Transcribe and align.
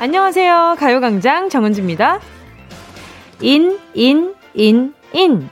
안녕하세요. 0.00 0.76
가요광장 0.78 1.48
정은지입니다. 1.48 2.20
인, 3.40 3.80
인, 3.94 4.32
인, 4.54 4.94
인. 5.12 5.50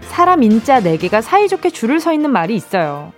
사람 0.00 0.42
인자 0.42 0.80
4개가 0.80 1.22
사이좋게 1.22 1.70
줄을 1.70 2.00
서 2.00 2.12
있는 2.12 2.32
말이 2.32 2.56
있어요. 2.56 3.12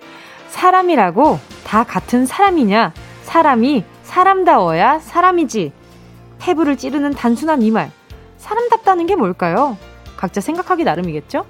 사람이라고 0.50 1.38
다 1.64 1.84
같은 1.84 2.26
사람이냐? 2.26 2.92
사람이 3.22 3.84
사람다워야 4.02 4.98
사람이지. 4.98 5.72
폐부를 6.38 6.76
찌르는 6.76 7.12
단순한 7.12 7.62
이 7.62 7.70
말. 7.70 7.90
사람답다는 8.36 9.06
게 9.06 9.16
뭘까요? 9.16 9.78
각자 10.18 10.42
생각하기 10.42 10.84
나름이겠죠? 10.84 11.46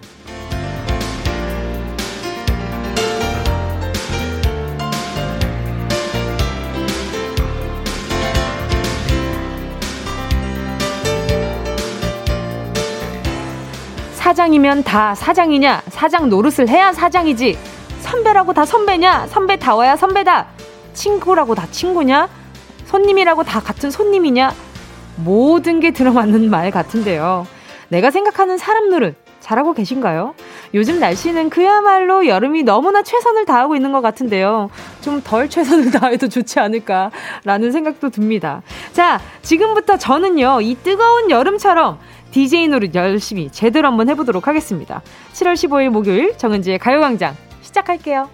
사장이면 14.39 14.85
다 14.85 15.17
사장이냐? 15.17 15.83
사장 15.89 16.29
노릇을 16.29 16.69
해야 16.69 16.93
사장이지. 16.93 17.59
선배라고 18.03 18.53
다 18.53 18.65
선배냐? 18.65 19.27
선배다워야 19.27 19.97
선배다. 19.97 20.47
친구라고 20.95 21.57
다 21.57 21.67
친구냐? 21.73 22.29
손님이라고 22.85 23.43
다 23.43 23.59
같은 23.59 23.91
손님이냐? 23.91 24.55
모든 25.17 25.81
게 25.81 25.91
들어맞는 25.91 26.51
말 26.55 26.71
같은데요. 26.71 27.49
내가 27.89 28.13
생각하는 28.13 28.59
사람 28.59 28.91
노릇 28.91 29.17
잘하고 29.41 29.73
계신가요? 29.73 30.35
요즘 30.75 31.01
날씨는 31.01 31.51
그야말로 31.51 32.27
여름이 32.27 32.63
너무나 32.63 33.03
최선을 33.03 33.45
다하고 33.45 33.75
있는 33.75 33.91
것 33.91 34.03
같은데요. 34.03 34.71
좀 35.01 35.21
덜 35.25 35.49
최선을 35.49 35.91
다해도 35.99 36.29
좋지 36.29 36.61
않을까라는 36.61 37.73
생각도 37.73 38.11
듭니다. 38.11 38.63
자, 38.93 39.21
지금부터 39.43 39.97
저는요, 39.97 40.61
이 40.61 40.77
뜨거운 40.77 41.31
여름처럼 41.31 41.99
DJ 42.31 42.69
노릇 42.69 42.95
열심히 42.95 43.51
제대로 43.51 43.89
한번 43.89 44.09
해보도록 44.09 44.49
하겠습니다. 44.49 45.03
7월 45.33 45.55
15일 45.55 45.89
목요일 45.89 46.37
정은지의 46.37 46.79
가요광장 46.79 47.35
시작할게요. 47.63 48.29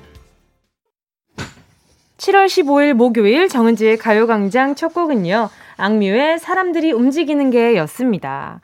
7월 2.17 2.47
15일 2.47 2.95
목요일 2.95 3.49
정은지의 3.49 3.99
가요광장 3.99 4.75
첫 4.75 4.95
곡은요. 4.95 5.51
악뮤의 5.77 6.39
사람들이 6.39 6.93
움직이는 6.93 7.51
게 7.51 7.77
였습니다. 7.77 8.61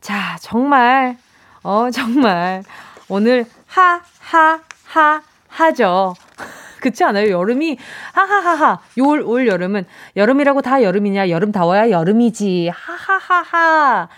자, 0.00 0.36
정말, 0.40 1.16
어, 1.62 1.90
정말, 1.90 2.62
오늘 3.08 3.44
하, 3.66 4.00
하, 4.20 4.60
하, 4.84 5.22
하죠. 5.48 6.14
그렇지 6.80 7.04
않아요? 7.04 7.30
여름이 7.30 7.78
하하하하. 8.12 8.80
올, 9.00 9.22
올 9.22 9.46
여름은 9.46 9.84
여름이라고 10.16 10.62
다 10.62 10.82
여름이냐? 10.82 11.30
여름 11.30 11.52
다워야 11.52 11.90
여름이지. 11.90 12.70
하하하하. 12.74 14.08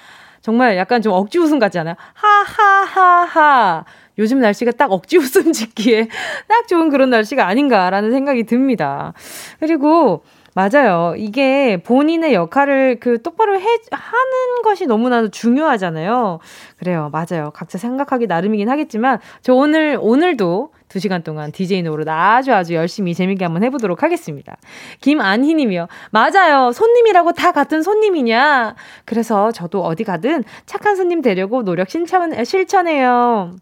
정말 0.45 0.77
약간 0.77 1.01
좀 1.01 1.15
억지 1.15 1.39
웃음 1.39 1.59
같지 1.59 1.79
않아요? 1.79 1.95
하하하하. 2.13 3.83
요즘 4.19 4.41
날씨가 4.41 4.73
딱 4.73 4.93
억지 4.93 5.17
웃음 5.17 5.55
짓기에 5.55 6.09
딱 6.47 6.69
좋은 6.69 6.91
그런 6.91 7.09
날씨가 7.09 7.47
아닌가라는 7.47 8.11
생각이 8.11 8.45
듭니다. 8.45 9.15
그리고 9.59 10.23
맞아요. 10.55 11.15
이게 11.17 11.77
본인의 11.83 12.33
역할을 12.33 13.01
그 13.01 13.21
똑바로 13.23 13.61
해, 13.61 13.65
하는 13.91 14.63
것이 14.63 14.87
너무나도 14.87 15.29
중요하잖아요. 15.29 16.39
그래요. 16.79 17.11
맞아요. 17.13 17.51
각자 17.53 17.77
생각하기 17.77 18.29
나름이긴 18.29 18.69
하겠지만, 18.69 19.19
저 19.43 19.53
오늘, 19.53 19.99
오늘도 20.01 20.71
2시간 20.89 21.25
동안 21.25 21.51
DJ 21.51 21.83
노릇 21.83 22.09
아주 22.09 22.55
아주 22.55 22.75
열심히 22.75 23.15
재밌게 23.15 23.45
한번 23.45 23.65
해보도록 23.65 24.05
하겠습니다. 24.05 24.57
김안희 25.01 25.55
님이요. 25.55 25.89
맞아요. 26.11 26.71
손님이라고 26.71 27.33
다 27.33 27.51
같은 27.51 27.83
손님이냐. 27.83 28.77
그래서 29.05 29.51
저도 29.51 29.83
어디 29.83 30.05
가든 30.05 30.45
착한 30.67 30.95
손님 30.95 31.21
되려고 31.21 31.65
노력 31.65 31.91
실천, 31.91 32.45
실천해요. 32.45 33.57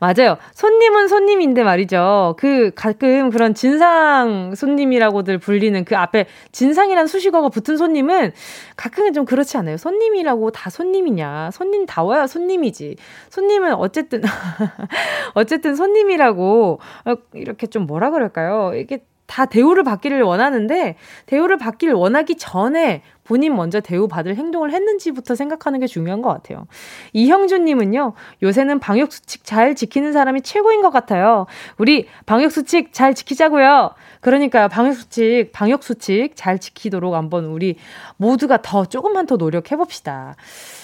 맞아요. 0.00 0.36
손님은 0.54 1.08
손님인데 1.08 1.62
말이죠. 1.62 2.34
그 2.38 2.70
가끔 2.74 3.30
그런 3.30 3.54
진상 3.54 4.54
손님이라고들 4.54 5.38
불리는 5.38 5.84
그 5.84 5.96
앞에 5.96 6.26
진상이란 6.52 7.06
수식어가 7.06 7.48
붙은 7.48 7.76
손님은 7.76 8.32
가끔은 8.76 9.12
좀 9.12 9.24
그렇지 9.24 9.56
않아요. 9.56 9.76
손님이라고 9.76 10.50
다 10.50 10.70
손님이냐. 10.70 11.50
손님 11.52 11.86
다워야 11.86 12.26
손님이지. 12.26 12.96
손님은 13.30 13.74
어쨌든 13.74 14.22
어쨌든 15.34 15.74
손님이라고 15.74 16.80
어, 17.06 17.14
이렇게 17.34 17.66
좀 17.66 17.86
뭐라 17.86 18.10
그럴까요? 18.10 18.72
이게 18.74 19.04
다 19.26 19.46
대우를 19.46 19.84
받기를 19.84 20.22
원하는데 20.22 20.96
대우를 21.26 21.56
받기를 21.56 21.94
원하기 21.94 22.36
전에 22.36 23.02
본인 23.24 23.56
먼저 23.56 23.80
대우받을 23.80 24.36
행동을 24.36 24.70
했는지부터 24.72 25.34
생각하는 25.34 25.80
게 25.80 25.86
중요한 25.86 26.22
것 26.22 26.28
같아요. 26.28 26.66
이형준님은요, 27.14 28.12
요새는 28.42 28.78
방역수칙 28.78 29.44
잘 29.44 29.74
지키는 29.74 30.12
사람이 30.12 30.42
최고인 30.42 30.82
것 30.82 30.90
같아요. 30.90 31.46
우리 31.78 32.06
방역수칙 32.26 32.92
잘 32.92 33.14
지키자고요. 33.14 33.94
그러니까요, 34.20 34.68
방역수칙, 34.68 35.52
방역수칙 35.52 36.32
잘 36.36 36.58
지키도록 36.58 37.14
한번 37.14 37.46
우리 37.46 37.76
모두가 38.18 38.60
더, 38.62 38.84
조금만 38.84 39.26
더 39.26 39.36
노력해봅시다. 39.36 40.36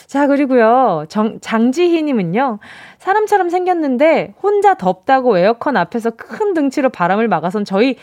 자, 0.07 0.27
그리고요, 0.27 1.05
정, 1.09 1.41
장지희님은요, 1.41 2.59
사람처럼 2.99 3.51
생겼는데 3.51 4.35
혼자 4.43 4.75
덥다고 4.75 5.39
에어컨 5.39 5.77
앞에서 5.77 6.11
큰 6.11 6.55
등치로 6.55 6.89
바람을 6.89 7.29
막아선 7.29 7.65
저희 7.65 7.97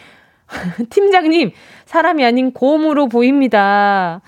팀장님, 0.90 1.52
사람이 1.86 2.24
아닌 2.26 2.52
곰으로 2.52 3.08
보입니다. 3.08 4.22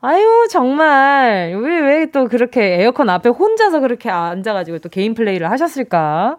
아유, 0.00 0.48
정말. 0.50 1.54
왜, 1.56 1.78
왜 1.80 2.06
또 2.12 2.26
그렇게 2.28 2.82
에어컨 2.82 3.08
앞에 3.08 3.28
혼자서 3.28 3.80
그렇게 3.80 4.10
앉아가지고 4.10 4.80
또 4.80 4.88
개인 4.88 5.14
플레이를 5.14 5.50
하셨을까? 5.50 6.36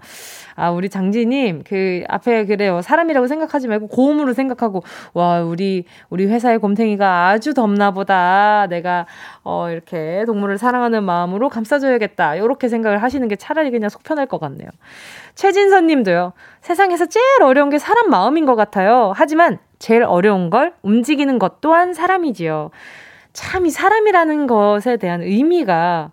아, 0.56 0.69
우리 0.72 0.90
장지님, 0.90 1.64
그, 1.68 2.03
앞에 2.08 2.46
그래요. 2.46 2.81
사람이라고 2.81 3.28
생각하지 3.28 3.68
말고 3.68 3.88
고음으로 3.88 4.34
생각하고, 4.34 4.84
와, 5.14 5.41
우리, 5.41 5.86
우리 6.09 6.25
회사의 6.25 6.59
곰탱이가 6.59 7.30
아주 7.30 7.53
덥나 7.53 7.91
보다. 7.91 8.68
내가, 8.68 9.06
어, 9.44 9.69
이렇게 9.69 10.24
동물을 10.25 10.58
사랑하는 10.58 11.03
마음으로 11.03 11.50
감싸줘야겠다. 11.50 12.38
요렇게 12.40 12.68
생각을 12.69 13.02
하시는 13.02 13.28
게 13.28 13.36
차라리 13.36 13.72
그냥 13.72 13.90
속 13.90 14.03
편할 14.03 14.25
것 14.25 14.40
같네요. 14.40 14.69
최진선 15.36 15.88
님도요. 15.88 16.34
세상에서 16.62 17.08
제일 17.08 17.25
어려운 17.44 17.69
게 17.69 17.80
사람 17.80 18.09
마음인 18.09 18.46
것 18.46 18.56
같아요. 18.56 19.13
하지만 19.16 19.58
제일 19.80 20.03
어려운 20.03 20.50
걸 20.50 20.74
움직이는 20.84 21.40
것 21.40 21.59
또한 21.62 21.94
사람이지요. 21.94 22.69
참 23.34 23.66
이 23.66 23.69
사람이라는 23.72 24.47
것에 24.47 24.97
대한 24.97 25.22
의미가 25.24 26.12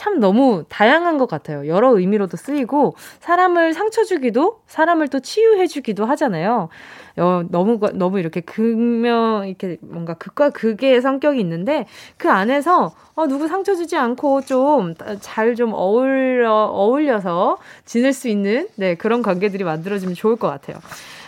참 0.00 0.18
너무 0.18 0.64
다양한 0.70 1.18
것 1.18 1.28
같아요. 1.28 1.66
여러 1.66 1.94
의미로도 1.94 2.38
쓰이고 2.38 2.94
사람을 3.18 3.74
상처 3.74 4.02
주기도 4.02 4.62
사람을 4.66 5.08
또 5.08 5.20
치유해 5.20 5.66
주기도 5.66 6.06
하잖아요. 6.06 6.70
어, 7.18 7.42
너무 7.50 7.78
너무 7.92 8.18
이렇게 8.18 8.40
극명 8.40 9.46
이렇게 9.46 9.76
뭔가 9.82 10.14
극과 10.14 10.50
극의 10.50 11.02
성격이 11.02 11.38
있는데 11.40 11.84
그 12.16 12.30
안에서 12.30 12.94
어, 13.14 13.26
누구 13.26 13.46
상처 13.46 13.74
주지 13.74 13.98
않고 13.98 14.40
좀 14.40 14.94
잘좀 15.20 15.54
좀 15.60 15.72
어울려 15.74 16.50
어울려서 16.50 17.58
지낼 17.84 18.14
수 18.14 18.28
있는 18.28 18.68
네, 18.76 18.94
그런 18.94 19.20
관계들이 19.20 19.64
만들어지면 19.64 20.14
좋을 20.14 20.36
것 20.36 20.48
같아요. 20.48 20.78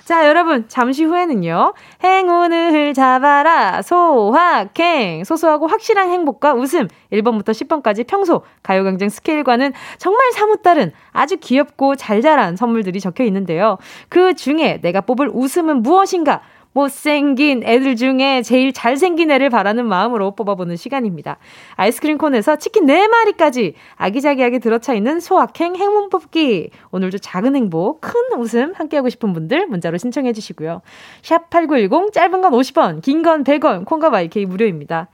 자, 0.05 0.27
여러분, 0.27 0.65
잠시 0.67 1.05
후에는요, 1.05 1.75
행운을 2.03 2.93
잡아라, 2.93 3.83
소확행. 3.83 5.22
소소하고 5.22 5.69
확실한 5.69 6.10
행복과 6.10 6.54
웃음, 6.54 6.89
1번부터 7.13 7.51
10번까지 7.51 8.07
평소 8.09 8.43
가요광장 8.65 9.09
스케일과는 9.09 9.72
정말 9.99 10.33
사뭇 10.33 10.63
다른 10.63 10.91
아주 11.13 11.37
귀엽고 11.37 11.95
잘 11.95 12.21
자란 12.21 12.57
선물들이 12.57 12.99
적혀 12.99 13.22
있는데요. 13.25 13.78
그 14.09 14.34
중에 14.34 14.81
내가 14.83 15.03
뽑을 15.03 15.31
웃음은 15.33 15.83
무엇인가? 15.83 16.43
못생긴 16.72 17.63
애들 17.65 17.97
중에 17.97 18.42
제일 18.42 18.72
잘생긴 18.72 19.30
애를 19.30 19.51
바라는 19.51 19.86
마음으로 19.86 20.34
뽑아보는 20.34 20.77
시간입니다. 20.77 21.39
아이스크림 21.77 22.19
콘에서 22.19 22.57
치킨 22.57 22.86
4마리까지 22.86 23.74
아기자기하게 23.97 24.59
들어차 24.59 24.95
있는 24.95 25.21
소확행 25.21 25.77
행운 25.77 26.09
뽑기. 26.09 26.71
오늘도 26.91 27.19
작은 27.19 27.54
행복, 27.57 28.01
큰 28.01 28.13
웃음 28.39 28.72
함께하고 28.74 29.09
싶은 29.10 29.33
분들 29.33 29.66
문자로 29.66 29.98
신청해 29.98 30.33
주시고요. 30.33 30.83
샵8910 31.22 32.13
짧은 32.13 32.41
건 32.41 32.53
50원, 32.53 33.03
긴 33.03 33.22
건 33.22 33.45
100원, 33.45 33.84
콩과 33.84 34.10
마이케이 34.10 34.47
무료입니다. 34.47 35.09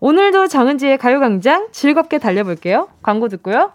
오늘도 0.00 0.48
정은지의 0.48 0.98
가요광장 0.98 1.68
즐겁게 1.72 2.18
달려볼게요. 2.18 2.88
광고 3.02 3.28
듣고요. 3.28 3.72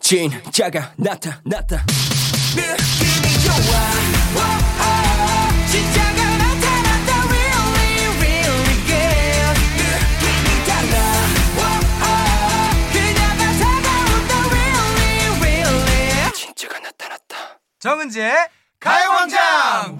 진짜가 0.00 0.92
나타났다. 0.96 1.84
느낌이 2.56 3.44
좋아. 3.44 3.74
정은지의 17.84 18.32
가요광장 18.80 19.98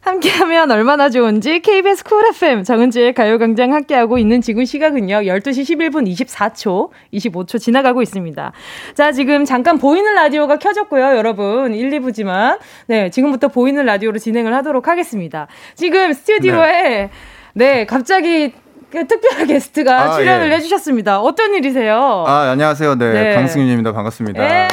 함께하면 0.00 0.70
얼마나 0.70 1.10
좋은지 1.10 1.58
KBS 1.58 2.04
쿨 2.04 2.24
FM 2.28 2.62
정은지의 2.62 3.12
가요광장 3.12 3.74
함께하고 3.74 4.18
있는 4.18 4.40
지금 4.40 4.64
시각은요. 4.64 5.22
12시 5.22 5.64
11분 5.64 6.08
24초, 6.08 6.90
25초 7.12 7.60
지나가고 7.60 8.02
있습니다. 8.02 8.52
자, 8.94 9.10
지금 9.10 9.44
잠깐 9.44 9.78
보이는 9.78 10.14
라디오가 10.14 10.60
켜졌고요. 10.60 11.16
여러분, 11.16 11.74
1, 11.74 11.90
2부지만. 11.90 12.60
네, 12.86 13.10
지금부터 13.10 13.48
보이는 13.48 13.84
라디오로 13.84 14.20
진행을 14.20 14.54
하도록 14.54 14.86
하겠습니다. 14.86 15.48
지금 15.74 16.12
스튜디오에 16.12 16.82
네, 16.82 17.10
네 17.54 17.84
갑자기 17.84 18.52
그 18.52 18.65
특별한 18.90 19.46
게스트가 19.46 20.00
아, 20.00 20.16
출연을 20.16 20.50
예. 20.50 20.56
해주셨습니다. 20.56 21.20
어떤 21.20 21.54
일이세요? 21.54 22.24
아, 22.26 22.50
안녕하세요. 22.52 22.94
네, 22.96 23.12
네. 23.12 23.34
강승윤입니다. 23.34 23.92
반갑습니다. 23.92 24.42
예. 24.42 24.68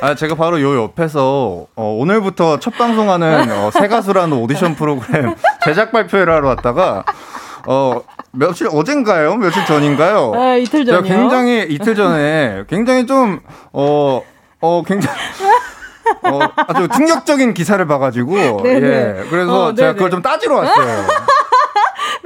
아, 0.00 0.14
제가 0.14 0.34
바로 0.34 0.60
요 0.60 0.82
옆에서 0.82 1.66
어, 1.74 1.96
오늘부터 1.98 2.60
첫 2.60 2.76
방송하는 2.76 3.50
어, 3.50 3.70
새 3.70 3.88
가수라는 3.88 4.36
오디션 4.36 4.74
프로그램 4.74 5.34
제작 5.64 5.90
발표를 5.90 6.32
하러 6.32 6.48
왔다가 6.48 7.04
어, 7.66 8.02
며칠 8.30 8.68
어젠가요? 8.70 9.36
며칠 9.36 9.64
전인가요? 9.64 10.32
아, 10.34 10.54
이틀 10.56 10.84
전이요. 10.84 11.02
제가 11.02 11.16
굉장히 11.16 11.66
이틀 11.70 11.94
전에 11.94 12.64
굉장히 12.68 13.06
좀 13.06 13.40
어, 13.72 14.22
어, 14.60 14.82
굉장히 14.86 15.18
어, 16.22 16.40
아주 16.68 16.88
충격적인 16.88 17.54
기사를 17.54 17.84
봐가지고 17.86 18.62
네네. 18.62 18.86
예, 19.24 19.24
그래서 19.30 19.66
어, 19.66 19.74
제가 19.74 19.94
그걸 19.94 20.10
좀 20.10 20.22
따지러 20.22 20.56
왔어요. 20.56 21.06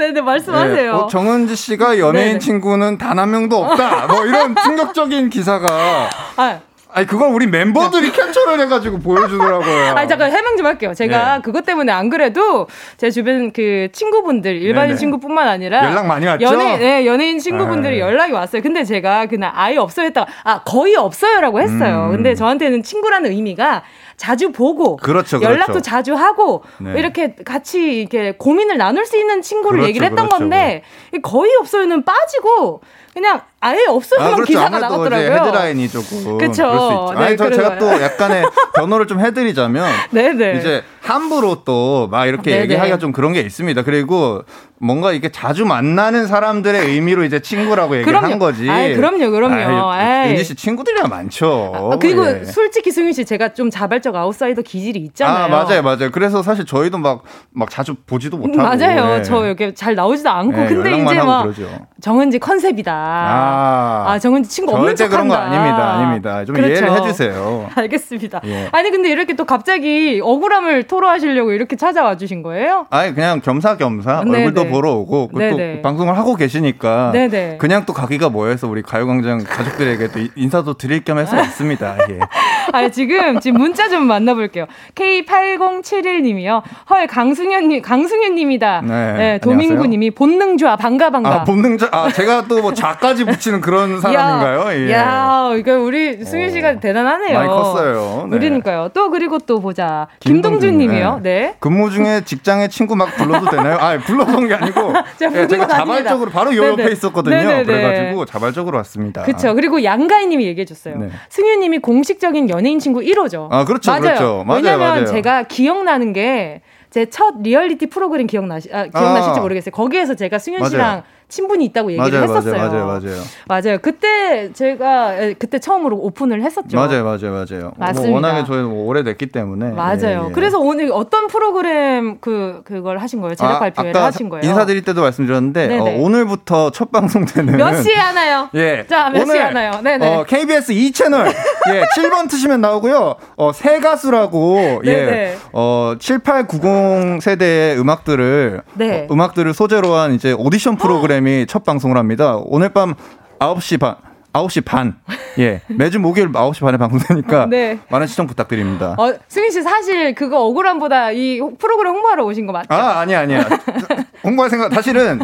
네네 0.00 0.22
말씀하세요. 0.22 0.74
네, 0.74 0.88
어, 0.88 1.06
정은지 1.08 1.54
씨가 1.54 1.98
연예인 1.98 2.26
네네. 2.28 2.38
친구는 2.38 2.96
단 2.98 3.20
한 3.20 3.30
명도 3.30 3.58
없다. 3.58 4.06
뭐 4.06 4.24
이런 4.24 4.54
충격적인 4.56 5.28
기사가 5.28 6.08
아, 6.36 6.60
아니 6.92 7.06
그걸 7.06 7.28
우리 7.32 7.46
멤버들이 7.46 8.10
캡처를 8.12 8.58
해가지고 8.60 8.98
보여주더라고요. 9.00 9.92
아니 9.94 10.08
잠깐 10.08 10.32
해명 10.32 10.56
좀 10.56 10.64
할게요. 10.64 10.94
제가 10.94 11.36
네. 11.36 11.42
그것 11.42 11.66
때문에 11.66 11.92
안 11.92 12.08
그래도 12.08 12.66
제 12.96 13.10
주변 13.10 13.52
그 13.52 13.88
친구분들 13.92 14.56
일반인 14.56 14.88
네네. 14.90 14.98
친구뿐만 14.98 15.48
아니라 15.48 15.84
연락 15.84 16.06
많이 16.06 16.24
왔죠. 16.26 16.44
연예 16.46 16.78
네, 16.78 17.06
연예인 17.06 17.38
친구분들이 17.38 17.96
네. 17.96 18.00
연락이 18.00 18.32
왔어요. 18.32 18.62
근데 18.62 18.84
제가 18.84 19.26
그날 19.26 19.52
아예 19.54 19.76
없어요 19.76 20.06
했다가 20.06 20.26
아 20.44 20.62
거의 20.64 20.96
없어요라고 20.96 21.60
했어요. 21.60 22.06
음. 22.06 22.12
근데 22.16 22.34
저한테는 22.34 22.82
친구라는 22.82 23.30
의미가 23.32 23.82
자주 24.20 24.52
보고 24.52 24.96
그렇죠, 24.96 25.38
그렇죠. 25.38 25.50
연락도 25.54 25.80
자주 25.80 26.14
하고 26.14 26.62
네. 26.78 26.98
이렇게 26.98 27.34
같이 27.36 28.00
이렇게 28.00 28.32
고민을 28.32 28.76
나눌 28.76 29.06
수 29.06 29.16
있는 29.16 29.40
친구를 29.40 29.78
그렇죠, 29.78 29.88
얘기를 29.88 30.04
했던 30.06 30.26
그렇죠. 30.26 30.38
건데 30.40 30.82
거의 31.22 31.56
없어요는 31.58 32.04
빠지고 32.04 32.82
그냥 33.14 33.40
아예 33.62 33.84
없어서만 33.88 34.32
아, 34.32 34.34
그렇죠. 34.36 34.46
기사가 34.52 34.78
나왔더라고요. 34.78 35.32
헤드라인이 35.32 35.88
조금 35.90 36.38
그렇죠. 36.38 37.12
네, 37.18 37.24
아니 37.24 37.36
저 37.36 37.50
제가 37.50 37.76
또 37.78 37.86
약간의 38.00 38.46
변호를 38.74 39.06
좀 39.06 39.20
해드리자면 39.20 39.86
네네. 40.10 40.58
이제 40.58 40.82
함부로 41.02 41.62
또 41.64 42.08
막 42.10 42.26
이렇게 42.26 42.50
네네. 42.52 42.62
얘기하기가 42.62 42.98
좀 42.98 43.12
그런 43.12 43.32
게 43.34 43.40
있습니다. 43.40 43.82
그리고 43.82 44.42
뭔가 44.82 45.12
이게 45.12 45.28
자주 45.30 45.66
만나는 45.66 46.26
사람들의 46.26 46.86
의미로 46.86 47.22
이제 47.24 47.40
친구라고 47.40 47.96
얘기를. 47.98 48.22
한 48.22 48.38
거지. 48.38 48.68
아이, 48.70 48.94
그럼요, 48.94 49.30
그럼요. 49.30 50.28
윤지 50.30 50.44
씨 50.44 50.54
친구들이야 50.54 51.04
많죠. 51.08 51.90
아, 51.92 51.96
그리고 51.98 52.26
예. 52.26 52.44
솔직히 52.46 52.90
승윤 52.90 53.12
씨 53.12 53.26
제가 53.26 53.52
좀 53.52 53.68
자발적 53.70 54.16
아웃사이더 54.16 54.62
기질이 54.62 55.00
있잖아요. 55.00 55.44
아 55.44 55.48
맞아요, 55.48 55.82
맞아요. 55.82 56.10
그래서 56.10 56.42
사실 56.42 56.64
저희도 56.64 56.96
막 56.98 57.22
막 57.52 57.68
자주 57.68 57.94
보지도 58.06 58.38
못하고. 58.38 58.62
맞아요. 58.62 59.18
예. 59.18 59.22
저 59.22 59.44
이렇게 59.44 59.74
잘 59.74 59.94
나오지도 59.94 60.30
않고. 60.30 60.62
예, 60.62 60.66
근데 60.68 60.96
이제 61.02 61.14
막 61.22 61.42
그러죠. 61.42 61.68
정은지 62.00 62.38
컨셉이다. 62.38 62.92
아, 62.92 63.49
아 63.50 64.18
정은지 64.18 64.48
친구 64.48 64.72
없는 64.74 64.94
척한다. 64.96 65.16
그런 65.16 65.28
거 65.28 65.34
아닙니다, 65.34 65.94
아닙니다. 65.94 66.44
좀 66.44 66.54
그렇죠. 66.54 66.72
이해를 66.72 66.92
해주세요. 66.92 67.68
알겠습니다. 67.74 68.40
예. 68.44 68.68
아니 68.72 68.90
근데 68.90 69.10
이렇게 69.10 69.34
또 69.34 69.44
갑자기 69.44 70.20
억울함을 70.22 70.84
토로하시려고 70.84 71.52
이렇게 71.52 71.76
찾아와 71.76 72.16
주신 72.16 72.42
거예요? 72.42 72.86
아니 72.90 73.14
그냥 73.14 73.40
겸사겸사 73.40 74.22
네네. 74.24 74.38
얼굴도 74.38 74.68
보러 74.68 74.92
오고 74.92 75.30
또 75.32 75.82
방송을 75.82 76.16
하고 76.16 76.36
계시니까 76.36 77.10
네네. 77.12 77.56
그냥 77.58 77.84
또 77.86 77.92
가기가 77.92 78.28
뭐해서 78.28 78.68
우리 78.68 78.82
가요광장 78.82 79.44
가족들에게 79.44 80.08
또 80.08 80.20
인사도 80.36 80.74
드릴 80.74 81.02
겸 81.04 81.18
해서 81.18 81.36
왔습니다. 81.36 81.96
예. 82.10 82.20
아 82.72 82.88
지금 82.88 83.40
지금 83.40 83.60
문자 83.60 83.88
좀 83.88 84.06
만나볼게요. 84.06 84.66
K8071님이요. 84.94 86.62
헐 86.88 87.06
강승현님 87.08 87.82
강승현님이다. 87.82 88.82
네, 88.82 89.12
네 89.14 89.38
도민구님이 89.38 90.12
본능좌 90.12 90.76
반가 90.76 91.10
반가. 91.10 91.30
아 91.32 91.44
본능좌 91.44 91.88
아 91.90 92.08
제가 92.12 92.44
또 92.46 92.60
뭐 92.60 92.74
좌까지 92.74 93.24
붙이는 93.40 93.60
그런 93.62 94.00
사람인가요? 94.00 94.60
야, 94.60 94.76
예. 94.76 94.92
야 94.92 95.54
이거 95.56 95.78
우리 95.80 96.22
승현 96.24 96.50
씨가 96.50 96.72
오, 96.72 96.80
대단하네요. 96.80 97.34
많이 97.38 97.48
컸어요. 97.48 98.28
네. 98.30 98.38
그러니까요. 98.38 98.90
또 98.92 99.10
그리고 99.10 99.38
또 99.38 99.60
보자. 99.60 100.06
김동준 100.20 100.76
님이요. 100.78 101.20
네. 101.22 101.30
네. 101.30 101.54
근무 101.58 101.90
중에 101.90 102.22
직장에 102.24 102.68
친구 102.68 102.94
막 102.94 103.06
불러도 103.16 103.50
되나요? 103.50 103.78
아 103.80 103.98
불러본 103.98 104.48
게 104.48 104.54
아니고 104.54 104.92
제가, 105.18 105.32
네, 105.32 105.46
제가 105.48 105.66
자발적으로 105.66 106.30
바로 106.30 106.54
요 106.54 106.66
옆에 106.66 106.92
있었거든요. 106.92 107.36
네네네. 107.36 107.64
그래가지고 107.64 108.24
자발적으로 108.26 108.76
왔습니다. 108.78 109.22
그렇죠. 109.22 109.54
그리고 109.54 109.82
양가희 109.82 110.26
님이 110.26 110.44
얘기해 110.46 110.64
줬어요. 110.66 110.98
네. 110.98 111.08
승윤 111.30 111.60
님이 111.60 111.78
공식적인 111.78 112.50
연예인 112.50 112.78
친구 112.78 113.00
1호죠. 113.00 113.48
아 113.50 113.64
그렇죠. 113.64 113.90
맞아요. 113.90 114.02
그렇죠. 114.02 114.44
맞아요. 114.46 114.62
왜냐면 114.62 114.88
맞아요. 114.88 115.04
제가 115.06 115.44
기억나는 115.44 116.12
게 116.12 116.60
제 116.90 117.06
첫 117.06 117.34
리얼리티 117.42 117.86
프로그램 117.86 118.26
기억나시 118.26 118.68
아, 118.72 118.86
기억나실지 118.86 119.38
아. 119.38 119.42
모르겠어요. 119.42 119.70
거기에서 119.70 120.14
제가 120.14 120.38
승윤 120.38 120.68
씨랑 120.68 120.86
맞아요. 120.86 121.02
친분이 121.30 121.64
있다고 121.66 121.92
얘기를 121.92 122.10
맞아요, 122.10 122.24
했었어요. 122.24 122.56
맞아요, 122.56 122.86
맞아요, 122.86 123.22
맞아요. 123.46 123.78
그때 123.80 124.52
제가 124.52 125.14
그때 125.38 125.58
처음으로 125.58 125.96
오픈을 125.96 126.42
했었죠. 126.42 126.76
맞아요, 126.76 127.04
맞아요, 127.04 127.30
맞아요. 127.32 127.72
맞습니다. 127.78 128.08
뭐 128.10 128.14
워낙에 128.16 128.44
저희는 128.44 128.68
뭐 128.68 128.86
오래됐기 128.88 129.26
때문에. 129.26 129.70
맞아요. 129.70 130.24
예, 130.24 130.28
예. 130.28 130.32
그래서 130.32 130.58
오늘 130.58 130.90
어떤 130.92 131.28
프로그램 131.28 132.18
그 132.20 132.62
그걸 132.64 132.98
하신 132.98 133.20
거예요? 133.20 133.34
제작 133.34 133.56
아, 133.56 133.58
발표를 133.60 133.96
하신 133.96 134.28
거예요? 134.28 134.44
인사드릴 134.44 134.84
때도 134.84 135.02
말씀드렸는데 135.02 135.78
어, 135.78 135.84
오늘부터 136.00 136.70
첫 136.70 136.90
방송 136.90 137.24
되는 137.24 137.56
몇 137.56 137.80
시에 137.82 137.94
하나요? 137.94 138.48
예. 138.54 138.84
자, 138.88 139.08
몇 139.10 139.24
시에 139.24 139.40
하나요? 139.40 139.80
네, 139.82 139.96
네. 139.98 140.06
어, 140.06 140.24
KBS 140.24 140.72
2 140.72 140.92
채널 140.92 141.28
예, 141.28 141.82
7번 141.96 142.28
트시면 142.28 142.60
나오고요. 142.60 143.14
어, 143.36 143.52
새 143.52 143.78
가수라고 143.78 144.82
예. 144.86 145.36
어, 145.52 145.94
7890 145.98 147.22
세대의 147.22 147.78
음악들을 147.78 148.62
네. 148.74 149.06
어, 149.08 149.14
음악들을 149.14 149.54
소재로 149.54 149.94
한 149.94 150.14
이제 150.14 150.32
오디션 150.32 150.76
프로그램 150.76 151.19
이 151.26 151.46
첫 151.46 151.64
방송을 151.64 151.96
합니다. 151.96 152.36
오늘 152.44 152.68
밤 152.70 152.94
9시 153.38 153.80
반 153.80 153.96
9시 154.32 154.64
반. 154.64 154.94
예. 155.38 155.60
매주 155.66 155.98
목요일 155.98 156.30
9시 156.30 156.60
반에 156.60 156.76
방송되니까 156.78 157.46
네. 157.50 157.78
많은 157.88 158.06
시청 158.06 158.26
부탁드립니다. 158.28 158.94
어, 158.96 159.12
승희 159.26 159.50
씨 159.50 159.60
사실 159.62 160.14
그거 160.14 160.40
억울함보다 160.44 161.10
이 161.12 161.40
프로그램 161.58 161.94
홍보하러 161.94 162.24
오신 162.24 162.46
거 162.46 162.52
맞죠? 162.52 162.68
아, 162.70 163.00
아니야, 163.00 163.20
아니야. 163.20 163.44
홍보할 164.22 164.48
생각 164.50 164.72
사실은 164.72 165.20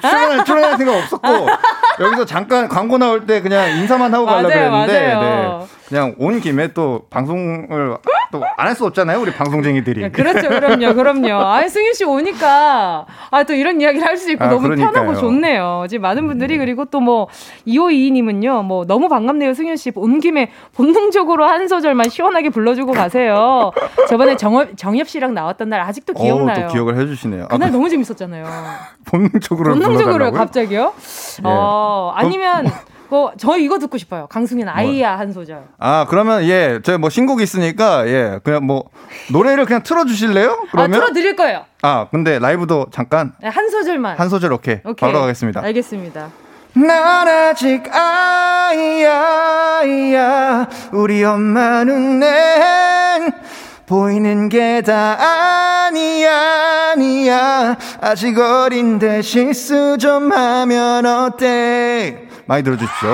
출연할 0.00 0.44
출연할 0.44 0.76
생각 0.78 0.96
없었고 0.96 1.28
여기서 2.00 2.24
잠깐 2.24 2.66
광고 2.68 2.98
나올 2.98 3.26
때 3.26 3.40
그냥 3.42 3.70
인사만 3.76 4.12
하고 4.12 4.26
가려고 4.26 4.50
했는데 4.52 5.14
네. 5.14 5.58
그냥 5.88 6.14
온 6.18 6.40
김에 6.40 6.72
또 6.74 7.06
방송을 7.10 7.96
또 8.30 8.42
안 8.58 8.66
할 8.68 8.74
수 8.74 8.84
없잖아요, 8.84 9.20
우리 9.22 9.32
방송쟁이들이. 9.32 10.02
네, 10.02 10.10
그렇죠, 10.10 10.48
그럼요, 10.50 10.94
그럼요. 10.94 11.32
아, 11.32 11.66
승윤 11.66 11.94
씨 11.94 12.04
오니까 12.04 13.06
아 13.30 13.44
또 13.44 13.54
이런 13.54 13.80
이야기를 13.80 14.06
할 14.06 14.18
수 14.18 14.30
있고 14.32 14.44
아, 14.44 14.48
너무 14.48 14.62
그러니까요. 14.62 14.92
편하고 14.92 15.14
좋네요. 15.18 15.86
지금 15.88 16.02
많은 16.02 16.26
분들이 16.26 16.56
음. 16.56 16.58
그리고 16.58 16.84
또 16.84 17.00
뭐 17.00 17.28
2522님은요, 17.66 18.64
뭐 18.64 18.84
너무 18.84 19.08
반갑네요, 19.08 19.54
승윤 19.54 19.76
씨. 19.76 19.92
온 19.94 20.20
김에 20.20 20.50
본능적으로 20.74 21.46
한 21.46 21.68
소절만 21.68 22.10
시원하게 22.10 22.50
불러주고 22.50 22.92
가세요. 22.92 23.70
저번에 24.08 24.36
정엽 24.36 24.76
정엽 24.76 25.08
씨랑 25.08 25.32
나왔던 25.32 25.68
날 25.70 25.80
아직도 25.80 26.12
기억나요. 26.14 26.64
오, 26.64 26.68
또 26.68 26.72
기억을 26.74 26.98
해주시네요. 26.98 27.48
그날 27.48 27.68
아, 27.68 27.72
너무 27.72 27.88
재밌었잖아요. 27.88 28.44
본능적으로 29.06 29.70
본능적으로 29.74 30.32
갑자기요? 30.32 30.92
예. 30.98 31.42
어 31.44 32.12
아니면. 32.14 32.66
뭐, 33.10 33.32
저 33.38 33.56
이거 33.56 33.78
듣고 33.78 33.96
싶어요. 33.96 34.26
강승현 34.26 34.68
아이야 34.68 35.10
뭐. 35.12 35.18
한 35.18 35.32
소절. 35.32 35.62
아, 35.78 36.06
그러면 36.10 36.44
예, 36.44 36.80
제가 36.82 36.98
뭐 36.98 37.08
신곡 37.10 37.40
있으니까 37.40 38.06
예, 38.06 38.38
그냥 38.44 38.66
뭐 38.66 38.84
노래를 39.32 39.64
그냥 39.64 39.82
틀어 39.82 40.04
주실래요? 40.04 40.66
그러면 40.70 40.92
아, 40.94 40.96
틀어 41.04 41.12
드릴 41.14 41.34
거예요. 41.34 41.64
아, 41.82 42.08
근데 42.10 42.38
라이브도 42.38 42.88
잠깐 42.92 43.32
네, 43.40 43.48
한 43.48 43.70
소절만. 43.70 44.18
한 44.18 44.28
소절 44.28 44.52
오케이. 44.52 44.80
오케이. 44.84 44.94
바로 45.10 45.20
가겠습니다. 45.22 45.62
알겠습니다. 45.62 46.28
난 46.74 47.26
아직 47.26 47.82
아이야, 49.18 50.68
우리 50.92 51.24
엄마 51.24 51.82
눈엔 51.84 53.32
보이는 53.86 54.48
게 54.50 54.82
다 54.82 55.86
아니야, 55.86 56.92
아니야. 56.92 57.76
아직 58.02 58.38
어린데 58.38 59.22
실수 59.22 59.96
좀 59.98 60.30
하면 60.30 61.06
어때? 61.06 62.27
많이 62.48 62.64
들어주십시오. 62.64 63.08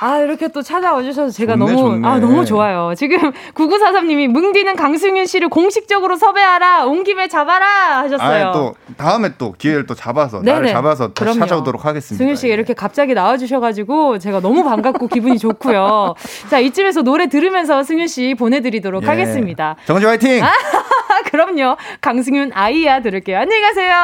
아, 0.00 0.18
이렇게 0.18 0.48
또 0.48 0.62
찾아와 0.62 1.00
주셔서 1.00 1.30
제가 1.30 1.56
좋네, 1.56 1.72
너무, 1.72 1.90
좋네. 1.90 2.08
아, 2.08 2.18
너무 2.18 2.44
좋아요. 2.44 2.92
지금 2.96 3.30
9943님이 3.54 4.26
뭉디는 4.26 4.74
강승윤 4.74 5.26
씨를 5.26 5.48
공식적으로 5.48 6.16
섭외하라, 6.16 6.86
온 6.86 7.04
김에 7.04 7.28
잡아라 7.28 7.98
하셨어요. 7.98 8.48
아, 8.48 8.52
또, 8.52 8.74
다음에 8.96 9.30
또 9.38 9.52
기회를 9.52 9.86
또 9.86 9.94
잡아서, 9.94 10.40
네네. 10.40 10.52
나를 10.54 10.68
잡아서 10.72 11.12
다시 11.12 11.38
찾아오도록 11.38 11.84
하겠습니다. 11.84 12.18
승윤 12.18 12.34
씨가 12.34 12.52
이렇게 12.52 12.74
갑자기 12.74 13.14
나와주셔가지고 13.14 14.18
제가 14.18 14.40
너무 14.40 14.64
반갑고 14.64 15.06
기분이 15.06 15.38
좋고요. 15.38 16.14
자, 16.50 16.58
이쯤에서 16.58 17.02
노래 17.02 17.28
들으면서 17.28 17.84
승윤 17.84 18.08
씨 18.08 18.34
보내드리도록 18.36 19.04
예. 19.04 19.06
하겠습니다. 19.06 19.76
정은지 19.84 20.06
화이팅! 20.08 20.42
아, 20.42 20.50
그럼요. 21.30 21.76
강승윤 22.00 22.50
아이야 22.54 23.02
들을게요. 23.02 23.38
안녕히 23.38 23.62
가세요. 23.62 23.94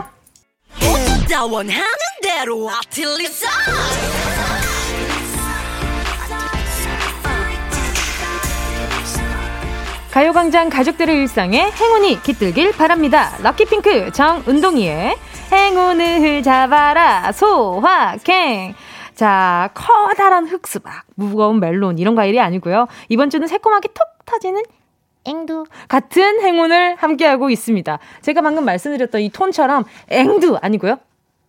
네. 0.00 0.13
가요광장 10.10 10.68
가족들의 10.70 11.16
일상에 11.16 11.70
행운이 11.72 12.22
깃들길 12.22 12.70
바랍니다. 12.72 13.36
럭키핑크 13.42 14.12
정은동이의 14.12 15.16
행운을 15.52 16.42
잡아라 16.44 17.32
소확행. 17.32 18.74
자, 19.16 19.70
커다란 19.74 20.46
흑수박, 20.46 21.04
무거운 21.16 21.58
멜론 21.58 21.98
이런 21.98 22.14
과일이 22.14 22.38
아니고요. 22.40 22.86
이번 23.08 23.30
주는 23.30 23.46
새콤하게 23.48 23.88
톡 23.88 24.06
터지는 24.24 24.62
앵두 25.24 25.64
같은 25.88 26.40
행운을 26.40 26.96
함께하고 26.96 27.50
있습니다. 27.50 27.98
제가 28.22 28.42
방금 28.42 28.64
말씀드렸던 28.64 29.20
이 29.22 29.30
톤처럼 29.30 29.84
앵두 30.08 30.58
아니고요. 30.60 30.98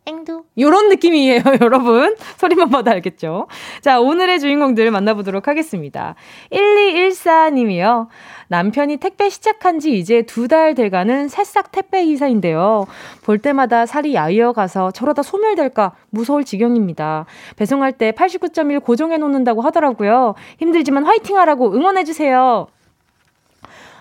앵두. 0.07 0.43
요런 0.59 0.89
느낌이에요, 0.89 1.41
여러분. 1.61 2.15
소리만 2.37 2.69
봐도 2.69 2.91
알겠죠? 2.91 3.47
자, 3.81 3.99
오늘의 3.99 4.39
주인공들 4.39 4.91
만나보도록 4.91 5.47
하겠습니다. 5.47 6.13
1214님이요. 6.51 8.05
남편이 8.47 8.97
택배 8.97 9.29
시작한 9.29 9.79
지 9.79 9.97
이제 9.97 10.21
두 10.21 10.47
달 10.47 10.75
돼가는 10.75 11.27
새싹 11.27 11.71
택배 11.71 12.05
기사인데요. 12.05 12.85
볼 13.23 13.39
때마다 13.39 13.87
살이 13.87 14.13
야위어 14.13 14.53
가서 14.53 14.91
저러다 14.91 15.23
소멸될까 15.23 15.93
무서울 16.11 16.43
지경입니다. 16.43 17.25
배송할 17.55 17.93
때 17.93 18.11
89.1 18.11 18.83
고정해 18.83 19.17
놓는다고 19.17 19.61
하더라고요. 19.61 20.35
힘들지만 20.59 21.03
화이팅 21.03 21.35
하라고 21.39 21.73
응원해주세요. 21.73 22.67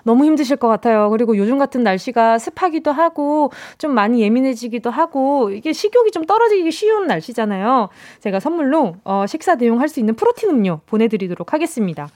너무 0.04 0.24
힘드실 0.24 0.56
것 0.56 0.68
같아요. 0.68 1.10
그리고 1.10 1.36
요즘 1.36 1.58
같은 1.58 1.82
날씨가 1.82 2.38
습하기도 2.38 2.92
하고 2.92 3.50
좀 3.78 3.92
많이 3.92 4.22
예민해지기도 4.22 4.90
하고 4.90 5.50
이게 5.50 5.72
식욕이 5.72 6.12
좀 6.12 6.24
떨어지기 6.24 6.70
쉬운 6.70 7.06
날씨잖아요. 7.06 7.88
제가 8.20 8.38
선물로 8.38 8.96
어, 9.04 9.24
식사 9.26 9.56
대용할 9.56 9.88
수 9.88 10.00
있는 10.00 10.14
프로틴 10.14 10.50
음료 10.50 10.80
보내드리도록 10.86 11.52
하겠습니다. 11.52 12.08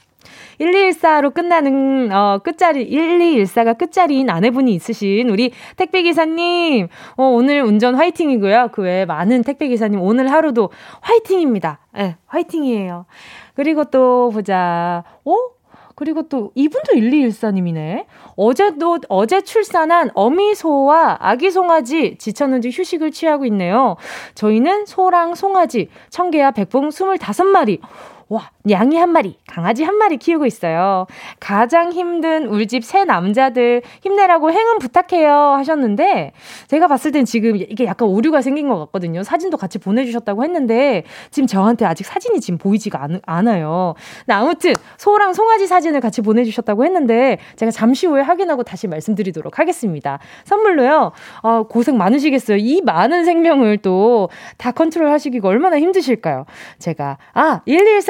1214로 0.61 1.33
끝나는 1.33 2.11
어 2.12 2.40
끝자리 2.42 2.90
1214가 2.90 3.78
끝자리인 3.78 4.30
아내분이 4.30 4.75
있으신 4.75 5.28
우리 5.30 5.52
택배 5.76 6.02
기사님 6.02 6.88
어 7.16 7.25
오늘 7.25 7.62
운전 7.62 7.95
화이팅이고요. 7.95 8.71
그 8.73 8.83
외에 8.83 9.04
많은 9.04 9.42
택배 9.42 9.68
기사님 9.68 10.00
오늘 10.00 10.30
하루도 10.30 10.71
화이팅입니다. 11.00 11.78
예, 11.97 12.02
네, 12.02 12.16
화이팅이에요. 12.26 13.07
그리고 13.54 13.85
또 13.85 14.30
보자. 14.33 15.04
어? 15.25 15.57
그리고 15.99 16.23
또 16.23 16.52
이분도 16.55 16.93
1214님이네. 16.93 18.05
어제도 18.37 18.99
어제 19.09 19.40
출산한 19.40 20.12
어미소와 20.14 21.19
아기 21.21 21.50
송아지 21.50 22.14
지쳤는지 22.19 22.71
휴식을 22.73 23.11
취하고 23.11 23.45
있네요. 23.47 23.97
저희는 24.37 24.87
소랑 24.87 25.35
송아지, 25.35 25.88
청개와 26.11 26.52
백봉 26.52 26.90
25마리. 26.90 27.81
와, 28.28 28.50
양이 28.70 28.97
한 28.97 29.11
마리, 29.11 29.38
강아지 29.47 29.85
한 29.85 29.97
마리 29.97 30.16
키우고 30.18 30.44
있어요. 30.47 31.06
가장 31.40 31.92
힘든 31.92 32.47
울집 32.47 32.85
새 32.85 33.04
남자들 33.04 33.82
힘내라고 34.02 34.52
행운 34.52 34.78
부탁해요 34.78 35.32
하셨는데 35.56 36.32
제가 36.68 36.88
봤을 36.88 37.11
땐 37.12 37.25
지금 37.25 37.56
이게 37.56 37.87
약간 37.87 38.08
오류가 38.08 38.42
생긴 38.42 38.68
것 38.68 38.78
같거든요. 38.87 39.23
사진도 39.23 39.56
같이 39.56 39.78
보내주셨다고 39.78 40.44
했는데 40.44 41.04
지금 41.30 41.47
저한테 41.47 41.87
아직 41.87 42.04
사진이 42.04 42.40
지금 42.40 42.58
보이지가 42.58 43.02
않, 43.02 43.20
않아요. 43.25 43.94
아무튼 44.28 44.75
소랑 44.99 45.32
송아지 45.32 45.66
사진을 45.66 46.00
같이 46.00 46.20
보내주셨다고 46.20 46.85
했는데 46.85 47.38
제가 47.56 47.70
잠시 47.70 48.06
후에 48.06 48.23
확인하고 48.23 48.62
다시 48.62 48.88
말씀드리도록 48.88 49.58
하겠습니다. 49.58 50.18
선물로요. 50.44 51.12
어, 51.42 51.62
고생 51.64 51.97
많으시겠어요. 51.97 52.58
이 52.58 52.80
많은 52.82 53.25
생명을 53.25 53.78
또 53.78 54.28
다 54.56 54.73
컨트롤 54.73 55.11
하시기가 55.11 55.49
얼마나 55.49 55.78
힘드실까요? 55.78 56.44
제가 56.78 57.18
아 57.35 57.61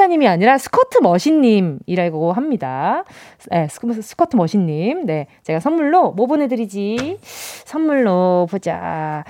1214님이 0.09 0.27
아니라 0.27 0.57
스커트 0.57 0.99
머신님이라고 0.99 2.33
합니다. 2.33 3.03
네, 3.49 3.67
스커트 3.69 4.35
머신님. 4.35 5.05
네, 5.05 5.27
제가 5.43 5.59
선물로 5.59 6.11
뭐 6.11 6.25
보내드리지? 6.25 7.19
선물로 7.21 8.47
보자. 8.49 9.23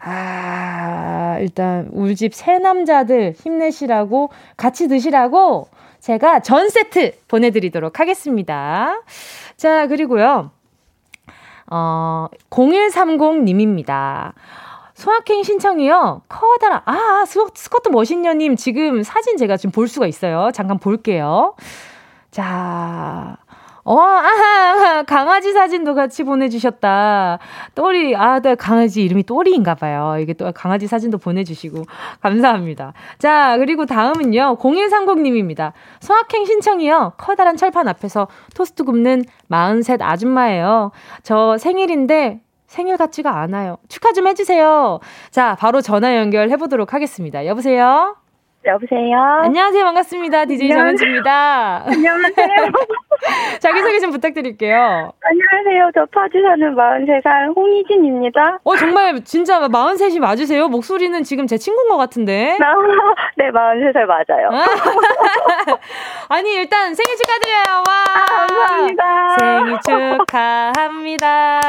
아, 0.00 1.38
일단 1.40 1.88
울집 1.92 2.34
세 2.34 2.58
남자들 2.58 3.34
힘내시라고 3.38 4.30
같이 4.56 4.88
드시라고 4.88 5.68
제가 6.00 6.40
전 6.40 6.68
세트 6.68 7.12
보내드리도록 7.28 8.00
하겠습니다. 8.00 9.00
자, 9.56 9.86
그리고요. 9.86 10.50
어, 11.70 12.28
0130님입니다. 12.50 14.32
소확행 14.94 15.42
신청이요. 15.42 16.22
커다란 16.28 16.82
아 16.84 17.24
스커트 17.26 17.88
머신녀님 17.90 18.56
지금 18.56 19.02
사진 19.02 19.36
제가 19.36 19.56
지금 19.56 19.72
볼 19.72 19.88
수가 19.88 20.06
있어요. 20.06 20.50
잠깐 20.52 20.78
볼게요. 20.78 21.54
자. 22.30 23.36
어, 23.86 23.98
아하, 23.98 25.02
강아지 25.02 25.52
사진도 25.52 25.94
같이 25.94 26.24
보내주셨다. 26.24 27.38
또리, 27.74 28.16
아, 28.16 28.40
네, 28.40 28.54
강아지 28.54 29.04
이름이 29.04 29.24
또리인가 29.24 29.74
봐요. 29.74 30.16
이게 30.18 30.32
또 30.32 30.50
강아지 30.52 30.86
사진도 30.86 31.18
보내주시고, 31.18 31.82
감사합니다. 32.22 32.94
자, 33.18 33.58
그리고 33.58 33.84
다음은요, 33.84 34.56
0130님입니다. 34.58 35.72
소확행 36.00 36.46
신청이요. 36.46 37.12
커다란 37.18 37.58
철판 37.58 37.86
앞에서 37.86 38.26
토스트 38.54 38.84
굽는 38.84 39.24
43 39.50 40.00
아줌마예요. 40.00 40.90
저 41.22 41.58
생일인데 41.58 42.40
생일 42.74 42.96
같지가 42.96 43.40
않아요. 43.40 43.78
축하 43.88 44.12
좀 44.12 44.26
해주세요. 44.26 44.98
자, 45.30 45.54
바로 45.54 45.80
전화 45.80 46.16
연결해 46.16 46.56
보도록 46.56 46.92
하겠습니다. 46.92 47.46
여보세요? 47.46 48.16
여보세요? 48.66 49.18
안녕하세요. 49.42 49.84
반갑습니다. 49.84 50.46
DJ 50.46 50.70
정은지입니다. 50.70 51.82
안녕하세요. 51.86 52.48
자기소개 53.60 54.00
좀 54.00 54.10
부탁드릴게요. 54.10 55.12
안녕하세요. 55.22 55.90
저 55.94 56.06
파주 56.12 56.40
사는 56.40 56.74
43살 56.74 57.54
홍희진입니다. 57.56 58.58
어, 58.64 58.76
정말 58.76 59.22
진짜 59.24 59.60
43이 59.60 60.18
맞으세요? 60.18 60.68
목소리는 60.68 61.22
지금 61.24 61.46
제 61.46 61.58
친구인 61.58 61.88
것 61.90 61.96
같은데. 61.98 62.56
아, 62.62 62.74
네, 63.36 63.50
43살 63.50 64.06
맞아요. 64.06 64.48
아니, 66.28 66.54
일단 66.54 66.94
생일 66.94 67.16
축하드려요. 67.16 67.82
와. 67.86 68.04
아, 68.14 68.46
감사합니다. 68.46 69.36
생일 69.38 69.78
축하합니다. 70.26 71.60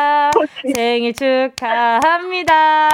생일 0.73 1.13
축하합니다. 1.13 2.89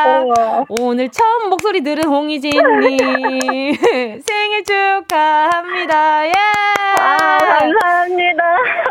오늘 0.70 1.10
처음 1.10 1.50
목소리 1.50 1.82
들은 1.82 2.06
홍희진님. 2.06 3.78
생일 4.22 4.64
축하합니다. 4.64 6.28
예! 6.28 6.32
아, 7.00 7.38
감사합니다. 7.38 8.44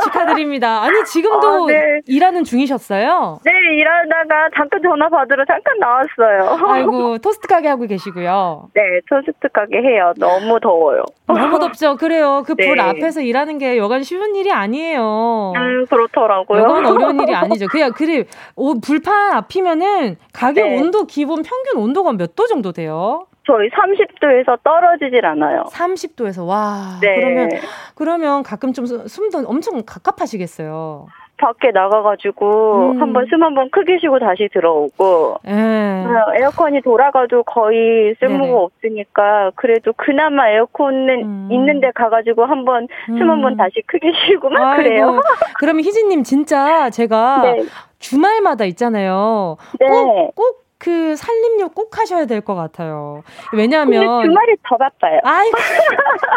축하드립니다. 0.02 0.83
아니, 0.83 1.04
지금도 1.04 1.64
어, 1.64 1.66
네. 1.66 2.00
일하는 2.07 2.45
중이셨어요? 2.45 3.40
네, 3.45 3.50
일하다가 3.78 4.50
잠깐 4.57 4.80
전화 4.83 5.09
받으러 5.09 5.45
잠깐 5.47 5.78
나왔어요. 5.78 6.66
아이고, 6.73 7.19
토스트 7.25 7.47
가게 7.49 7.69
하고 7.69 7.87
계시고요. 7.87 8.69
네, 8.75 8.83
토스트 9.09 9.49
가게 9.52 9.78
해요. 9.78 10.12
너무 10.19 10.59
더워요. 10.61 11.02
너무 11.26 11.59
덥죠? 11.61 11.97
그래요. 11.97 12.42
그불 12.47 12.76
네. 12.76 12.83
앞에서 12.83 13.21
일하는 13.21 13.59
게 13.59 13.76
여간 13.78 14.02
쉬운 14.02 14.35
일이 14.35 14.50
아니에요. 14.52 15.52
음, 15.57 15.87
그렇더라고요. 15.88 16.62
여간 16.62 16.87
어려운 16.87 17.21
일이 17.21 17.35
아니죠. 17.35 17.66
그냥, 17.69 17.92
그래, 17.92 18.25
불판 18.83 19.33
앞이면은 19.35 20.16
가게 20.33 20.62
네. 20.62 20.78
온도, 20.78 21.04
기본 21.07 21.42
평균 21.42 21.76
온도가 21.83 22.12
몇 22.12 22.30
도 22.37 22.47
정도 22.47 22.71
돼요? 22.73 23.26
저희 23.50 23.69
30도에서 23.71 24.62
떨어지질 24.62 25.26
않아요. 25.26 25.64
30도에서 25.73 26.47
와. 26.47 26.99
네. 27.00 27.16
그러면 27.16 27.49
그러면 27.97 28.42
가끔 28.45 28.73
좀 28.73 28.87
숨도 28.87 29.38
엄청 29.49 29.83
갑갑하시겠어요. 29.85 31.09
밖에 31.37 31.71
나가가지고 31.73 32.92
음. 32.92 33.00
한번 33.02 33.26
숨 33.30 33.42
한번 33.42 33.71
크게 33.71 33.99
쉬고 33.99 34.19
다시 34.19 34.49
들어오고 34.52 35.37
에. 35.47 35.52
네. 35.54 36.04
에어컨이 36.38 36.83
돌아가도 36.83 37.42
거의 37.45 38.14
쓸모가 38.21 38.42
네네. 38.45 38.52
없으니까 38.52 39.50
그래도 39.57 39.92
그나마 39.97 40.50
에어컨은 40.50 41.09
음. 41.25 41.49
있는데 41.50 41.90
가가지고 41.95 42.45
한번 42.45 42.87
숨 43.07 43.23
음. 43.23 43.30
한번 43.30 43.57
다시 43.57 43.83
크게 43.87 44.12
쉬고 44.28 44.50
막 44.50 44.62
아이고. 44.75 44.83
그래요. 44.83 45.21
그러면 45.59 45.83
희진님 45.83 46.23
진짜 46.25 46.90
제가 46.90 47.40
네. 47.42 47.62
주말마다 47.99 48.64
있잖아요. 48.66 49.57
네. 49.80 49.88
꼭, 49.88 50.35
꼭 50.35 50.69
그 50.80 51.14
살림료 51.14 51.68
꼭 51.68 51.99
하셔야 51.99 52.25
될 52.26 52.40
것 52.40 52.54
같아요. 52.54 53.22
왜냐하면 53.52 54.02
주말이 54.25 54.56
더 54.68 54.76
바빠요. 54.78 55.20
아이 55.22 55.50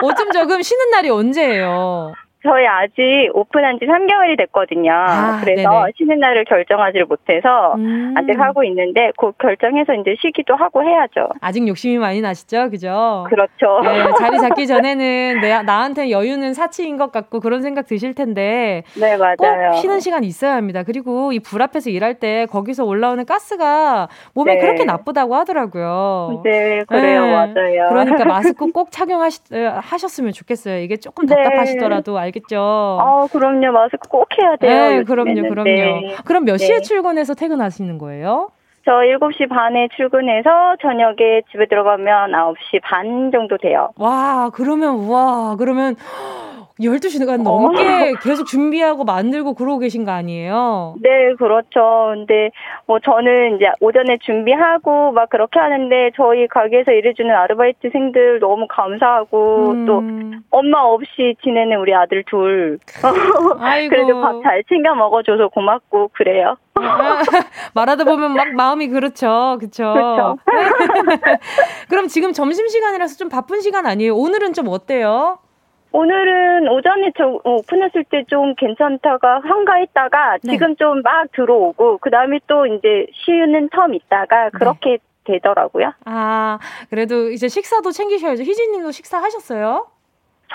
어쩜 0.03 0.31
조금 0.31 0.61
쉬는 0.61 0.91
날이 0.91 1.09
언제예요? 1.09 2.13
저희 2.43 2.67
아직 2.67 3.29
오픈한 3.33 3.79
지 3.79 3.85
3개월이 3.85 4.37
됐거든요. 4.37 4.91
아, 4.91 5.39
그래서 5.41 5.69
네네. 5.69 5.91
쉬는 5.97 6.19
날을 6.19 6.43
결정하지를 6.43 7.05
못해서 7.05 7.73
음. 7.75 8.13
아직 8.17 8.37
하고 8.37 8.63
있는데 8.65 9.11
곧 9.17 9.35
결정해서 9.37 9.93
이제 9.93 10.15
쉬기도 10.21 10.55
하고 10.55 10.83
해야죠. 10.83 11.29
아직 11.39 11.65
욕심이 11.67 11.97
많이 11.97 12.19
나시죠? 12.19 12.69
그죠? 12.69 13.25
그렇죠. 13.29 13.79
네, 13.83 14.03
자리 14.19 14.39
잡기 14.39 14.67
전에는 14.67 15.39
내, 15.41 15.61
나한테 15.61 16.09
여유는 16.09 16.53
사치인 16.53 16.97
것 16.97 17.11
같고 17.13 17.39
그런 17.39 17.61
생각 17.61 17.87
드실 17.87 18.13
텐데. 18.13 18.83
네, 18.99 19.15
맞아요. 19.15 19.35
꼭 19.71 19.75
쉬는 19.77 20.01
시간 20.01 20.23
있어야 20.25 20.55
합니다. 20.55 20.83
그리고 20.83 21.31
이 21.31 21.39
불 21.39 21.61
앞에서 21.61 21.89
일할 21.89 22.15
때 22.15 22.45
거기서 22.49 22.83
올라오는 22.85 23.23
가스가 23.25 24.07
몸에 24.33 24.55
네. 24.55 24.59
그렇게 24.61 24.83
나쁘다고 24.85 25.35
하더라고요. 25.35 26.41
네, 26.43 26.81
그래요. 26.87 27.25
네. 27.25 27.31
맞아요. 27.31 27.89
그러니까 27.89 28.25
마스크 28.25 28.71
꼭 28.71 28.91
착용하셨으면 28.91 30.31
좋겠어요. 30.33 30.79
이게 30.79 30.97
조금 30.97 31.25
네. 31.27 31.35
답답하시더라도 31.35 32.17
알 32.17 32.32
알겠죠? 32.33 32.57
아, 32.59 33.27
그럼요. 33.31 33.71
마스크 33.71 34.09
꼭 34.09 34.27
해야 34.37 34.55
돼요. 34.55 34.89
네, 34.97 35.03
그럼요, 35.03 35.47
그럼요. 35.47 35.63
네. 35.63 36.15
그럼 36.25 36.45
몇 36.45 36.57
시에 36.57 36.77
네. 36.77 36.81
출근해서 36.81 37.35
퇴근하시는 37.35 37.97
거예요? 37.97 38.49
저 38.85 38.91
7시 38.91 39.47
반에 39.47 39.87
출근해서 39.95 40.75
저녁에 40.81 41.43
집에 41.51 41.67
들어가면 41.67 42.31
9시 42.31 42.81
반 42.83 43.31
정도 43.31 43.57
돼요. 43.57 43.91
와, 43.95 44.49
그러면, 44.53 45.07
와, 45.07 45.55
그러면 45.57 45.95
12시간 46.79 47.43
넘게 47.43 47.81
어. 47.83 48.19
계속 48.21 48.45
준비하고 48.45 49.03
만들고 49.03 49.53
그러고 49.53 49.79
계신 49.79 50.05
거 50.05 50.11
아니에요? 50.11 50.95
네, 51.01 51.09
그렇죠. 51.37 52.13
근데 52.13 52.49
뭐 52.87 52.99
저는 52.99 53.55
이제 53.55 53.65
오전에 53.79 54.17
준비하고 54.21 55.11
막 55.11 55.29
그렇게 55.29 55.59
하는데 55.59 56.11
저희 56.15 56.47
가게에서 56.47 56.91
일해주는 56.91 57.29
아르바이트생들 57.33 58.39
너무 58.39 58.67
감사하고 58.69 59.71
음. 59.71 59.85
또 59.85 60.03
엄마 60.49 60.79
없이 60.81 61.35
지내는 61.43 61.77
우리 61.77 61.93
아들 61.93 62.23
둘. 62.29 62.79
그래도 63.89 64.21
밥 64.21 64.33
잘 64.43 64.63
챙겨 64.67 64.93
먹어줘서 64.93 65.47
고맙고 65.49 66.09
그래요. 66.13 66.57
말하다 67.75 68.03
보면 68.03 68.33
막 68.33 68.47
마음이 68.55 68.89
그렇죠. 68.89 69.57
그쵸. 69.59 69.93
그렇죠. 69.93 70.37
그럼 71.89 72.07
지금 72.07 72.33
점심시간이라서 72.33 73.15
좀 73.17 73.29
바쁜 73.29 73.61
시간 73.61 73.85
아니에요? 73.85 74.15
오늘은 74.15 74.53
좀 74.53 74.67
어때요? 74.67 75.37
오늘은 75.93 76.67
오전에 76.69 77.11
저 77.17 77.39
오픈했을 77.43 78.03
때 78.05 78.23
좀 78.27 78.55
괜찮다가 78.55 79.39
한가했다가 79.43 80.37
네. 80.43 80.51
지금 80.53 80.75
좀 80.75 81.01
막 81.03 81.31
들어오고 81.33 81.99
그 81.99 82.09
다음에 82.09 82.39
또 82.47 82.65
이제 82.65 83.05
쉬는 83.13 83.69
텀 83.69 83.93
있다가 83.95 84.45
네. 84.45 84.49
그렇게 84.53 84.89
네. 84.91 84.97
되더라고요. 85.25 85.93
아 86.05 86.59
그래도 86.89 87.29
이제 87.31 87.47
식사도 87.47 87.91
챙기셔야죠. 87.91 88.43
희진님도 88.43 88.91
식사하셨어요? 88.91 89.87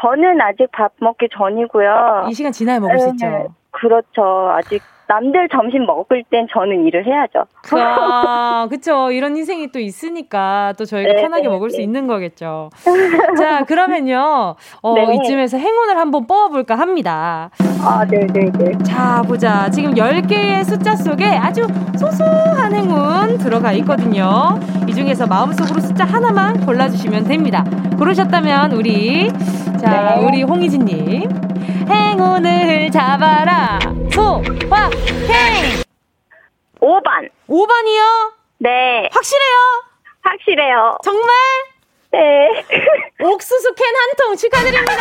저는 0.00 0.40
아직 0.42 0.70
밥 0.72 0.92
먹기 1.00 1.28
전이고요. 1.32 2.26
이 2.28 2.34
시간 2.34 2.52
지나야 2.52 2.80
먹을 2.80 2.98
수 2.98 3.06
네, 3.06 3.12
있죠. 3.12 3.54
그렇죠. 3.70 4.50
아직 4.50 4.82
남들 5.08 5.48
점심 5.48 5.86
먹을 5.86 6.22
땐 6.30 6.46
저는 6.52 6.86
일을 6.86 7.06
해야죠. 7.06 7.46
아, 7.72 8.66
그쵸. 8.70 9.10
이런 9.10 9.36
인생이 9.36 9.72
또 9.72 9.80
있으니까 9.80 10.74
또 10.78 10.84
저희가 10.84 11.14
네, 11.14 11.22
편하게 11.22 11.44
네, 11.44 11.48
먹을 11.48 11.70
네. 11.70 11.76
수 11.76 11.80
있는 11.80 12.06
거겠죠. 12.06 12.68
자, 13.38 13.64
그러면요. 13.64 14.54
어, 14.82 14.94
네. 14.94 15.14
이쯤에서 15.14 15.56
행운을 15.56 15.96
한번 15.96 16.26
뽑아볼까 16.26 16.74
합니다. 16.74 17.50
아, 17.82 18.04
네네네. 18.04 18.32
네, 18.52 18.72
네. 18.72 18.78
자, 18.84 19.22
보자. 19.26 19.70
지금 19.70 19.94
10개의 19.94 20.64
숫자 20.64 20.94
속에 20.94 21.24
아주 21.24 21.66
소소한 21.98 22.74
행운 22.74 23.38
들어가 23.38 23.72
있거든요. 23.72 24.60
이 24.86 24.92
중에서 24.92 25.26
마음속으로 25.26 25.80
숫자 25.80 26.04
하나만 26.04 26.66
골라주시면 26.66 27.24
됩니다. 27.24 27.64
고르셨다면 27.96 28.72
우리, 28.72 29.32
자, 29.80 30.18
우리 30.20 30.42
홍희진님. 30.42 31.48
행운을 31.88 32.90
잡아라. 32.90 33.78
소화행. 34.12 35.82
5번. 36.80 37.28
5번이요? 37.48 38.32
네. 38.58 39.08
확실해요? 39.12 39.56
확실해요. 40.22 40.98
정말? 41.02 41.28
네. 42.10 42.64
옥수수 43.20 43.74
캔 43.74 43.86
한 43.86 44.16
통 44.16 44.36
축하드립니다. 44.36 44.94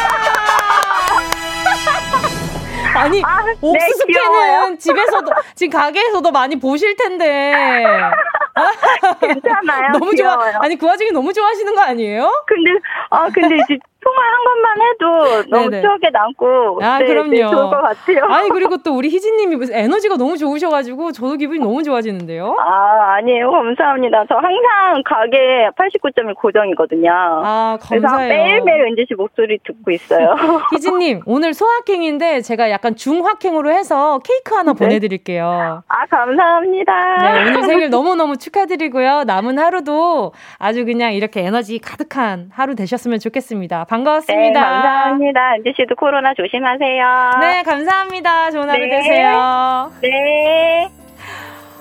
아니 2.96 3.22
아, 3.24 3.44
네, 3.46 3.54
옥수수 3.62 4.06
네, 4.08 4.14
캔은 4.14 4.80
집에서도 4.98 5.32
지금 5.56 5.80
가게에서도 5.80 6.32
많이 6.32 6.58
보실 6.60 6.96
텐데. 6.96 7.54
괜찮아요. 9.22 9.92
너무 9.94 10.12
귀여워요. 10.12 10.52
좋아. 10.54 10.64
아니 10.64 10.76
그 10.78 10.88
와중에 10.88 11.12
너무 11.12 11.32
좋아하시는 11.32 11.76
거 11.76 11.82
아니에요? 11.82 12.44
근데 12.48 12.72
아 13.12 13.30
근데 13.30 13.56
이제 13.58 13.78
통화 14.08 14.24
한 14.24 14.44
번만 14.46 14.82
해도 14.82 15.50
너무 15.50 15.70
네네. 15.70 15.82
추억에 15.82 16.10
남고 16.14 16.80
아 16.82 17.00
네, 17.00 17.06
그럼요 17.08 17.30
네, 17.30 17.40
좋을 17.40 17.52
것 17.52 17.82
같아요. 17.82 18.24
아니 18.30 18.50
그리고 18.50 18.78
또 18.78 18.96
우리 18.96 19.10
희진님이 19.10 19.58
에너지가 19.70 20.16
너무 20.16 20.38
좋으셔가지고 20.38 21.12
저도 21.12 21.36
기분이 21.36 21.60
너무 21.60 21.84
좋아지는데요. 21.84 22.56
아 22.58 23.16
아니에요 23.18 23.52
감사합니다. 23.52 24.26
저 24.30 24.36
항상 24.36 25.04
가게 25.04 25.70
89.1 25.78 26.36
고정이거든요. 26.36 27.12
아 27.12 27.78
감사해요. 27.82 28.00
그래서 28.00 28.18
매일매일 28.18 28.82
은지 28.88 29.06
씨 29.10 29.14
목소리 29.16 29.60
듣고 29.66 29.92
있어요. 29.92 30.36
희진님 30.72 31.22
오늘 31.26 31.54
소확행인데 31.54 32.42
제가 32.42 32.72
약간 32.72 32.96
중확행으로 32.96 33.72
해서 33.72 34.20
케이크 34.24 34.56
하나 34.56 34.72
네. 34.72 34.80
보내드릴게요. 34.80 35.84
아 35.86 36.06
감사합니다. 36.06 37.18
네 37.18 37.50
오늘 37.50 37.64
생일 37.64 37.90
너무 37.90 38.16
너무 38.16 38.38
축하드리고요. 38.38 39.26
남은 39.26 39.60
하루도 39.60 40.32
아주 40.60 40.86
그냥 40.86 41.14
이렇게 41.14 41.42
에너지 41.42 41.80
가득한 41.80 42.52
하루 42.54 42.76
되셨으면 42.76 43.20
좋겠습니다. 43.20 43.86
반갑습니다. 43.98 44.60
네, 44.60 44.66
감사합니다. 44.66 45.54
은지 45.58 45.74
씨도 45.76 45.96
코로나 45.96 46.34
조심하세요. 46.34 47.32
네, 47.42 47.64
감사합니다. 47.64 48.52
좋은 48.52 48.70
하루 48.70 48.86
네. 48.86 48.90
되세요. 48.90 49.92
네. 50.02 50.90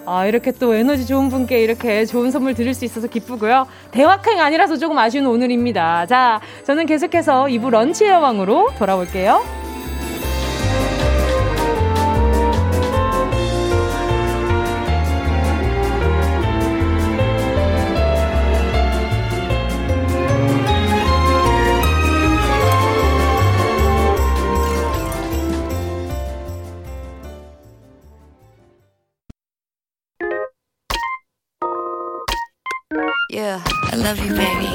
아, 0.06 0.24
이렇게 0.24 0.52
또 0.52 0.74
에너지 0.74 1.06
좋은 1.06 1.28
분께 1.28 1.60
이렇게 1.60 2.04
좋은 2.04 2.30
선물 2.30 2.54
드릴 2.54 2.74
수 2.74 2.84
있어서 2.84 3.08
기쁘고요. 3.08 3.66
대화행 3.90 4.40
아니라서 4.40 4.76
조금 4.76 4.96
아쉬운 4.98 5.26
오늘입니다. 5.26 6.06
자, 6.06 6.40
저는 6.64 6.86
계속해서 6.86 7.46
2부 7.46 7.70
런치의 7.70 8.10
여왕으로 8.10 8.70
돌아올게요. 8.78 9.65
Love 34.06 34.20
you, 34.22 34.34
baby. 34.36 34.70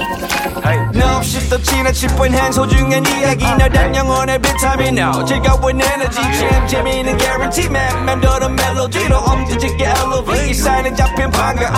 No, 0.94 1.18
없이 1.18 1.50
또 1.50 1.62
지나칠 1.62 2.10
뻔한 2.18 2.52
소중한 2.52 3.06
이야기. 3.06 3.46
너란 3.46 3.96
영혼의 3.96 4.40
비타민. 4.40 4.98
No 4.98 5.24
즐거운 5.24 5.80
에너지. 5.80 6.16
참 6.22 6.68
재미있는 6.68 7.18
guarantee 7.18 7.68
man 7.68 8.06
맘대로 8.06 8.50
멜로디로 8.50 9.18
엄지짓게 9.18 9.86
elevate 9.86 10.50
이 10.50 10.54
사인에 10.54 10.94
잡힌 10.94 11.32
반가움. 11.32 11.74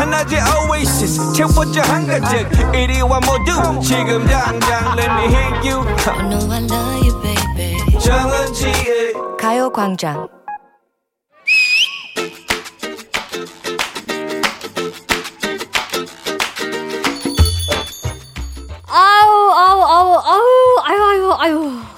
하나의 0.00 0.40
oasis. 0.68 1.32
채워져 1.32 1.82
한가득. 1.82 2.74
이리와 2.74 3.20
모두 3.20 3.80
지금 3.80 4.26
당장 4.26 4.98
let 4.98 5.10
me 5.12 5.26
hit 5.28 5.68
you. 5.68 5.86
I 6.08 6.28
know 6.28 6.52
I 6.52 6.64
love 6.64 7.06
you, 7.06 7.22
baby. 7.22 8.00
정은지의 8.00 9.14
가요광장 9.40 10.35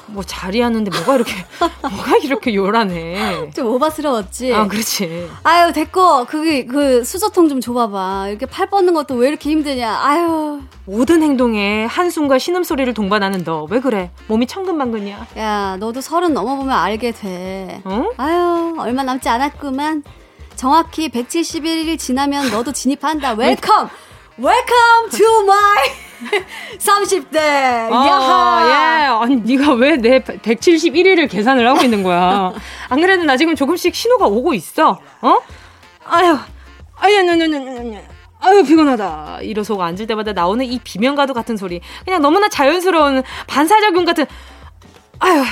뭐 0.06 0.22
자리하는데 0.24 0.90
뭐가 0.90 1.16
이렇게 1.16 1.32
뭐가 1.82 2.16
이렇게 2.22 2.54
요란해. 2.54 3.50
좀 3.54 3.66
오바스러웠지. 3.68 4.54
아, 4.54 4.66
그렇지. 4.66 5.28
아유 5.42 5.72
됐고 5.72 6.24
그게 6.26 6.64
그 6.66 7.04
수저통 7.04 7.48
좀 7.48 7.61
줘봐봐. 7.61 8.28
이렇게 8.28 8.46
팔 8.46 8.68
뻗는 8.70 8.94
것도 8.94 9.14
왜 9.16 9.28
이렇게 9.28 9.50
힘드냐. 9.50 9.98
아유. 10.02 10.61
모든 10.87 11.22
행동에 11.22 11.84
한숨과 11.84 12.38
신음 12.38 12.64
소리를 12.64 12.92
동반하는 12.94 13.44
너 13.44 13.66
왜 13.70 13.80
그래? 13.80 14.11
몸이 14.28 14.46
천근만근이야. 14.46 15.26
야 15.38 15.76
너도 15.78 16.00
서른 16.00 16.32
넘어보면 16.32 16.74
알게 16.76 17.12
돼. 17.12 17.80
어? 17.84 18.04
아유 18.16 18.74
얼마 18.78 19.02
남지 19.02 19.28
않았구만. 19.28 20.02
정확히 20.56 21.08
171일 21.08 21.98
지나면 21.98 22.50
너도 22.50 22.72
진입한다. 22.72 23.32
Welcome. 23.35 23.88
Welcome 24.38 25.11
to 25.11 25.44
my 25.44 25.88
30대. 26.78 27.37
아, 27.38 28.07
야하. 28.07 28.68
예. 28.68 29.07
아니 29.24 29.37
네가 29.37 29.72
왜 29.74 29.96
내 29.96 30.20
171일을 30.20 31.28
계산을 31.31 31.66
하고 31.68 31.83
있는 31.83 32.02
거야? 32.02 32.52
안 32.88 33.00
그래도 33.00 33.24
나 33.24 33.37
지금 33.37 33.54
조금씩 33.57 33.94
신호가 33.94 34.26
오고 34.26 34.54
있어. 34.54 35.00
어? 35.22 35.38
아유. 36.04 36.38
아야, 36.96 37.22
나나나나 37.22 38.00
아유 38.40 38.62
피곤하다 38.64 39.38
이러고 39.42 39.83
앉을 39.83 40.07
때마다 40.07 40.33
나오는 40.33 40.64
이 40.64 40.78
비명가도 40.78 41.35
같은 41.35 41.57
소리 41.57 41.81
그냥 42.04 42.22
너무나 42.22 42.48
자연스러운 42.48 43.22
반사작용 43.48 44.04
같은 44.04 44.26
아유 45.18 45.42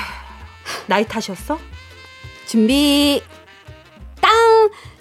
나이 0.86 1.04
탓이었어? 1.04 1.58
준비 2.46 3.20
땅 4.20 4.30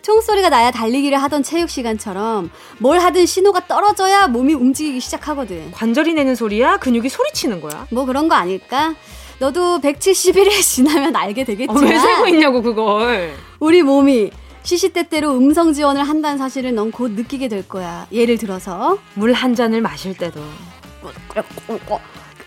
총소리가 0.10 0.50
나야 0.50 0.70
달리기를 0.70 1.20
하던 1.24 1.42
체육 1.42 1.68
시간처럼 1.68 2.52
뭘 2.78 3.00
하든 3.00 3.26
신호가 3.26 3.66
떨어져야 3.68 4.28
몸이 4.28 4.54
움직이기 4.54 5.00
시작하거든. 5.00 5.72
관절이 5.72 6.14
내는 6.14 6.36
소리야? 6.36 6.78
근육이 6.78 7.10
소리치는 7.10 7.60
거야? 7.60 7.88
뭐 7.90 8.06
그런 8.06 8.28
거 8.28 8.36
아닐까? 8.36 8.94
너도 9.40 9.80
171일 9.82 10.62
지나면 10.62 11.16
알게 11.16 11.44
되겠지만 11.44 11.84
어, 11.84 11.88
왜 11.88 11.98
살고 11.98 12.28
있냐고 12.28 12.62
그걸. 12.62 13.34
우리 13.60 13.82
몸이 13.82 14.30
시시때때로 14.62 15.32
음성 15.36 15.74
지원을 15.74 16.04
한다는 16.04 16.38
사실을 16.38 16.76
넌 16.76 16.92
곧 16.92 17.12
느끼게 17.14 17.48
될 17.48 17.68
거야. 17.68 18.06
예를 18.12 18.38
들어서 18.38 19.00
물 19.16 19.34
한 19.34 19.56
잔을 19.56 19.82
마실 19.82 20.16
때도 20.16 20.40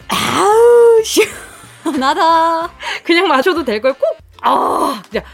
아우 0.08 1.02
시원하다. 1.84 2.70
그냥 3.02 3.26
마셔도 3.26 3.64
될 3.64 3.80
걸 3.80 3.94
꼭 3.94 4.16
아, 4.42 5.02
그냥 5.10 5.24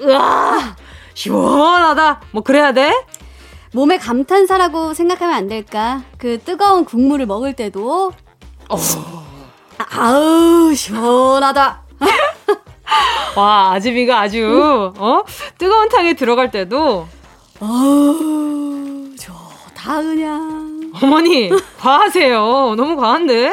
으아 0.00 0.76
시원하다. 1.14 2.20
뭐 2.32 2.42
그래야 2.42 2.72
돼? 2.72 2.92
몸의 3.72 3.98
감탄사라고 3.98 4.94
생각하면 4.94 5.34
안 5.34 5.48
될까? 5.48 6.02
그 6.18 6.38
뜨거운 6.42 6.84
국물을 6.84 7.26
먹을 7.26 7.54
때도 7.54 8.12
어. 8.68 8.76
아우 9.96 10.72
시원하다. 10.74 11.82
와 13.36 13.72
아즈미가 13.72 14.20
아주 14.20 14.92
어 14.96 15.22
뜨거운 15.58 15.88
탕에 15.88 16.14
들어갈 16.14 16.50
때도 16.50 17.08
어우 17.60 19.10
좋다 19.18 20.02
그냥. 20.02 20.92
어머니 21.02 21.50
과하세요. 21.80 22.74
너무 22.76 22.96
과한데? 22.96 23.52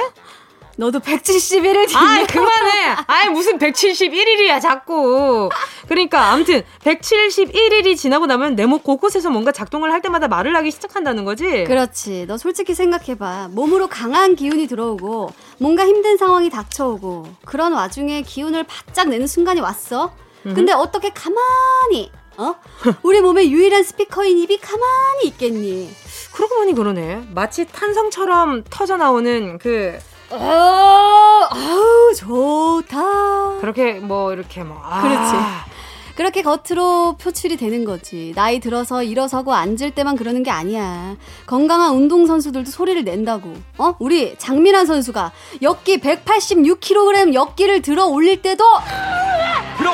너도 0.81 0.99
171일 0.99 1.87
지내. 1.87 1.99
아, 1.99 2.25
그만해. 2.25 2.95
아이 3.05 3.29
무슨 3.29 3.59
171일이야 3.59 4.59
자꾸. 4.59 5.47
그러니까 5.87 6.31
아무튼 6.31 6.63
171일이 6.83 7.95
지나고 7.95 8.25
나면 8.25 8.55
내목 8.55 8.83
곳곳에서 8.83 9.29
뭔가 9.29 9.51
작동을 9.51 9.91
할 9.91 10.01
때마다 10.01 10.27
말을 10.27 10.55
하기 10.55 10.71
시작한다는 10.71 11.23
거지. 11.23 11.65
그렇지. 11.65 12.25
너 12.27 12.35
솔직히 12.39 12.73
생각해봐. 12.73 13.49
몸으로 13.51 13.89
강한 13.89 14.35
기운이 14.35 14.65
들어오고 14.65 15.31
뭔가 15.59 15.85
힘든 15.85 16.17
상황이 16.17 16.49
닥쳐오고 16.49 17.27
그런 17.45 17.73
와중에 17.73 18.23
기운을 18.23 18.63
바짝 18.63 19.07
내는 19.09 19.27
순간이 19.27 19.61
왔어. 19.61 20.15
근데 20.41 20.73
어떻게 20.73 21.11
가만히 21.11 22.11
어? 22.37 22.55
우리 23.03 23.21
몸의 23.21 23.51
유일한 23.51 23.83
스피커인 23.83 24.39
입이 24.39 24.57
가만히 24.57 25.27
있겠니? 25.27 25.91
그러고 26.33 26.55
보니 26.55 26.73
그러네. 26.73 27.27
마치 27.35 27.65
탄성처럼 27.65 28.63
터져 28.71 28.97
나오는 28.97 29.59
그 29.59 29.99
아, 30.33 31.49
아우 31.51 32.13
좋다. 32.15 33.59
그렇게 33.59 33.93
뭐 33.93 34.33
이렇게 34.33 34.63
뭐 34.63 34.79
아. 34.83 35.01
그렇지. 35.01 35.71
그렇게 36.15 36.41
겉으로 36.43 37.15
표출이 37.17 37.57
되는 37.57 37.83
거지. 37.85 38.33
나이 38.35 38.59
들어서 38.59 39.01
일어서고 39.01 39.53
앉을 39.53 39.91
때만 39.95 40.17
그러는 40.17 40.43
게 40.43 40.51
아니야. 40.51 41.15
건강한 41.47 41.95
운동 41.95 42.25
선수들도 42.27 42.69
소리를 42.69 43.03
낸다고. 43.03 43.53
어? 43.77 43.95
우리 43.99 44.35
장미란 44.37 44.85
선수가 44.85 45.31
역기 45.61 45.99
186kg 45.99 47.33
역기를 47.33 47.81
들어 47.81 48.05
올릴 48.05 48.41
때도 48.41 48.63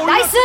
Nice! 0.06 0.38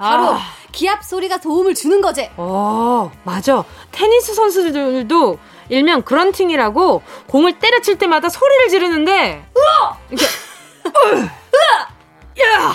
바로 0.00 0.30
아. 0.32 0.38
기합 0.72 1.04
소리가 1.04 1.38
도움을 1.38 1.74
주는 1.74 2.00
거지. 2.00 2.28
어, 2.36 3.10
맞아. 3.24 3.64
테니스 3.92 4.34
선수들도 4.34 5.38
일명 5.68 6.02
grunting이라고 6.02 7.02
공을 7.26 7.58
때려칠 7.58 7.98
때마다 7.98 8.28
소리를 8.28 8.68
지르는데 8.68 9.44
으아! 9.56 9.96
이렇게 10.10 10.26
으아! 10.86 11.88
야! 12.40 12.72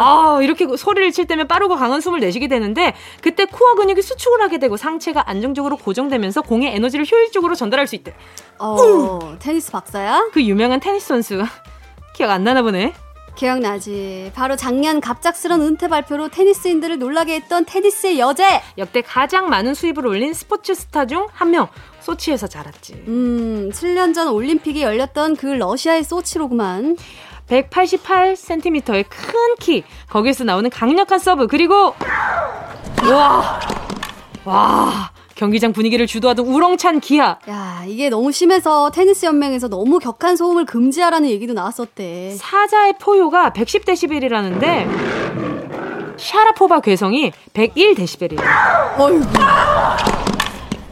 아, 0.00 0.38
이렇게 0.42 0.66
소리를 0.76 1.12
칠 1.12 1.26
때면 1.26 1.46
빠르고 1.46 1.76
강한 1.76 2.00
숨을 2.00 2.20
내쉬게 2.20 2.48
되는데 2.48 2.94
그때 3.22 3.44
코어 3.44 3.74
근육이 3.74 4.02
수축을 4.02 4.40
하게 4.40 4.58
되고 4.58 4.76
상체가 4.76 5.24
안정적으로 5.28 5.76
고정되면서 5.76 6.42
공의 6.42 6.74
에너지를 6.74 7.04
효율적으로 7.10 7.54
전달할 7.54 7.86
수 7.86 7.94
있대. 7.94 8.14
어, 8.58 9.36
테니스 9.38 9.70
박사야? 9.70 10.30
그 10.32 10.42
유명한 10.42 10.80
테니스 10.80 11.06
선수 11.08 11.42
기억 12.14 12.30
안 12.30 12.44
나나 12.44 12.62
보네. 12.62 12.94
기억나지. 13.36 14.32
바로 14.34 14.56
작년 14.56 15.00
갑작스런 15.00 15.60
은퇴 15.62 15.86
발표로 15.86 16.28
테니스인들을 16.30 16.98
놀라게 16.98 17.34
했던 17.36 17.64
테니스의 17.64 18.18
여제. 18.18 18.60
역대 18.78 19.00
가장 19.00 19.48
많은 19.48 19.74
수입을 19.74 20.04
올린 20.08 20.34
스포츠 20.34 20.74
스타 20.74 21.06
중 21.06 21.26
한 21.32 21.52
명. 21.52 21.68
소치에서 22.08 22.46
자랐지. 22.46 22.94
음, 23.06 23.70
7년 23.72 24.14
전 24.14 24.28
올림픽이 24.28 24.82
열렸던 24.82 25.36
그 25.36 25.46
러시아의 25.46 26.04
소치로구만. 26.04 26.96
188cm의 27.48 29.04
큰 29.08 29.54
키, 29.58 29.82
거기서 30.08 30.44
나오는 30.44 30.68
강력한 30.70 31.18
서브, 31.18 31.46
그리고, 31.46 31.94
와, 33.10 33.58
와, 34.44 35.10
경기장 35.34 35.72
분위기를 35.72 36.06
주도하던 36.06 36.46
우렁찬 36.46 37.00
기합. 37.00 37.38
야, 37.48 37.84
이게 37.86 38.10
너무 38.10 38.32
심해서 38.32 38.90
테니스 38.90 39.24
연맹에서 39.26 39.68
너무 39.68 39.98
격한 39.98 40.36
소음을 40.36 40.66
금지하라는 40.66 41.30
얘기도 41.30 41.54
나왔었대. 41.54 42.36
사자의 42.38 42.94
포효가 43.00 43.50
110데시벨이라는데 43.50 46.18
샤라포바 46.18 46.80
괴성이 46.80 47.32
101데시벨이래. 47.54 48.40
어이구. 48.98 49.24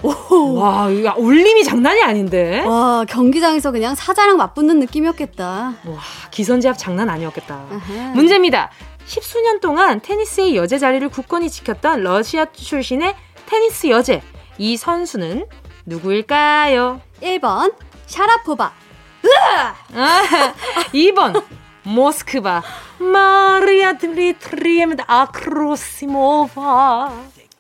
와, 0.02 0.88
야, 1.04 1.14
울림이 1.16 1.64
장난이 1.64 2.02
아닌데? 2.02 2.61
와, 2.64 3.04
경기장에서 3.09 3.70
그냥 3.72 3.94
사자랑 3.94 4.37
맞붙는 4.37 4.78
느낌이었겠다. 4.80 5.44
와, 5.85 5.98
기선제압 6.30 6.76
장난 6.78 7.09
아니었겠다. 7.11 7.54
아하. 7.54 8.12
문제입니다. 8.14 8.70
십수년 9.06 9.61
동안 9.61 10.00
테니스의 10.00 10.56
여제 10.56 10.78
자리를 10.78 11.09
굳건히 11.09 11.48
지켰던 11.50 12.02
러시아 12.02 12.44
출신의 12.46 13.14
테니스 13.46 13.88
여제. 13.88 14.22
이 14.59 14.76
선수는 14.76 15.46
누구일까요? 15.87 17.00
1번 17.22 17.72
샤라포바 18.06 18.72
으아! 19.24 19.74
2번 20.92 21.44
모스크바 21.85 22.62
마리아 22.98 23.96
드미트리에메 23.98 24.96
아크로시모바 25.06 26.54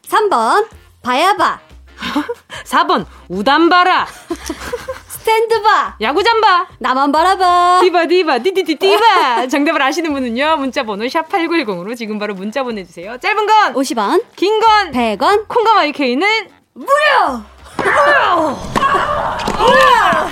3번 0.08 0.66
바야바 1.02 1.60
4번 2.66 3.06
우담바라 3.28 4.06
스탠드바 5.08 5.96
야구잠바 6.00 6.66
나만 6.78 7.10
바라봐 7.12 7.80
디바 7.82 8.06
디바 8.06 8.38
디디디 8.40 8.74
디바 8.76 9.46
정답을 9.52 9.80
아시는 9.82 10.12
분은요 10.12 10.56
문자번호 10.58 11.08
샵 11.08 11.28
8910으로 11.28 11.96
지금 11.96 12.18
바로 12.18 12.34
문자 12.34 12.62
보내주세요 12.62 13.18
짧은 13.18 13.46
건 13.46 13.72
50원 13.74 14.22
긴 14.36 14.60
건 14.60 14.90
100원 14.92 15.48
콩과 15.48 15.74
마이케이는 15.74 16.26
무료! 16.74 17.42
무료! 19.58 20.28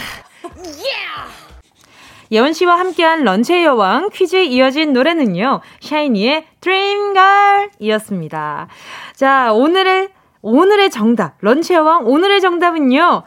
예원 2.33 2.53
씨와 2.53 2.79
함께한 2.81 3.23
lunch의 3.25 3.65
여왕 3.65 4.11
퀴즈에 4.13 4.45
이어진 4.45 4.93
노래는요. 4.93 5.61
샤이니의 5.81 6.47
Dream 6.61 7.05
Girl이었습니다. 7.05 8.67
자, 9.15 9.53
오늘의 9.53 10.09
오늘의 10.45 10.91
정답. 10.91 11.37
런치의 11.41 11.79
여왕 11.79 12.07
오늘의 12.07 12.43
정답은요. 12.43 13.23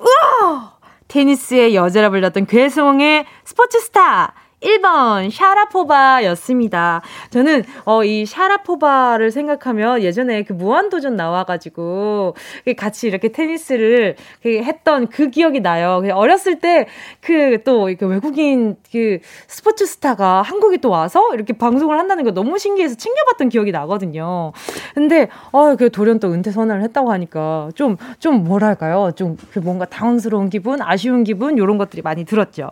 우와! 0.00 0.72
테니스의 1.06 1.76
여자라 1.76 2.10
불렸던 2.10 2.46
괴성의 2.46 3.26
스포츠 3.44 3.78
스타 3.78 4.34
1번 4.62 5.30
샤라포바였습니다. 5.30 7.02
저는 7.30 7.62
어 7.84 8.02
이 8.08 8.24
샤라포바를 8.26 9.30
생각하면 9.30 10.02
예전에 10.02 10.42
그 10.42 10.52
무한도전 10.54 11.14
나와가지고 11.16 12.34
같이 12.76 13.06
이렇게 13.06 13.28
테니스를 13.28 14.16
했던 14.46 15.08
그 15.08 15.30
기억이 15.30 15.60
나요. 15.60 16.02
어렸을 16.14 16.58
때 16.60 16.86
그 17.20 17.58
또 17.64 17.82
외국인 17.82 18.76
그 18.90 19.18
스포츠 19.46 19.84
스타가 19.86 20.42
한국에 20.42 20.78
또 20.78 20.90
와서 20.90 21.34
이렇게 21.34 21.52
방송을 21.52 21.98
한다는 21.98 22.24
거 22.24 22.30
너무 22.32 22.58
신기해서 22.58 22.94
챙겨봤던 22.96 23.48
기억이 23.50 23.72
나거든요. 23.72 24.52
근데 24.94 25.28
어그 25.52 25.90
돌연 25.90 26.20
또 26.20 26.32
은퇴 26.32 26.50
선언을 26.50 26.82
했다고 26.82 27.10
하니까 27.12 27.70
좀좀 27.74 27.96
좀 28.18 28.44
뭐랄까요? 28.44 29.12
좀 29.16 29.36
그 29.52 29.58
뭔가 29.60 29.84
당황스러운 29.86 30.50
기분, 30.50 30.80
아쉬운 30.82 31.24
기분 31.24 31.56
이런 31.56 31.78
것들이 31.78 32.02
많이 32.02 32.24
들었죠. 32.24 32.70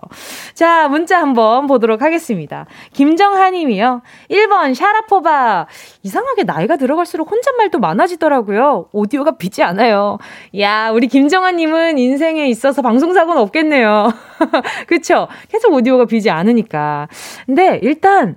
자 0.54 0.88
문자 0.88 1.20
한번 1.20 1.66
보 1.66 1.75
도록 1.78 2.02
하겠습니다. 2.02 2.66
김정하 2.92 3.50
님이요. 3.50 4.02
1번 4.30 4.74
샤라포바. 4.74 5.66
이상하게 6.02 6.44
나이가 6.44 6.76
들어갈수록 6.76 7.30
혼잣말도 7.30 7.78
많아지더라고요. 7.78 8.88
오디오가 8.92 9.36
비지 9.36 9.62
않아요. 9.62 10.18
야, 10.58 10.90
우리 10.90 11.08
김정하 11.08 11.50
님은 11.52 11.98
인생에 11.98 12.46
있어서 12.48 12.82
방송사고는 12.82 13.40
없겠네요. 13.42 14.12
그쵸? 14.86 15.28
계속 15.48 15.72
오디오가 15.72 16.06
비지 16.06 16.30
않으니까. 16.30 17.08
근데 17.46 17.78
일단 17.82 18.36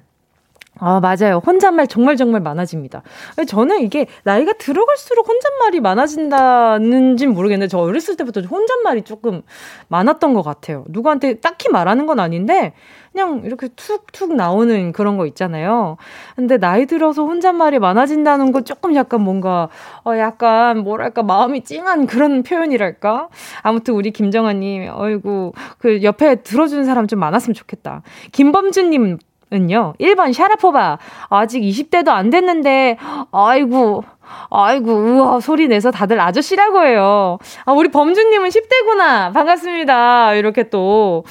아, 0.79 0.99
맞아요. 0.99 1.41
혼잣말 1.45 1.87
정말 1.87 2.15
정말 2.15 2.41
많아집니다. 2.41 3.03
저는 3.47 3.81
이게 3.81 4.07
나이가 4.23 4.53
들어갈수록 4.53 5.27
혼잣말이 5.27 5.81
많아진다는진 5.81 7.33
모르겠는데 7.33 7.67
저 7.69 7.79
어렸을 7.79 8.15
때부터 8.15 8.41
혼잣말이 8.41 9.03
조금 9.03 9.41
많았던 9.89 10.33
것 10.33 10.41
같아요. 10.41 10.85
누구한테 10.89 11.39
딱히 11.39 11.69
말하는 11.69 12.05
건 12.05 12.19
아닌데 12.19 12.73
그냥 13.11 13.41
이렇게 13.43 13.67
툭툭 13.69 14.35
나오는 14.35 14.91
그런 14.91 15.17
거 15.17 15.25
있잖아요. 15.25 15.97
근데 16.35 16.57
나이 16.57 16.85
들어서 16.85 17.25
혼잣말이 17.25 17.79
많아진다는 17.79 18.51
거 18.51 18.61
조금 18.61 18.95
약간 18.95 19.21
뭔가 19.21 19.69
어 20.05 20.15
약간 20.17 20.79
뭐랄까 20.83 21.23
마음이 21.23 21.63
찡한 21.63 22.05
그런 22.07 22.43
표현이랄까. 22.43 23.29
아무튼 23.61 23.95
우리 23.95 24.11
김정아님, 24.11 24.89
어이구 24.93 25.53
그 25.79 26.03
옆에 26.03 26.35
들어주는 26.43 26.85
사람 26.85 27.07
좀 27.07 27.19
많았으면 27.19 27.53
좋겠다. 27.55 28.03
김범준님 28.31 29.17
은요. 29.51 29.93
1번 29.99 30.33
샤라포바. 30.33 30.99
아직 31.29 31.61
20대도 31.61 32.09
안 32.09 32.29
됐는데 32.29 32.97
아이고 33.31 34.03
아이고 34.49 34.91
우와 34.91 35.39
소리 35.39 35.67
내서 35.67 35.91
다들 35.91 36.19
아저씨라고 36.19 36.83
해요. 36.83 37.39
아 37.65 37.71
우리 37.71 37.89
범준 37.89 38.29
님은 38.29 38.49
10대구나. 38.49 39.33
반갑습니다. 39.33 40.35
이렇게 40.35 40.69
또 40.69 41.23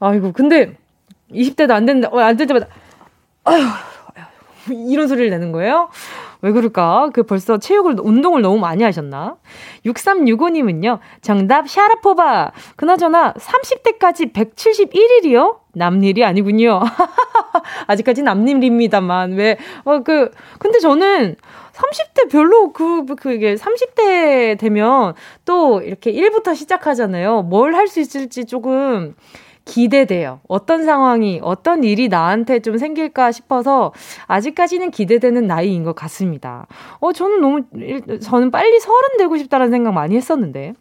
아이고 0.00 0.32
근데 0.32 0.72
20대도 1.32 1.70
안 1.70 1.86
됐는데 1.86 2.08
어, 2.14 2.18
안될 2.20 2.46
때마다 2.46 2.66
아휴 3.44 3.64
이런 4.70 5.08
소리를 5.08 5.30
내는 5.30 5.52
거예요. 5.52 5.90
왜 6.42 6.52
그럴까? 6.52 7.10
그 7.12 7.22
벌써 7.22 7.58
체육을, 7.58 7.96
운동을 8.00 8.42
너무 8.42 8.58
많이 8.58 8.82
하셨나? 8.82 9.36
6365님은요, 9.86 10.98
정답, 11.20 11.68
샤라포바. 11.68 12.52
그나저나, 12.76 13.34
30대까지 13.34 14.32
171일이요? 14.32 15.58
남일이 15.74 16.24
아니군요. 16.24 16.80
아직까지 17.86 18.22
남일입니다만, 18.22 19.32
왜, 19.32 19.56
어, 19.84 20.00
그, 20.00 20.30
근데 20.58 20.78
저는 20.80 21.36
30대 21.72 22.30
별로 22.30 22.72
그, 22.72 23.06
그게 23.16 23.54
30대 23.54 24.58
되면 24.58 25.14
또 25.44 25.80
이렇게 25.80 26.12
1부터 26.12 26.54
시작하잖아요. 26.54 27.42
뭘 27.42 27.74
할 27.74 27.88
수 27.88 28.00
있을지 28.00 28.44
조금, 28.44 29.14
기대돼요. 29.70 30.40
어떤 30.48 30.84
상황이, 30.84 31.40
어떤 31.42 31.84
일이 31.84 32.08
나한테 32.08 32.58
좀 32.58 32.76
생길까 32.76 33.30
싶어서 33.30 33.92
아직까지는 34.26 34.90
기대되는 34.90 35.46
나이인 35.46 35.84
것 35.84 35.94
같습니다. 35.94 36.66
어, 36.98 37.12
저는 37.12 37.40
너무, 37.40 37.62
저는 38.20 38.50
빨리 38.50 38.80
서른 38.80 39.16
되고 39.18 39.36
싶다는 39.36 39.70
생각 39.70 39.92
많이 39.92 40.16
했었는데. 40.16 40.74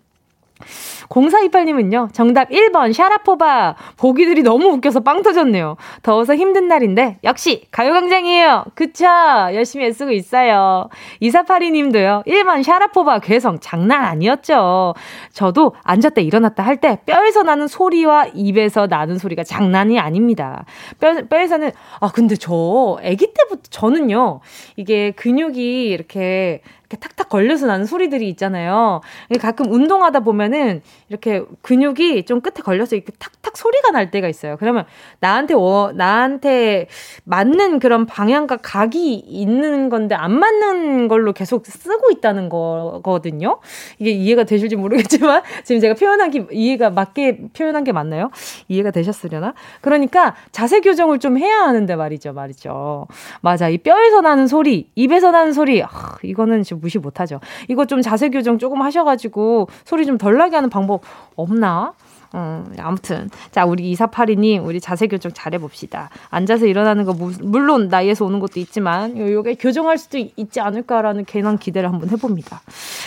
0428님은요, 1.10 2.14
정답 2.14 2.50
1번, 2.50 2.94
샤라포바. 2.94 3.76
보기들이 3.98 4.44
너무 4.44 4.68
웃겨서 4.68 5.02
빵 5.02 5.22
터졌네요. 5.24 5.76
더워서 6.04 6.36
힘든 6.36 6.68
날인데, 6.68 7.18
역시, 7.24 7.66
가요광장이에요. 7.72 8.66
그쵸? 8.76 9.06
열심히 9.54 9.86
애쓰고 9.86 10.12
있어요. 10.12 10.90
2482 11.20 11.72
님도요, 11.72 12.24
1번, 12.28 12.64
샤라포바. 12.64 13.20
괴성 13.20 13.60
장난 13.60 14.04
아니었죠. 14.04 14.94
저도 15.34 15.74
앉았다 15.84 16.22
일어났다 16.22 16.64
할 16.64 16.78
때, 16.78 17.00
뼈에서 17.06 17.44
나는 17.44 17.68
소리와 17.68 18.28
입에서 18.34 18.88
나는 18.88 19.18
소리가 19.18 19.44
장난이 19.44 20.00
아닙니다. 20.00 20.66
뼈, 21.00 21.14
뼈에서는, 21.28 21.72
아, 22.00 22.12
근데 22.14 22.36
저, 22.36 23.00
아기 23.04 23.34
때부터, 23.34 23.62
저는요, 23.70 24.42
이게 24.76 25.12
근육이 25.12 25.90
이렇게, 25.90 26.62
이렇게 26.90 26.98
탁탁 26.98 27.30
걸려서 27.30 27.68
나는 27.68 27.86
소리들이 27.86 28.28
있잖아요. 28.30 29.02
가끔 29.40 29.72
운동하다 29.72 30.22
보면은 30.22 30.82
이렇게 31.08 31.44
근육이 31.62 32.26
좀 32.26 32.42
끝에 32.42 32.64
걸려서 32.64 32.96
이렇게 32.96 33.12
탁탁 33.20 33.56
소리가 33.56 33.92
날 33.92 34.10
때가 34.10 34.28
있어요. 34.28 34.58
그러면 34.58 34.86
나한테 35.20 35.54
워, 35.54 35.92
나한테 35.94 36.88
맞는 37.26 37.80
그런 37.80 38.08
방향과 38.08 38.58
각이 38.58 39.14
있는 39.16 39.90
건데 39.90 40.16
안 40.16 40.32
맞는 40.40 41.08
걸로 41.08 41.32
계속 41.32 41.68
쓰고 41.68 42.10
있다는 42.12 42.50
거거든요. 42.50 43.60
이게 44.00 44.10
이해가 44.10 44.46
되실지 44.46 44.76
모르겠지만 44.76 45.44
지금 45.64 45.80
제가 45.80 45.94
표현한 45.94 46.32
게 46.32 46.48
이해가 46.52 46.90
맞게 46.90 47.50
표현한 47.56 47.84
게 47.84 47.92
맞나요? 47.92 48.32
이해가 48.68 48.90
되셨으려나? 48.90 49.54
그러니까 49.82 50.36
자세 50.52 50.80
교정을 50.80 51.20
좀 51.20 51.38
해야 51.38 51.60
하는데 51.60 51.96
말이죠, 51.96 52.34
말이죠. 52.34 53.06
맞아, 53.42 53.70
이 53.70 53.78
뼈에서 53.78 54.22
나는 54.22 54.48
소리, 54.48 54.90
입에서 54.96 55.30
나는 55.30 55.54
소리, 55.54 55.84
아, 55.84 56.18
이거는 56.24 56.64
지금 56.64 56.79
무시 56.80 56.98
못하죠. 57.00 57.40
이거 57.68 57.86
좀 57.86 58.02
자세 58.02 58.30
교정 58.30 58.58
조금 58.58 58.82
하셔가지고 58.82 59.68
소리 59.86 60.06
좀 60.06 60.18
덜 60.18 60.38
나게 60.38 60.56
하는 60.56 60.70
방법 60.70 61.02
없나? 61.36 61.94
음, 62.36 62.76
아무튼. 62.78 63.30
자, 63.52 63.66
우리 63.66 63.92
2482님, 63.94 64.66
우리 64.66 64.80
자세 64.80 65.08
교정 65.08 65.32
잘해봅시다. 65.32 66.10
앉아서 66.30 66.68
일어나는 66.68 67.06
거, 67.06 67.16
물론 67.42 67.88
나이에서 67.88 68.26
오는 68.26 68.40
것도 68.40 68.60
있지만, 68.60 69.18
요게 69.18 69.56
교정할 69.56 69.98
수도 69.98 70.18
있지 70.18 70.60
않을까라는 70.60 71.26
괜한 71.26 71.58
기대를 71.58 71.92
한번 71.92 72.10
해봅니다. 72.10 72.62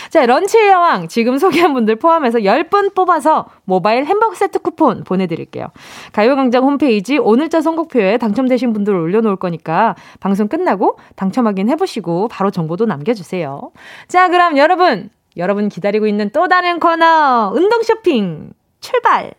자, 0.09 0.25
런치의 0.25 0.69
여왕, 0.69 1.07
지금 1.07 1.37
소개한 1.37 1.73
분들 1.73 1.95
포함해서 1.97 2.39
10분 2.39 2.93
뽑아서 2.93 3.45
모바일 3.63 4.05
햄버거 4.05 4.35
세트 4.35 4.59
쿠폰 4.59 5.03
보내드릴게요. 5.03 5.67
가요광장 6.11 6.63
홈페이지 6.63 7.17
오늘자 7.17 7.61
선곡표에 7.61 8.17
당첨되신 8.17 8.73
분들 8.73 8.93
올려놓을 8.93 9.37
거니까, 9.37 9.95
방송 10.19 10.47
끝나고 10.49 10.97
당첨 11.15 11.47
확인 11.47 11.69
해보시고, 11.69 12.27
바로 12.27 12.51
정보도 12.51 12.85
남겨주세요. 12.85 13.71
자, 14.09 14.27
그럼 14.27 14.57
여러분, 14.57 15.09
여러분 15.37 15.69
기다리고 15.69 16.07
있는 16.07 16.29
또 16.31 16.47
다른 16.47 16.79
코너, 16.79 17.53
운동 17.55 17.81
쇼핑! 17.81 18.51
출발! 18.83 19.33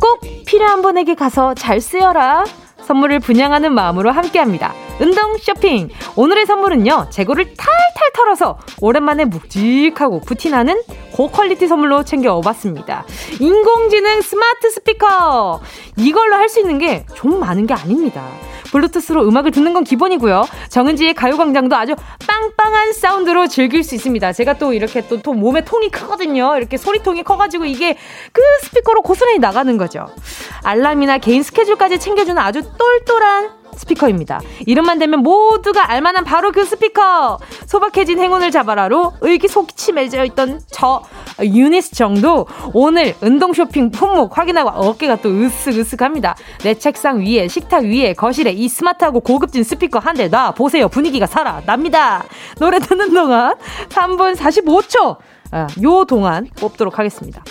꼭 0.00 0.20
필요한 0.46 0.82
분에게 0.82 1.14
가서 1.14 1.54
잘 1.54 1.80
쓰여라. 1.80 2.44
선물을 2.86 3.20
분양하는 3.20 3.72
마음으로 3.74 4.10
함께합니다. 4.10 4.72
운동 5.00 5.36
쇼핑. 5.38 5.88
오늘의 6.16 6.46
선물은요, 6.46 7.08
재고를 7.10 7.54
탈탈 7.54 8.12
털어서 8.14 8.58
오랜만에 8.80 9.24
묵직하고 9.26 10.20
부티나는 10.20 10.82
고quality 11.12 11.68
선물로 11.68 12.04
챙겨와봤습니다. 12.04 13.04
인공지능 13.40 14.22
스마트 14.22 14.70
스피커. 14.70 15.60
이걸로 15.96 16.36
할 16.36 16.48
수 16.48 16.60
있는 16.60 16.78
게 16.78 17.04
좀 17.14 17.38
많은 17.40 17.66
게 17.66 17.74
아닙니다. 17.74 18.26
블루투스로 18.72 19.26
음악을 19.28 19.50
듣는 19.50 19.72
건 19.72 19.84
기본이고요. 19.84 20.46
정은지의 20.68 21.14
가요광장도 21.14 21.76
아주 21.76 21.94
빵빵한 22.26 22.92
사운드로 22.92 23.48
즐길 23.48 23.82
수 23.82 23.94
있습니다. 23.94 24.32
제가 24.32 24.54
또 24.54 24.72
이렇게 24.72 25.06
또, 25.06 25.20
또 25.20 25.32
몸에 25.32 25.64
통이 25.64 25.90
크거든요. 25.90 26.56
이렇게 26.56 26.76
소리통이 26.76 27.22
커가지고 27.22 27.64
이게 27.64 27.96
그 28.32 28.42
스피커로 28.62 29.02
고스란히 29.02 29.38
나가는 29.38 29.76
거죠. 29.76 30.06
알람이나 30.62 31.18
개인 31.18 31.42
스케줄까지 31.42 31.98
챙겨주는 31.98 32.40
아주 32.40 32.62
똘똘한 32.62 33.59
스피커입니다. 33.76 34.40
이름만 34.66 34.98
대면 34.98 35.20
모두가 35.22 35.90
알만한 35.90 36.24
바로 36.24 36.52
그 36.52 36.64
스피커. 36.64 37.38
소박해진 37.66 38.18
행운을 38.18 38.50
잡아라로 38.50 39.14
의기소침해져 39.20 40.24
있던 40.26 40.60
저 40.70 41.02
유니스 41.40 41.92
정도 41.94 42.46
오늘 42.74 43.14
운동 43.20 43.52
쇼핑 43.52 43.90
품목 43.90 44.36
확인하고 44.36 44.70
어깨가 44.70 45.16
또 45.16 45.28
으쓱으쓱합니다. 45.30 46.34
내 46.62 46.74
책상 46.74 47.20
위에 47.20 47.48
식탁 47.48 47.84
위에 47.84 48.12
거실에 48.14 48.50
이 48.52 48.68
smart하고 48.68 49.20
고급진 49.20 49.64
스피커 49.64 49.98
한 49.98 50.16
대 50.16 50.28
놔 50.28 50.52
보세요. 50.52 50.88
분위기가 50.88 51.26
살아 51.26 51.62
납니다. 51.64 52.24
노래 52.58 52.78
듣는 52.78 53.14
동안 53.14 53.54
3분 53.88 54.36
45초 54.36 55.16
아, 55.52 55.66
요 55.82 56.04
동안 56.04 56.46
뽑도록 56.60 56.98
하겠습니다. 56.98 57.42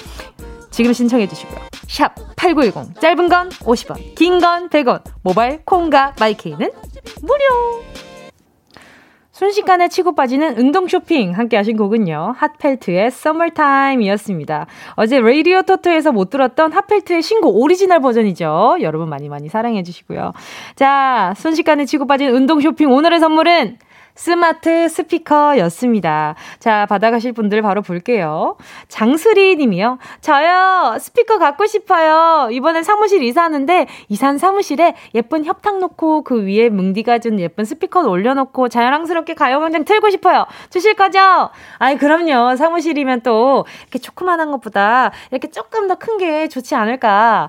지금 0.80 0.94
신청해 0.94 1.28
주시고요. 1.28 1.60
샵 1.90 2.16
8910 2.38 3.02
짧은 3.02 3.28
건 3.28 3.50
50원 3.50 4.16
긴 4.16 4.40
건 4.40 4.70
100원 4.70 5.02
모바일 5.24 5.60
콩과 5.66 6.14
마이케이는 6.18 6.72
무료 7.22 7.84
순식간에 9.34 9.90
치고 9.90 10.16
빠지는 10.16 10.58
운동 10.58 10.88
쇼핑 10.88 11.34
함께 11.34 11.58
하신 11.58 11.76
곡은요. 11.76 12.34
핫펠트의 12.38 13.08
Summertime이었습니다. 13.08 14.68
어제 14.96 15.20
레이디오 15.20 15.64
토토에서 15.64 16.14
못 16.14 16.30
들었던 16.30 16.72
핫펠트의 16.72 17.24
신곡 17.24 17.58
오리지널 17.58 18.00
버전이죠. 18.00 18.78
여러분 18.80 19.10
많이 19.10 19.28
많이 19.28 19.50
사랑해 19.50 19.84
주시고요. 19.84 20.32
자, 20.78 21.34
순식간에 21.36 21.84
치고 21.84 22.08
빠진 22.08 22.30
운동 22.30 22.62
쇼핑 22.62 22.90
오늘의 22.90 23.20
선물은 23.20 23.78
스마트 24.20 24.90
스피커였습니다. 24.90 26.36
자, 26.60 26.86
받아가실 26.88 27.32
분들 27.32 27.62
바로 27.62 27.82
볼게요. 27.82 28.58
장수리 28.90 29.56
님이요. 29.56 29.98
저요, 30.20 30.98
스피커 31.00 31.40
갖고 31.40 31.66
싶어요. 31.66 32.50
이번에 32.52 32.84
사무실 32.84 33.24
이사하는데, 33.24 33.88
이사한 34.10 34.38
사무실에 34.38 34.96
예쁜 35.16 35.46
협탁 35.46 35.80
놓고 35.80 36.26
그 36.26 36.44
위에 36.46 36.68
뭉디가 36.68 37.20
준 37.20 37.40
예쁜 37.40 37.64
스피커 37.64 38.10
올려놓고 38.10 38.68
자연스럽게 38.68 39.36
가요광장 39.36 39.86
틀고 39.86 40.10
싶어요. 40.10 40.46
주실 40.70 40.96
거죠? 40.96 41.50
아이, 41.78 41.98
그럼요. 41.98 42.58
사무실이면 42.58 43.22
또 43.22 43.66
이렇게 43.84 44.00
조그만한 44.00 44.52
것보다 44.52 45.12
이렇게 45.32 45.50
조금 45.50 45.88
더 45.88 45.96
큰 45.96 46.18
게 46.18 46.50
좋지 46.50 46.76
않을까. 46.76 47.48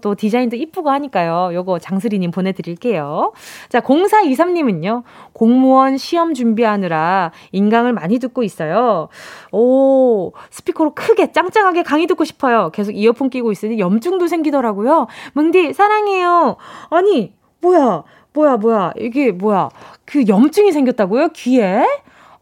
또 0.00 0.14
디자인도 0.14 0.54
이쁘고 0.54 0.88
하니까요. 0.90 1.50
요거 1.52 1.80
장수리 1.80 2.20
님 2.20 2.30
보내드릴게요. 2.30 3.32
자, 3.68 3.80
0423 3.80 4.54
님은요. 4.54 5.02
공무원 5.32 5.96
시 5.96 6.11
시험 6.12 6.34
준비하느라 6.34 7.32
인강을 7.52 7.94
많이 7.94 8.18
듣고 8.18 8.42
있어요. 8.42 9.08
오, 9.50 10.32
스피커로 10.50 10.94
크게 10.94 11.32
짱짱하게 11.32 11.84
강의 11.84 12.06
듣고 12.06 12.24
싶어요. 12.26 12.68
계속 12.68 12.92
이어폰 12.92 13.30
끼고 13.30 13.50
있으니 13.50 13.78
염증도 13.78 14.26
생기더라고요. 14.26 15.06
뭉디, 15.32 15.72
사랑해요. 15.72 16.56
아니, 16.90 17.32
뭐야, 17.62 18.02
뭐야, 18.34 18.58
뭐야. 18.58 18.92
이게 18.98 19.32
뭐야. 19.32 19.70
그 20.04 20.28
염증이 20.28 20.72
생겼다고요? 20.72 21.30
귀에? 21.30 21.86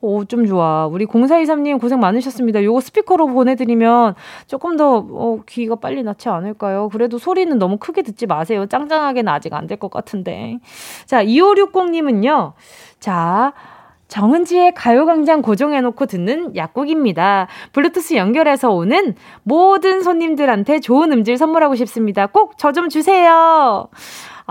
오, 0.02 0.24
좀 0.24 0.46
좋아. 0.46 0.86
우리 0.86 1.04
0423님 1.04 1.78
고생 1.78 2.00
많으셨습니다. 2.00 2.64
요거 2.64 2.80
스피커로 2.80 3.26
보내드리면 3.26 4.14
조금 4.46 4.76
더, 4.78 4.96
어, 5.10 5.40
귀가 5.46 5.74
빨리 5.76 6.02
낫지 6.02 6.28
않을까요? 6.30 6.88
그래도 6.90 7.18
소리는 7.18 7.58
너무 7.58 7.76
크게 7.76 8.00
듣지 8.02 8.26
마세요. 8.26 8.64
짱짱하게는 8.66 9.30
아직 9.30 9.52
안 9.52 9.66
될 9.66 9.76
것 9.78 9.90
같은데. 9.90 10.58
자, 11.06 11.22
2560님은요. 11.22 12.52
자, 12.98 13.52
정은지의 14.08 14.72
가요광장 14.74 15.42
고정해놓고 15.42 16.06
듣는 16.06 16.56
약국입니다. 16.56 17.46
블루투스 17.72 18.14
연결해서 18.14 18.70
오는 18.70 19.14
모든 19.44 20.02
손님들한테 20.02 20.80
좋은 20.80 21.12
음질 21.12 21.36
선물하고 21.36 21.76
싶습니다. 21.76 22.26
꼭 22.26 22.56
저 22.56 22.72
좀 22.72 22.88
주세요. 22.88 23.86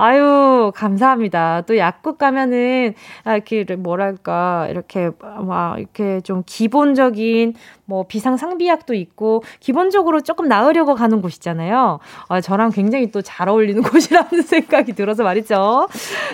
아유, 0.01 0.71
감사합니다. 0.75 1.62
또 1.67 1.77
약국 1.77 2.17
가면은, 2.17 2.93
아, 3.25 3.35
이렇게, 3.35 3.63
뭐랄까, 3.75 4.67
이렇게, 4.69 5.12
막, 5.45 5.77
이렇게 5.79 6.21
좀 6.21 6.43
기본적인, 6.45 7.53
뭐, 7.89 8.06
비상 8.08 8.38
상비약도 8.38 8.93
있고, 8.93 9.43
기본적으로 9.60 10.21
조금 10.21 10.47
나으려고 10.47 10.95
가는 10.95 11.21
곳이잖아요. 11.21 11.99
아, 12.30 12.41
저랑 12.41 12.71
굉장히 12.71 13.12
또 13.12 13.19
잘 13.21 13.49
어울리는 13.49 13.82
곳이라는 13.84 14.41
생각이 14.43 14.93
들어서 14.93 15.23
말이죠. 15.23 15.89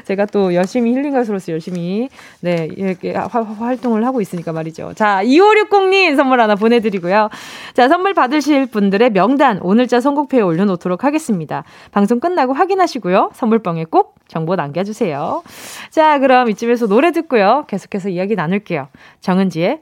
제가 0.05 0.27
또 0.27 0.53
열심히 0.53 0.93
힐링 0.93 1.13
가수로서 1.13 1.51
열심히, 1.51 2.09
네, 2.41 2.69
이렇게 2.77 3.13
화, 3.15 3.41
활동을 3.41 4.05
하고 4.05 4.21
있으니까 4.21 4.53
말이죠. 4.53 4.93
자, 4.93 5.21
2560님 5.23 6.15
선물 6.15 6.39
하나 6.39 6.53
보내드리고요. 6.55 7.29
자, 7.73 7.87
선물 7.89 8.13
받으실 8.13 8.67
분들의 8.67 9.09
명단, 9.09 9.59
오늘자 9.61 9.99
선곡표에 9.99 10.41
올려놓도록 10.41 11.03
하겠습니다. 11.03 11.63
방송 11.91 12.19
끝나고 12.19 12.53
확인하시고요. 12.53 13.31
선물 13.33 13.55
선물방에 13.55 13.85
꼭 13.85 14.15
정보 14.27 14.55
남겨주세요. 14.55 15.43
자, 15.89 16.19
그럼 16.19 16.49
이쯤에서 16.49 16.87
노래 16.87 17.11
듣고요. 17.11 17.65
계속해서 17.67 18.09
이야기 18.09 18.35
나눌게요. 18.35 18.87
정은지의 19.21 19.81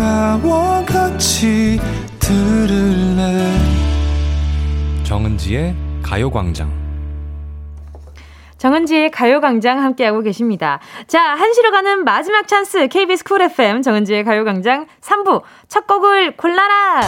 나와 0.00 0.82
같이 0.86 1.78
들을래 2.18 3.52
정은지의 5.04 5.74
가요광장 6.02 6.72
정은지의 8.56 9.10
가요광장 9.10 9.82
함께하고 9.82 10.22
계십니다. 10.22 10.80
자, 11.06 11.20
한시로 11.20 11.70
가는 11.70 12.04
마지막 12.04 12.48
찬스 12.48 12.88
KBS 12.88 13.24
Cool 13.24 13.42
FM 13.42 13.82
정은지의 13.82 14.24
가요광장 14.24 14.86
3부 15.02 15.42
첫 15.68 15.86
곡을 15.86 16.36
골라라! 16.36 17.02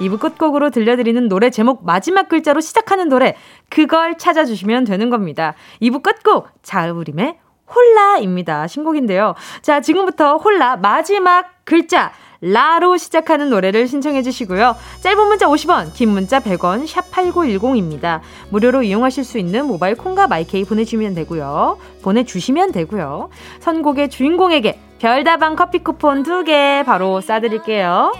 2부 0.00 0.18
끝곡으로 0.18 0.70
들려드리는 0.70 1.28
노래 1.28 1.50
제목 1.50 1.84
마지막 1.84 2.28
글자로 2.28 2.60
시작하는 2.60 3.08
노래 3.08 3.36
그걸 3.68 4.18
찾아주시면 4.18 4.84
되는 4.84 5.10
겁니다. 5.10 5.54
2부 5.80 6.02
끝곡 6.02 6.48
자우림의 6.62 7.38
홀라입니다. 7.74 8.66
신곡인데요. 8.66 9.34
자, 9.62 9.80
지금부터 9.80 10.36
홀라 10.36 10.76
마지막 10.76 11.46
글자 11.64 12.12
라로 12.42 12.96
시작하는 12.96 13.50
노래를 13.50 13.86
신청해 13.86 14.22
주시고요. 14.22 14.74
짧은 15.02 15.26
문자 15.26 15.46
50원, 15.46 15.92
긴 15.92 16.08
문자 16.10 16.40
100원, 16.40 16.86
샵 16.86 17.10
8910입니다. 17.10 18.20
무료로 18.50 18.82
이용하실 18.82 19.24
수 19.24 19.38
있는 19.38 19.66
모바일 19.66 19.94
콩과 19.94 20.26
마이케이 20.26 20.64
보내주시면 20.64 21.14
되고요. 21.14 21.78
보내주시면 22.02 22.72
되고요. 22.72 23.28
선곡의 23.60 24.08
주인공에게 24.08 24.80
별다방 24.98 25.56
커피 25.56 25.80
쿠폰 25.80 26.22
2개 26.22 26.84
바로 26.84 27.20
쏴드릴게요. 27.20 28.12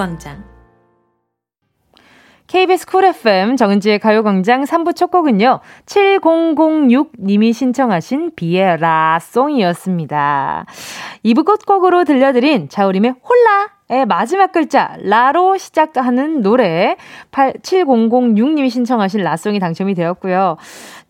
가요광장. 0.00 0.42
KBS 2.46 2.86
Cool 2.86 3.04
FM 3.04 3.56
정은지의 3.56 3.98
가요광장 3.98 4.64
3부 4.64 4.96
첫 4.96 5.10
곡은요. 5.10 5.60
7006님이 5.84 7.52
신청하신 7.52 8.32
비의 8.34 8.90
La 8.90 9.18
Song이었습니다. 9.20 10.64
2부 11.24 11.44
끝곡으로 11.44 12.04
들려드린 12.04 12.70
자우림의 12.70 13.14
Hola의 13.22 14.06
마지막 14.06 14.52
글자 14.52 14.96
라로 15.00 15.58
시작하는 15.58 16.42
노래 16.42 16.96
8706님이 17.32 18.70
신청하신 18.70 19.22
La 19.22 19.32
Song이 19.32 19.58
당첨이 19.58 19.94
되었고요. 19.94 20.58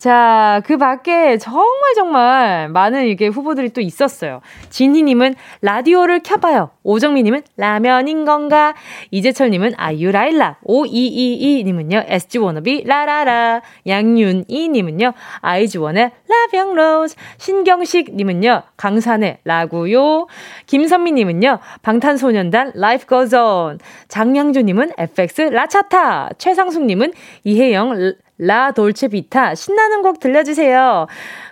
자, 0.01 0.63
그 0.65 0.77
밖에 0.77 1.37
정말 1.37 1.93
정말 1.93 2.69
많은 2.69 3.05
이게 3.05 3.27
후보들이 3.27 3.69
또 3.69 3.81
있었어요. 3.81 4.41
진희님은 4.71 5.35
라디오를 5.61 6.21
켜봐요. 6.23 6.71
오정미님은 6.81 7.43
라면인 7.55 8.25
건가? 8.25 8.73
이재철님은 9.11 9.73
아유 9.77 10.11
라일라. 10.11 10.57
5222님은요. 10.65 12.05
SG 12.07 12.39
워너비 12.39 12.85
라라라. 12.85 13.61
양윤이님은요. 13.85 15.13
아이즈원의 15.41 16.09
La 16.27 16.40
Vie 16.40 16.60
en 16.60 16.73
Rose. 16.73 17.15
신경식님은요. 17.37 18.63
강산의 18.77 19.37
라구요. 19.43 20.25
김선미님은요. 20.65 21.59
방탄소년단 21.83 22.71
Life 22.73 23.05
Goes 23.05 23.46
On. 23.46 23.77
장양주님은 24.07 24.93
FX 24.97 25.41
라차타. 25.41 26.29
최상숙님은 26.39 27.13
이혜영 27.43 28.13
La 28.43 28.71
Dolce 28.71 29.07
Vita 29.07 29.53
신나는 29.53 30.01
곡 30.01 30.19
들려주세요. 30.19 31.05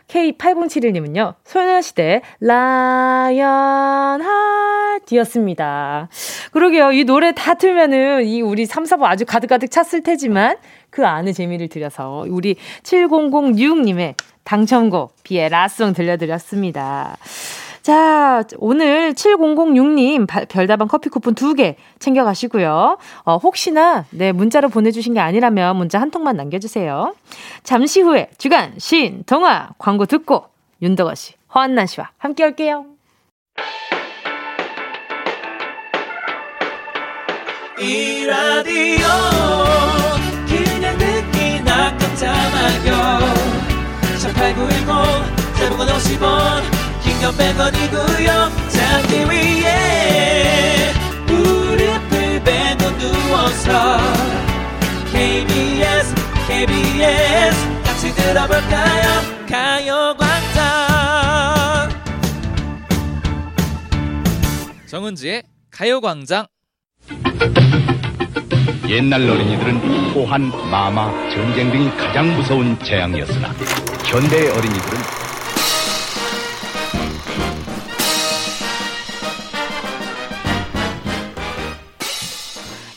K8071님은요. 0.07 1.35
소녀시대 1.43 2.23
라이언 2.39 4.21
하트였습니다. 4.23 6.09
그러게요. 6.51 6.91
이 6.91 7.03
노래 7.03 7.31
다 7.31 7.53
틀면은 7.53 8.25
이 8.25 8.41
우리 8.41 8.65
3, 8.65 8.85
4부 8.85 9.03
아주 9.03 9.23
가득가득 9.27 9.69
찼을 9.69 10.01
테지만 10.01 10.57
그 10.89 11.05
안에 11.05 11.31
재미를 11.31 11.67
드려서 11.67 12.25
우리 12.27 12.55
7006님의 12.81 14.15
당첨곡 14.43 15.13
비의 15.21 15.49
라송 15.49 15.93
들려드렸습니다. 15.93 17.17
자, 17.89 18.43
오늘 18.59 19.15
7006님 19.15 20.27
별다방 20.47 20.87
커피 20.87 21.09
쿠폰 21.09 21.33
2개 21.33 21.73
챙겨가시고요. 21.97 22.99
어, 23.23 23.37
혹시나, 23.37 24.05
네, 24.11 24.31
문자로 24.31 24.69
보내주신 24.69 25.15
게 25.15 25.19
아니라면 25.19 25.75
문자 25.75 25.99
한 25.99 26.11
통만 26.11 26.37
남겨주세요. 26.37 27.15
잠시 27.63 28.01
후에 28.01 28.29
주간, 28.37 28.73
신, 28.77 29.23
동화, 29.25 29.69
광고 29.79 30.05
듣고 30.05 30.45
윤덕아 30.83 31.15
씨, 31.15 31.33
허한나 31.55 31.87
씨와 31.87 32.11
함께 32.19 32.43
올게요. 32.43 32.85
이 37.79 38.25
라디오 38.27 39.07
그냥 40.47 40.95
듣기나 40.95 41.97
깜짝마요 41.97 43.19
18910 44.19 45.57
대목원 45.57 45.87
50원 45.87 46.78
긴건 47.19 47.35
100원이고요 47.35 48.69
잠기 48.69 49.25
위에 49.25 50.93
무릎을 51.27 52.41
베고 52.43 52.97
누워서 52.97 53.97
KBS 55.11 56.15
KBS 56.47 57.83
같이 57.83 58.15
들 58.15 58.23
들어볼까요? 58.23 59.21
가요광장. 59.49 60.59
정은지의 64.87 65.43
가요광장. 65.71 66.47
옛날 68.87 69.29
어린이들은 69.29 70.11
호환, 70.11 70.49
마마, 70.71 71.11
전쟁 71.29 71.69
등이 71.69 71.95
가장 71.97 72.33
무서운 72.35 72.79
재앙이었으나 72.81 73.49
현대의 74.05 74.49
어린이들은 74.51 75.18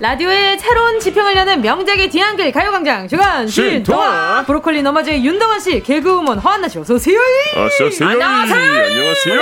라디오의 0.00 0.58
새로운 0.60 1.00
지평을 1.00 1.34
여는 1.36 1.60
명작의 1.60 2.08
뒤안길 2.10 2.52
가요광장 2.52 3.08
주간 3.08 3.48
신동화 3.48 4.44
브로콜리 4.46 4.80
너머즈의 4.82 5.24
윤동원 5.24 5.58
씨 5.58 5.82
개그우먼 5.82 6.38
허한나 6.38 6.68
씨 6.68 6.78
어서 6.78 6.94
오세요. 6.94 7.18
어서 7.56 7.84
오세요. 7.86 8.08
안녕하세요. 8.10 8.56
안녕하세요. 8.84 9.40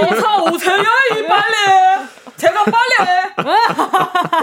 어서 0.00 0.42
오세요. 0.50 0.82
빨리. 1.28 2.06
제가 2.36 2.64
빨리 2.64 3.08
해. 3.08 3.22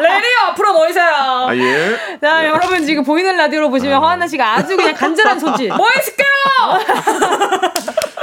라디오 0.01 0.25
앞으로 0.47 0.73
모이세요. 0.73 1.05
아, 1.49 1.55
예. 1.55 1.97
자, 2.21 2.45
여러분 2.47 2.83
지금 2.85 3.03
보이는 3.03 3.35
라디오로 3.35 3.69
보시면 3.69 4.01
허한나 4.01 4.25
씨가 4.27 4.53
아주 4.55 4.75
그냥 4.77 4.95
간절한 4.95 5.37
손짓. 5.39 5.67
뭐 5.75 5.85
했을게요? 5.95 6.27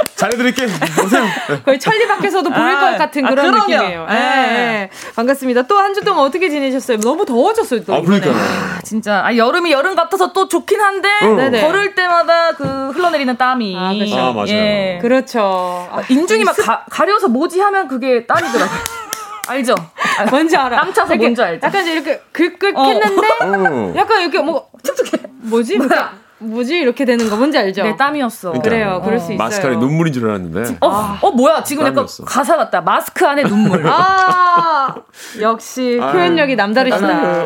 잘해드릴게. 0.21 0.65
오세요. 1.03 1.25
거의 1.65 1.79
천리 1.79 2.07
밖에서도 2.07 2.47
보일 2.47 2.61
아, 2.61 2.79
것 2.91 2.97
같은 2.99 3.25
그런 3.25 3.55
아, 3.55 3.59
느낌이에요. 3.65 4.05
네. 4.07 4.13
네. 4.15 4.89
반갑습니다. 5.15 5.63
또 5.63 5.77
한 5.81 5.93
주 5.95 6.01
동안 6.01 6.23
어떻게 6.25 6.47
지내셨어요? 6.49 6.97
너무 6.99 7.25
더워졌어요. 7.25 7.83
또 7.83 7.95
아, 7.95 8.01
그러니까. 8.01 8.29
아, 8.29 8.79
진짜. 8.83 9.25
아, 9.25 9.35
여름이 9.35 9.71
여름 9.71 9.95
같아서 9.95 10.31
또 10.31 10.47
좋긴 10.47 10.79
한데, 10.79 11.09
응. 11.23 11.51
걸을 11.61 11.95
때마다 11.95 12.51
그 12.51 12.91
흘러내리는 12.91 13.35
땀이. 13.35 13.75
아, 13.77 13.93
그렇죠. 13.93 14.17
아, 14.19 14.31
맞아요. 14.31 14.47
예. 14.49 14.99
그렇죠. 15.01 15.89
아, 15.91 16.01
인중이 16.07 16.43
막 16.43 16.55
가, 16.55 16.85
가려서 16.89 17.27
뭐지 17.27 17.59
하면 17.59 17.87
그게 17.87 18.25
땀이더라고요. 18.27 18.79
알죠? 19.49 19.73
아, 20.19 20.25
뭔지 20.29 20.55
알아. 20.55 20.77
땀 20.77 20.93
차서 20.93 21.15
뭔지 21.15 21.41
알죠? 21.41 21.65
약간 21.65 21.85
이렇게 21.87 22.21
긁긁 22.31 22.77
어. 22.77 22.83
했는데, 22.85 23.27
어. 23.41 23.93
약간 23.97 24.21
이렇게 24.21 24.39
뭐, 24.39 24.69
촉촉해. 24.83 25.23
뭐지? 25.41 25.77
뭐야? 25.79 26.13
뭐지 26.41 26.77
이렇게 26.79 27.05
되는 27.05 27.29
거 27.29 27.35
뭔지 27.37 27.57
알죠? 27.57 27.83
네, 27.83 27.95
땀이었어. 27.95 28.51
그러니까, 28.51 28.69
그래요 28.69 29.01
그럴 29.03 29.19
수 29.19 29.25
있어요. 29.25 29.37
마스크 29.37 29.67
안에 29.67 29.77
눈물인 29.77 30.13
줄 30.13 30.27
알았는데. 30.27 30.77
어, 30.81 30.89
아. 30.89 31.19
어 31.21 31.31
뭐야 31.31 31.63
지금. 31.63 31.85
약간 31.85 32.05
가사 32.25 32.57
같다. 32.57 32.81
마스크 32.81 33.25
안에 33.25 33.43
눈물. 33.43 33.85
아 33.87 34.95
역시 35.39 35.97
표현력이 35.99 36.55
남다르시다. 36.55 37.45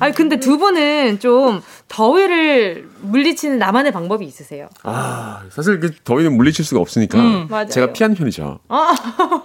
아니 0.00 0.12
근데 0.14 0.38
두 0.38 0.58
분은 0.58 1.20
좀 1.20 1.62
더위를 1.92 2.88
물리치는 3.02 3.58
나만의 3.58 3.92
방법이 3.92 4.24
있으세요? 4.24 4.68
아 4.82 5.42
사실 5.50 5.78
그 5.78 5.90
더위는 6.04 6.36
물리칠 6.36 6.64
수가 6.64 6.80
없으니까 6.80 7.18
음, 7.18 7.48
제가 7.68 7.92
피하는 7.92 8.16
편이죠. 8.16 8.60
아. 8.68 8.94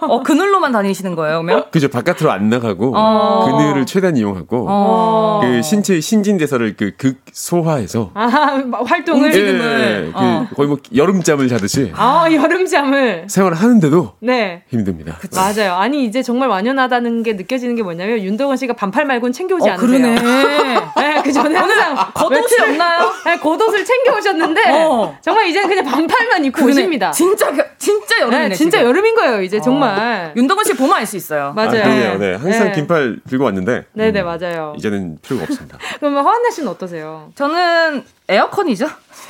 어 0.02 0.22
그늘로만 0.22 0.72
다니시는 0.72 1.14
거예요, 1.14 1.42
그러면? 1.42 1.64
그죠 1.70 1.88
바깥으로 1.88 2.30
안 2.30 2.48
나가고 2.48 2.94
어. 2.96 3.44
그늘을 3.58 3.84
최대한 3.86 4.16
이용하고 4.16 4.66
어. 4.68 5.40
그 5.42 5.62
신체 5.62 6.00
신진대사를 6.00 6.76
그 6.76 6.88
극 6.98 7.16
소화해서 7.32 8.10
아, 8.14 8.26
활동을 8.84 9.32
예, 9.32 9.38
예, 9.38 10.10
그 10.10 10.12
어. 10.14 10.46
거의 10.56 10.68
뭐 10.68 10.78
여름잠을 10.92 11.48
자듯이 11.48 11.92
아 11.94 12.26
여름잠을 12.30 13.26
생활을 13.28 13.56
하는데도 13.56 14.14
네 14.20 14.62
힘듭니다. 14.68 15.16
그치. 15.20 15.38
맞아요. 15.38 15.74
아니 15.74 16.04
이제 16.04 16.22
정말 16.22 16.48
완연하다는 16.48 17.22
게 17.22 17.34
느껴지는 17.34 17.76
게 17.76 17.82
뭐냐면 17.84 18.18
윤동원 18.20 18.56
씨가 18.56 18.72
반팔 18.74 19.04
말고는 19.04 19.32
챙겨오지 19.32 19.68
어, 19.68 19.72
않으세요. 19.74 19.88
그러네. 19.88 20.14
네, 20.96 21.22
그 21.22 21.32
전에 21.32 21.54
항상 21.54 21.94
겉옷 22.14 22.37
이 22.38 22.60
없나요? 22.62 23.12
네, 23.24 23.36
겉옷을 23.38 23.84
챙겨 23.84 24.16
오셨는데 24.16 24.62
어. 24.72 25.16
정말 25.22 25.46
이제는 25.48 25.68
그냥 25.68 25.84
반팔만 25.84 26.44
입고 26.46 26.56
그러네. 26.62 26.72
오십니다. 26.72 27.10
진짜 27.12 27.50
진짜 27.78 28.20
여름이네. 28.20 28.48
네, 28.48 28.54
진짜 28.54 28.78
지금. 28.78 28.88
여름인 28.90 29.14
거예요. 29.14 29.42
이제 29.42 29.58
어. 29.58 29.60
정말 29.60 30.32
윤동원 30.36 30.64
씨 30.64 30.74
보면 30.74 30.96
알 30.96 31.06
수 31.06 31.16
있어요. 31.16 31.52
맞아요. 31.56 31.82
아, 31.82 31.88
네. 31.88 32.16
네. 32.18 32.34
항상 32.34 32.64
네. 32.66 32.72
긴팔 32.72 33.20
들고 33.28 33.44
왔는데. 33.44 33.84
네네 33.92 34.12
네, 34.12 34.20
음, 34.20 34.26
맞아요. 34.26 34.74
이제는 34.76 35.18
필요가 35.22 35.44
없습니다. 35.44 35.78
그러면 35.98 36.22
허한나 36.24 36.50
씨는 36.50 36.68
어떠세요? 36.68 37.30
저는 37.34 38.04
에어컨이죠. 38.28 38.86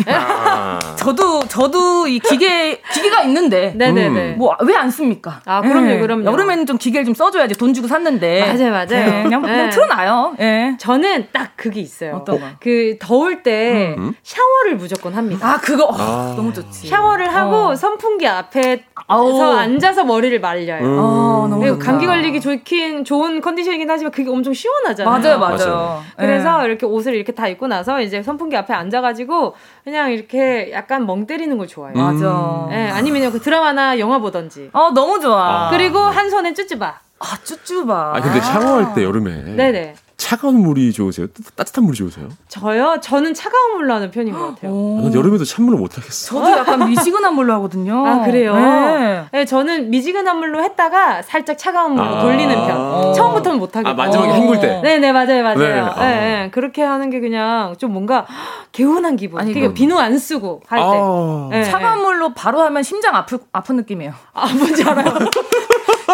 아. 0.06 0.78
저도 0.96 1.40
저도 1.48 2.06
이 2.08 2.18
기계 2.18 2.80
기계가 2.92 3.22
있는데 3.22 3.72
네네네 3.76 4.32
뭐 4.36 4.56
왜 4.62 4.74
안 4.76 4.90
씁니까? 4.90 5.40
아 5.44 5.60
그럼요 5.60 5.86
네. 5.86 5.98
그럼요. 5.98 6.24
여름에는 6.30 6.66
좀 6.66 6.78
기계를 6.78 7.04
좀 7.04 7.14
써줘야지 7.14 7.54
돈 7.56 7.74
주고 7.74 7.88
샀는데 7.88 8.40
맞아요 8.40 8.70
맞아요. 8.70 8.86
네, 8.86 9.22
그냥, 9.24 9.42
그냥 9.42 9.56
네. 9.64 9.70
틀어놔요. 9.70 10.36
예. 10.40 10.76
저는 10.78 11.28
딱 11.32 11.52
그게 11.56 11.80
있어요. 11.80 12.16
어떤 12.16 12.38
거? 12.40 12.46
그 12.60 12.96
더울 13.00 13.42
때 13.42 13.94
음. 13.98 14.14
샤워를 14.22 14.76
무조건 14.76 15.14
합니다. 15.14 15.46
아 15.48 15.56
그거 15.60 15.88
아. 15.98 16.34
너무 16.36 16.52
좋지. 16.52 16.86
샤워를 16.88 17.34
하고 17.34 17.56
어. 17.70 17.74
선풍기 17.74 18.26
앞에서 18.26 19.56
앉아서 19.58 20.04
머리를 20.04 20.38
말려요. 20.40 20.84
음. 20.84 20.98
아, 20.98 21.46
너무 21.50 21.78
감기 21.78 22.06
걸리기 22.06 22.40
좋긴 22.40 23.04
좋은 23.04 23.40
컨디션이긴 23.40 23.90
하지만 23.90 24.12
그게 24.12 24.30
엄청 24.30 24.52
시원하잖아요. 24.52 25.18
맞아요 25.18 25.38
맞아요. 25.38 25.56
맞아요. 25.58 26.02
그래서 26.16 26.66
이렇게 26.66 26.86
옷을 26.86 27.14
이렇게 27.14 27.32
다 27.32 27.48
입고 27.48 27.66
나서 27.66 28.00
이제 28.00 28.22
선풍기 28.22 28.56
앞에 28.56 28.72
앉아가지고 28.74 29.54
그냥 29.88 30.12
이렇게 30.12 30.70
약간 30.70 31.06
멍 31.06 31.26
때리는 31.26 31.56
걸 31.56 31.66
좋아해요. 31.66 31.96
맞아. 31.96 32.66
네, 32.68 32.90
아니면 32.90 33.32
그 33.32 33.40
드라마나 33.40 33.98
영화 33.98 34.18
보던지. 34.18 34.68
어, 34.74 34.90
너무 34.90 35.18
좋아. 35.18 35.68
아. 35.68 35.70
그리고 35.70 35.98
한 35.98 36.28
손에 36.28 36.52
쭈쭈바. 36.52 37.00
아, 37.20 37.38
쭈쭈바. 37.42 38.12
아, 38.16 38.20
근데 38.20 38.38
샤워할 38.38 38.94
때 38.94 39.02
여름에. 39.02 39.54
네네. 39.56 39.94
차가운 40.18 40.56
물이 40.60 40.92
좋으세요? 40.92 41.28
따뜻한 41.54 41.84
물이 41.84 41.96
좋으세요? 41.96 42.28
저요? 42.48 42.98
저는 43.00 43.34
차가운 43.34 43.76
물로 43.76 43.94
하는 43.94 44.10
편인 44.10 44.34
것 44.34 44.48
같아요. 44.48 44.72
난 45.00 45.14
여름에도 45.14 45.44
찬물을 45.44 45.78
못 45.78 45.96
하겠어. 45.96 46.34
저도 46.34 46.58
약간 46.58 46.88
미지근한 46.88 47.34
물로 47.34 47.54
하거든요. 47.54 48.04
아, 48.04 48.24
그래요? 48.24 48.54
네. 48.56 49.24
네 49.30 49.44
저는 49.44 49.90
미지근한 49.90 50.38
물로 50.38 50.62
했다가 50.64 51.22
살짝 51.22 51.56
차가운 51.56 51.94
물로 51.94 52.16
아~ 52.16 52.20
돌리는 52.20 52.52
편. 52.52 52.76
어. 52.76 53.12
처음부터는 53.12 53.60
못 53.60 53.76
하겠어요. 53.76 53.92
아, 53.92 53.96
마지막에 53.96 54.32
헹굴 54.32 54.60
때? 54.60 54.80
네네, 54.82 55.12
맞아요, 55.12 55.42
맞아요. 55.44 55.56
네. 55.56 55.82
네, 56.00 56.20
네. 56.20 56.50
그렇게 56.50 56.82
하는 56.82 57.10
게 57.10 57.20
그냥 57.20 57.76
좀 57.78 57.92
뭔가 57.92 58.26
개운한 58.72 59.14
기분. 59.14 59.40
아니, 59.40 59.54
그러니까 59.54 59.74
비누 59.74 59.96
안 59.96 60.18
쓰고 60.18 60.62
할 60.66 60.80
때. 60.80 60.84
아~ 60.84 61.48
네, 61.52 61.62
차가운 61.62 62.02
물로 62.02 62.34
바로 62.34 62.60
하면 62.62 62.82
심장 62.82 63.14
아프, 63.14 63.38
아픈 63.52 63.76
느낌이에요. 63.76 64.12
아, 64.34 64.52
뭔지 64.52 64.82
알아요? 64.82 65.14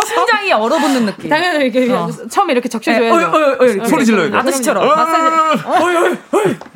심장이 0.02 0.52
얼어붙는 0.52 1.06
느낌. 1.06 1.30
당연히 1.30 1.66
이렇게 1.66 1.92
어. 1.92 2.08
처음에 2.30 2.52
이렇게 2.52 2.68
적셔줘야죠. 2.68 3.16
네, 3.16 3.24
어, 3.24 3.28
어, 3.28 3.82
어, 3.82 3.84
소리 3.86 4.04
질러야 4.04 4.30
돼. 4.30 4.36
아저씨처럼. 4.36 4.86
마사지. 4.86 5.62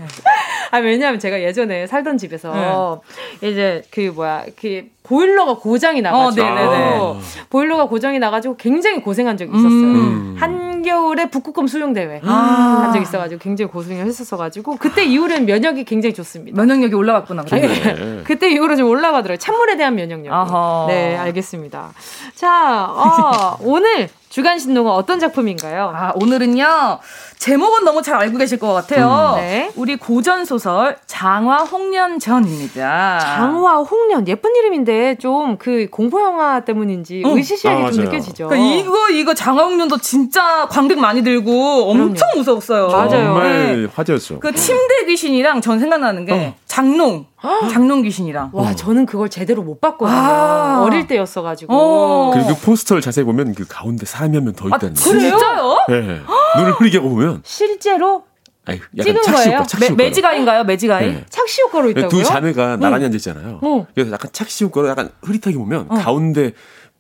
아 0.71 0.79
왜냐하면 0.79 1.19
제가 1.19 1.43
예전에 1.43 1.87
살던 1.87 2.19
집에서 2.19 3.03
네. 3.41 3.49
이제 3.49 3.83
그 3.91 4.13
뭐야 4.15 4.45
그 4.61 4.89
보일러가 5.03 5.55
고장이 5.55 6.03
나가지고 6.03 6.47
어, 6.47 7.21
보일러가 7.49 7.87
고장이 7.87 8.19
나가지고 8.19 8.57
굉장히 8.57 9.01
고생한 9.01 9.39
적이 9.39 9.53
있었어요. 9.53 9.71
음. 9.71 10.37
한겨울에 10.39 11.31
북극곰 11.31 11.67
수영 11.67 11.95
대회 11.95 12.21
아. 12.25 12.83
한적 12.83 13.01
있어가지고 13.01 13.39
굉장히 13.41 13.71
고생을 13.71 14.05
했었어가지고 14.05 14.77
그때 14.77 15.05
이후로는 15.05 15.47
면역이 15.47 15.85
굉장히 15.85 16.13
좋습니다. 16.13 16.61
면역력이 16.61 16.95
올라갔구나. 16.95 17.45
네. 17.45 18.21
그때 18.25 18.51
이후로 18.51 18.77
좀 18.77 18.89
올라가더라고요. 18.89 19.39
찬물에 19.39 19.77
대한 19.79 19.95
면역력. 19.95 20.33
아하. 20.33 20.85
네 20.89 21.17
알겠습니다. 21.17 21.93
자 22.35 22.85
어, 22.91 23.57
오늘 23.65 24.09
주간 24.29 24.59
신동은 24.59 24.91
어떤 24.93 25.19
작품인가요? 25.19 25.91
아, 25.95 26.13
오늘은요. 26.15 26.99
제목은 27.39 27.85
너무 27.85 28.03
잘 28.03 28.17
알고 28.17 28.37
계실 28.37 28.59
것 28.59 28.73
같아요. 28.75 29.35
음, 29.37 29.41
네. 29.41 29.71
우리 29.77 29.97
고전 29.97 30.45
소설 30.45 30.97
장화 31.07 31.59
홍련전입니다. 31.65 33.19
장화 33.21 33.77
홍련 33.79 34.27
예쁜 34.29 34.55
이름인데 34.57 35.17
좀 35.19 35.57
그 35.59 35.89
공포 35.91 36.21
영화 36.21 36.61
때문인지 36.61 37.23
어. 37.25 37.31
의시시하게 37.37 37.85
아, 37.85 37.91
좀 37.91 38.05
느껴지죠. 38.05 38.49
그러니까 38.49 38.75
이거 38.77 39.11
이거 39.11 39.35
장화 39.35 39.65
홍련도 39.65 39.99
진짜 39.99 40.67
관객 40.71 40.99
많이 40.99 41.23
들고 41.23 41.91
엄청 41.91 42.15
그럼요. 42.15 42.37
무서웠어요. 42.37 42.89
맞아요. 42.89 43.09
정말 43.11 43.83
네. 43.83 43.89
화제였죠. 43.95 44.41
그 44.41 44.53
침대 44.53 45.07
귀신이랑 45.07 45.61
전 45.61 45.79
생각나는 45.81 46.27
게 46.27 46.33
어. 46.33 46.55
장롱. 46.67 47.27
장롱 47.71 48.03
귀신이랑. 48.03 48.51
와, 48.53 48.75
저는 48.75 49.07
그걸 49.07 49.29
제대로 49.29 49.63
못 49.63 49.81
봤거든요. 49.81 50.17
아~ 50.17 50.83
어릴 50.83 51.07
때였어 51.07 51.43
가지고. 51.43 51.73
어. 51.75 52.31
그리고 52.33 52.49
그 52.55 52.61
포스터를 52.61 53.01
자세히 53.03 53.25
보면 53.25 53.55
그 53.55 53.65
가운데 53.69 54.07
사람이 54.07 54.37
한 54.37 54.45
명 54.45 54.55
더 54.55 54.67
있다는 54.69 54.91
아, 54.91 54.95
진짜요? 54.95 55.77
네. 55.89 56.21
눈을 56.57 56.73
흐리게 56.73 57.01
보면. 57.01 57.43
실제로? 57.45 58.25
아니, 58.65 58.81
찍은 59.01 59.23
거예요? 59.23 59.65
매, 59.81 59.91
매지가인가요? 59.91 60.65
매지가이? 60.65 61.07
네. 61.07 61.25
착시 61.31 61.63
효과로 61.63 61.89
있다고요? 61.91 62.09
두 62.11 62.23
자매가 62.25 62.77
나란히 62.77 63.05
앉아 63.07 63.17
있잖아요. 63.17 63.61
어. 63.63 63.87
그래서 63.95 64.13
약간 64.13 64.31
착시 64.33 64.65
효과로 64.65 64.89
약간 64.89 65.11
흐릿하게 65.23 65.57
보면 65.57 65.87
어. 65.89 65.95
가운데 65.95 66.53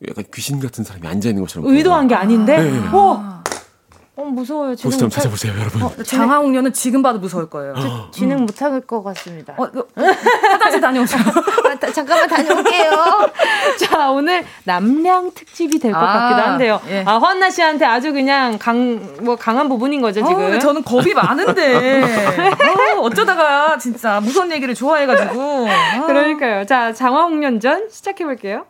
약간 0.09 0.25
귀신 0.33 0.61
같은 0.61 0.85
사람이 0.85 1.07
앉아 1.07 1.29
있는 1.29 1.43
것처럼. 1.43 1.69
의도한 1.69 2.07
게 2.09 2.15
아닌데? 2.15 2.57
네. 2.63 2.89
와. 2.93 3.38
어, 4.19 4.25
무서워요. 4.25 4.75
지금 4.75 4.91
포스터 4.91 5.09
찾아보세요, 5.09 5.53
여러분. 5.57 5.81
어, 5.81 5.93
장하홍련은 6.03 6.73
지금 6.73 7.03
봐도 7.03 7.21
무서울 7.21 7.49
거예요. 7.49 7.75
저, 7.79 8.11
진행 8.11 8.41
못 8.47 8.61
할 8.61 8.81
것 8.81 9.05
같습니다. 9.05 9.55
어, 9.57 9.71
그, 9.71 9.87
화장실 9.95 10.81
다녀오세요. 10.81 11.21
아, 11.23 11.93
잠깐만 11.93 12.29
다녀올게요. 12.29 12.91
자, 13.79 14.11
오늘 14.11 14.45
남량 14.65 15.31
특집이 15.35 15.79
될것 15.79 16.03
아, 16.03 16.07
같기도 16.07 16.43
한데요. 16.43 16.81
예. 16.89 17.05
아, 17.07 17.19
허나 17.19 17.49
씨한테 17.49 17.85
아주 17.85 18.13
그냥 18.13 18.59
강, 18.59 19.01
뭐, 19.21 19.37
강한 19.37 19.69
부분인 19.69 20.01
거죠, 20.01 20.27
지금. 20.27 20.53
어, 20.53 20.59
저는 20.59 20.83
겁이 20.83 21.15
많은데. 21.15 22.03
어, 22.97 23.01
어쩌다가 23.03 23.79
진짜 23.79 24.19
무서운 24.19 24.51
얘기를 24.51 24.75
좋아해가지고. 24.75 25.69
아. 25.69 26.07
그러니까요. 26.07 26.67
자, 26.67 26.93
장화홍련전 26.93 27.89
시작해볼게요. 27.91 28.67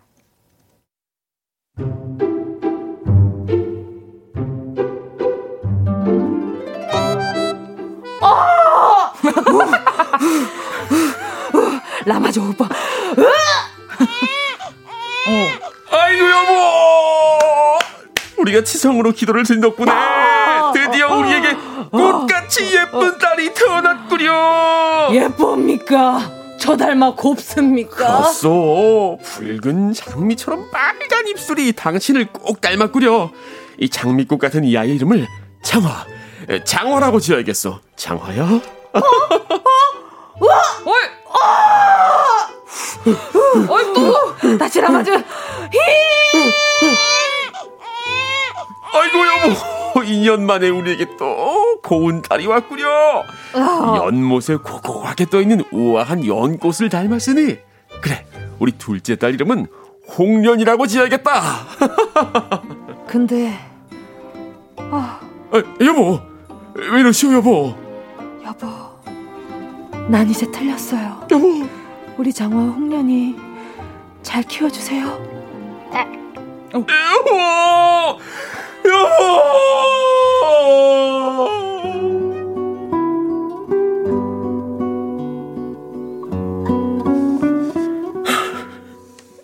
라마조 12.05 12.51
오빠. 12.51 12.65
어. 12.65 12.69
아이고 15.91 16.31
여보. 16.31 17.79
우리가 18.39 18.63
치성으로 18.63 19.13
기도를 19.13 19.45
드린 19.45 19.61
덕분에 19.61 19.91
드디어 20.73 21.17
우리에게 21.17 21.55
꽃같이 21.91 22.75
예쁜 22.75 23.19
딸이 23.19 23.53
태어났구려. 23.53 25.09
예쁩니까? 25.13 26.33
저 26.59 26.77
닮아 26.77 27.15
곱습니까? 27.15 28.23
컸어. 28.23 29.17
붉은 29.23 29.93
장미처럼 29.93 30.71
빨간 30.71 31.27
입술이 31.29 31.73
당신을 31.73 32.27
꼭 32.33 32.61
닮았구려. 32.61 33.31
이 33.81 33.89
장미꽃 33.89 34.39
같은 34.39 34.65
이 34.65 34.77
아이의 34.77 34.97
이름을 34.97 35.27
장화. 35.63 36.07
장화라고 36.65 37.21
지어야겠어. 37.21 37.81
장화야? 37.97 38.43
어? 38.45 38.61
어? 38.99 39.01
와! 40.41 40.63
어이! 40.85 41.05
어! 43.69 43.75
어이, 43.75 43.85
또! 43.95 44.59
다시 44.59 44.81
나가죠! 44.81 45.13
히! 45.13 45.23
아이고, 48.93 49.19
여보! 49.19 50.01
2년 50.01 50.41
만에 50.43 50.69
우리에게 50.69 51.07
또 51.19 51.81
고운 51.83 52.23
딸이 52.23 52.47
왔구려! 52.47 53.25
어. 53.55 54.03
연못에 54.05 54.57
고고하게 54.57 55.27
떠있는 55.27 55.65
우아한 55.73 56.27
연꽃을 56.27 56.89
닮았으니, 56.91 57.59
그래, 58.01 58.27
우리 58.59 58.73
둘째 58.73 59.17
딸 59.17 59.35
이름은 59.35 59.67
홍련이라고 60.17 60.87
지어야겠다! 60.87 61.43
근데, 63.07 63.59
아... 64.91 65.21
아, 65.51 65.63
여보! 65.81 66.21
왜 66.75 67.01
이러시오, 67.01 67.33
여보? 67.33 67.75
여보, 68.45 68.67
난 70.09 70.29
이제 70.29 70.51
틀렸어요. 70.51 71.27
우리 72.17 72.33
장화 72.33 72.57
홍련이 72.57 73.37
잘 74.23 74.43
키워주세요. 74.43 75.07
어. 76.75 76.79
여보, 76.79 76.89
여보. 78.89 79.09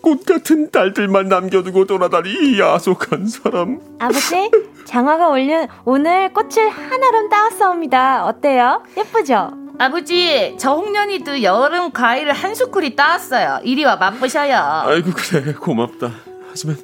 꽃 0.01 0.25
같은 0.27 0.71
딸들만 0.71 1.29
남겨두고 1.29 1.87
떠나다니 1.87 2.59
야속한 2.59 3.27
사람. 3.27 3.81
아버지, 3.99 4.51
장화가 4.87 5.29
올린 5.29 5.67
오늘 5.85 6.33
꽃을 6.33 6.69
하나로 6.71 7.29
따왔사옵니다. 7.29 8.25
어때요? 8.27 8.83
예쁘죠? 8.97 9.64
아버지, 9.79 10.55
저 10.59 10.73
홍련이도 10.75 11.43
여름 11.43 11.91
과일을 11.91 12.33
한 12.33 12.55
수쿠리 12.55 12.95
따왔어요. 12.95 13.61
이리 13.65 13.85
와 13.85 13.97
맛보셔요. 13.97 14.57
아이고 14.87 15.11
그래 15.15 15.53
고맙다. 15.53 16.11
하지만 16.49 16.77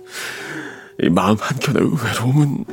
이 1.02 1.08
마음 1.08 1.36
한켠의 1.40 1.82
외로움은 2.04 2.64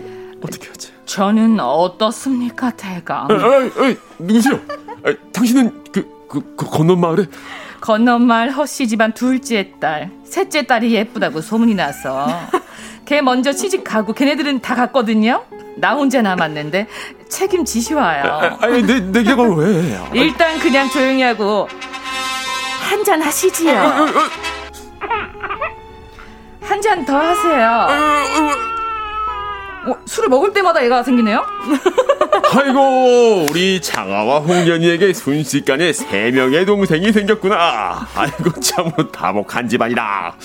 어떻게 0.42 0.68
하지? 0.70 0.92
저는 1.06 1.60
어떻습니까, 1.60 2.72
대감? 2.72 3.32
아, 3.32 3.34
아, 3.34 3.84
아, 3.84 3.96
누구세요? 4.20 4.60
아, 5.06 5.14
당신은 5.32 5.84
그, 5.92 6.10
그, 6.28 6.56
그 6.56 6.66
건넌 6.66 7.00
마을에 7.00 7.26
건넌마을 7.80 8.52
허씨 8.52 8.88
집안 8.88 9.14
둘째 9.14 9.72
딸, 9.80 10.12
셋째 10.26 10.66
딸이 10.66 10.94
예쁘다고 10.94 11.42
소문이 11.42 11.76
나서 11.76 12.28
걔 13.06 13.22
먼저 13.22 13.52
시집 13.54 13.84
가고 13.84 14.14
걔네들은 14.14 14.62
다 14.62 14.76
갔거든요. 14.76 15.46
나 15.80 15.94
혼자 15.94 16.22
남았는데 16.22 16.88
책임지시와요. 17.30 18.24
아, 18.26 18.58
아니 18.62 18.82
내 18.84 19.00
내게가 19.00 19.44
왜? 19.44 19.98
일단 20.14 20.60
그냥 20.60 20.90
조용히 20.90 21.22
하고 21.24 21.68
한 22.90 23.04
잔 23.04 23.22
하시지요. 23.22 23.74
한 26.62 26.82
잔 26.82 27.06
더 27.06 27.18
하세요. 27.18 27.88
어, 29.88 29.96
술을 30.06 30.28
먹을 30.30 30.52
때마다 30.52 30.82
애가 30.82 31.04
생기네요? 31.04 31.46
아이고, 32.54 33.46
우리 33.50 33.82
장아와 33.82 34.40
홍련이에게 34.40 35.14
순식간에 35.14 35.94
세 35.94 36.32
명의 36.32 36.66
동생이 36.66 37.14
생겼구나. 37.14 38.06
아이고, 38.16 38.60
참으로 38.60 39.10
다복한 39.12 39.70
집안이다. 39.70 40.36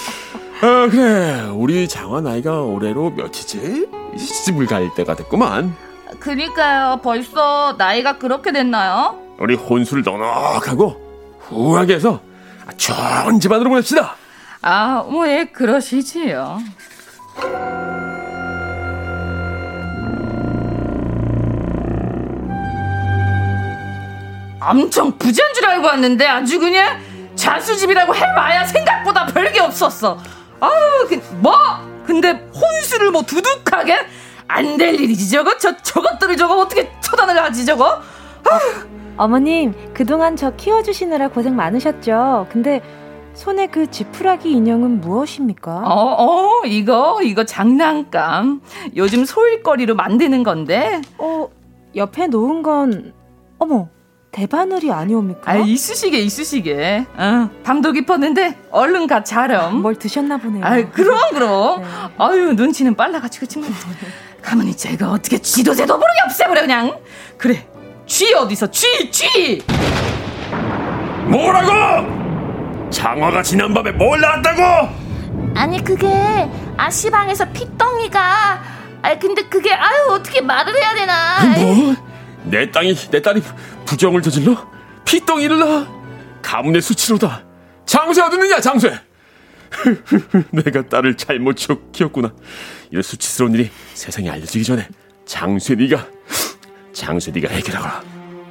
아, 0.62 0.88
그래. 0.88 1.40
우리 1.52 1.88
장아 1.88 2.20
나이가 2.20 2.60
올해로 2.62 3.10
몇이지? 3.10 3.88
시집을 4.16 4.66
갈 4.66 4.94
때가 4.94 5.16
됐구만. 5.16 5.74
그니까요. 6.20 7.00
벌써 7.02 7.74
나이가 7.76 8.16
그렇게 8.18 8.52
됐나요? 8.52 9.18
우리 9.40 9.56
혼수를 9.56 10.04
넉넉하고 10.04 11.38
후하게 11.40 11.94
해서 11.94 12.20
좋은 12.76 13.40
집안으로 13.40 13.70
보냅시다. 13.70 14.14
아, 14.62 15.04
뭐, 15.08 15.26
예, 15.26 15.46
그러시지요. 15.52 16.60
엄청 24.60 25.16
부자인 25.18 25.52
줄 25.54 25.66
알고 25.66 25.86
왔는데 25.86 26.26
아주 26.26 26.60
그냥 26.60 27.00
자수집이라고 27.34 28.14
해봐야 28.14 28.64
생각보다 28.64 29.26
별게 29.26 29.60
없었어. 29.60 30.18
아유, 30.66 31.06
그, 31.08 31.20
뭐? 31.40 31.52
근데 32.06 32.30
혼수를 32.54 33.10
뭐 33.10 33.22
두둑하게? 33.22 33.96
안 34.48 34.76
될 34.76 34.94
일이지 35.00 35.30
저거? 35.30 35.56
저, 35.58 35.76
저것들을 35.76 36.36
저거 36.36 36.58
어떻게 36.60 36.90
쳐다나가지 37.00 37.64
저거? 37.64 37.86
어, 37.94 38.50
어머님, 39.16 39.74
그동안 39.94 40.36
저 40.36 40.50
키워주시느라 40.54 41.28
고생 41.28 41.56
많으셨죠? 41.56 42.46
근데 42.50 42.82
손에 43.34 43.66
그 43.68 43.90
지푸라기 43.90 44.50
인형은 44.52 45.00
무엇입니까? 45.00 45.84
어, 45.86 46.16
어, 46.18 46.66
이거, 46.66 47.20
이거 47.22 47.44
장난감. 47.44 48.60
요즘 48.94 49.24
소일거리로 49.24 49.94
만드는 49.94 50.42
건데. 50.42 51.00
어, 51.18 51.48
옆에 51.96 52.26
놓은 52.26 52.62
건, 52.62 53.14
어머, 53.58 53.88
대바늘이 54.32 54.90
아니옵니까? 54.90 55.40
아, 55.52 55.56
이쑤시개, 55.56 56.18
이쑤시개. 56.18 57.04
어, 57.16 57.50
밤도 57.64 57.92
깊었는데 57.92 58.56
얼른 58.70 59.06
가 59.06 59.22
자렴. 59.22 59.82
뭘 59.82 59.94
드셨나 59.94 60.38
보네요. 60.38 60.64
아, 60.64 60.70
그럼 60.90 61.18
그럼. 61.32 61.82
네. 61.82 61.86
아유 62.18 62.54
눈치는 62.54 62.94
빨라가지고 62.96 63.44
정말. 63.46 63.70
가만히 64.40 64.74
제가 64.74 65.10
어떻게 65.10 65.36
쥐도새도 65.36 65.92
모르게 65.92 66.18
없애버려 66.26 66.62
그냥. 66.62 66.98
그래, 67.36 67.66
쥐 68.06 68.32
어디서 68.32 68.70
쥐, 68.70 69.10
쥐. 69.10 69.62
뭐라고? 71.26 72.90
장화가 72.90 73.42
지난밤에 73.42 73.92
뭘 73.92 74.18
낳았다고? 74.20 74.88
아니 75.54 75.84
그게 75.84 76.08
아시방에서 76.78 77.50
피덩이가. 77.52 78.62
아 79.02 79.18
근데 79.18 79.42
그게 79.42 79.74
아유 79.74 80.08
어떻게 80.12 80.40
말을 80.40 80.74
해야 80.74 80.94
되나? 80.94 81.44
뭐? 81.58 82.11
내 82.45 82.70
땅이 82.70 82.95
내 83.11 83.22
딸이 83.22 83.43
부정을 83.86 84.22
저질러? 84.22 84.70
피덩이를 85.05 85.59
낳아? 85.59 85.86
가문의 86.43 86.82
수치로다. 86.82 87.45
장쇠 87.86 88.22
어딨느냐 88.22 88.61
장쇠? 88.61 88.99
내가 90.51 90.86
딸을 90.88 91.16
잘못 91.16 91.57
키웠구나. 91.93 92.32
이런 92.90 93.03
수치스러운 93.03 93.55
일이 93.55 93.70
세상에 93.95 94.28
알려지기 94.30 94.64
전에 94.64 94.88
장쇠 95.24 95.74
네가 95.76 96.07
장쇠 96.93 97.30
네가 97.30 97.49
해결하거라. 97.53 98.03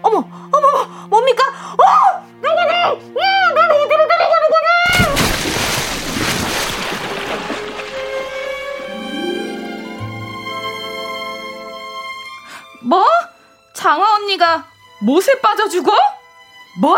어머 0.04 0.18
어머 0.52 1.08
뭡니까? 1.08 1.44
어! 1.74 2.26
나가라 2.42 2.90
야 2.90 2.96
나는 3.54 3.86
이대로 3.86 4.08
데려가는 4.08 4.50
거냐 4.50 5.16
뭐? 12.82 13.06
장화 13.82 14.14
언니가 14.14 14.64
못에 15.00 15.42
빠져 15.42 15.68
죽어? 15.68 15.92
뭐? 16.80 16.96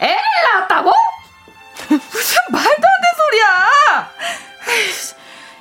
애를 0.00 0.20
낳았다고? 0.52 0.90
무슨 1.88 2.36
말도 2.50 2.68
안 2.68 2.74
되는 2.74 3.16
소리야! 3.16 4.10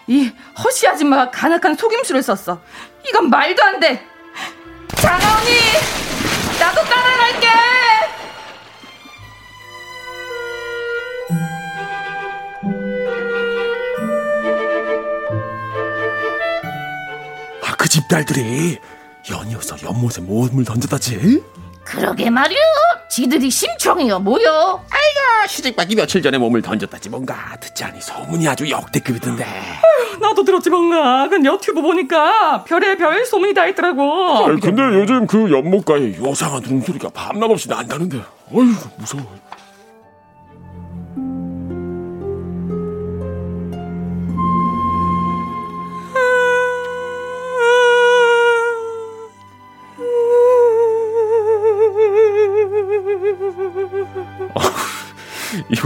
이 0.08 0.32
허시 0.58 0.88
아줌마가 0.88 1.30
간악한 1.30 1.76
속임수를 1.76 2.24
썼어. 2.24 2.60
이건 3.08 3.30
말도 3.30 3.64
안 3.64 3.80
돼. 3.80 4.04
장아언니 4.96 5.52
나도 6.60 6.84
따라갈게 6.86 7.48
아, 17.64 17.76
그 17.76 17.88
집 17.88 18.08
딸들이 18.08 18.80
연이어서 19.30 19.76
연못에 19.84 20.22
몸을 20.22 20.64
던졌다지? 20.64 21.44
그러게 21.84 22.30
말이오. 22.30 22.58
지들이 23.10 23.50
심청이요 23.50 24.20
뭐요? 24.20 24.84
아이고 24.90 25.48
시집가기 25.48 25.96
며칠 25.96 26.22
전에 26.22 26.38
몸을 26.38 26.62
던졌다지 26.62 27.10
뭔가 27.10 27.58
듣지 27.60 27.84
않니 27.86 28.02
소문이 28.02 28.48
아주 28.48 28.70
역대급이던데. 28.70 29.44
아휴, 29.46 30.18
나도 30.20 30.44
들었지 30.44 30.70
뭔가. 30.70 31.28
그 31.30 31.38
유튜브 31.38 31.82
보니까 31.82 32.64
별의 32.66 32.98
별 32.98 33.26
소문이 33.26 33.54
다 33.54 33.66
있더라고. 33.68 34.46
아니, 34.46 34.60
근데 34.60 34.82
요즘 34.84 35.26
그 35.26 35.50
연못가에 35.50 36.18
요상한 36.18 36.64
울음소리가 36.66 37.10
밤낮 37.10 37.50
없이 37.50 37.70
난다는데. 37.70 38.18
어휴 38.52 38.74
무서워. 38.98 39.24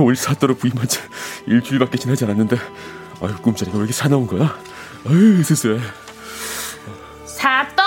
이거 0.01 0.07
우리 0.07 0.15
사또로 0.15 0.55
부임한 0.55 0.87
지 0.87 0.99
일주일밖에 1.45 1.99
지나지 1.99 2.23
않았는데 2.23 2.57
아유 3.21 3.35
꿈자리가 3.39 3.77
왜 3.77 3.83
이렇게 3.83 3.93
사나운 3.93 4.25
거야? 4.25 4.57
아유 5.07 5.43
스스해 5.43 5.79
사또 7.25 7.83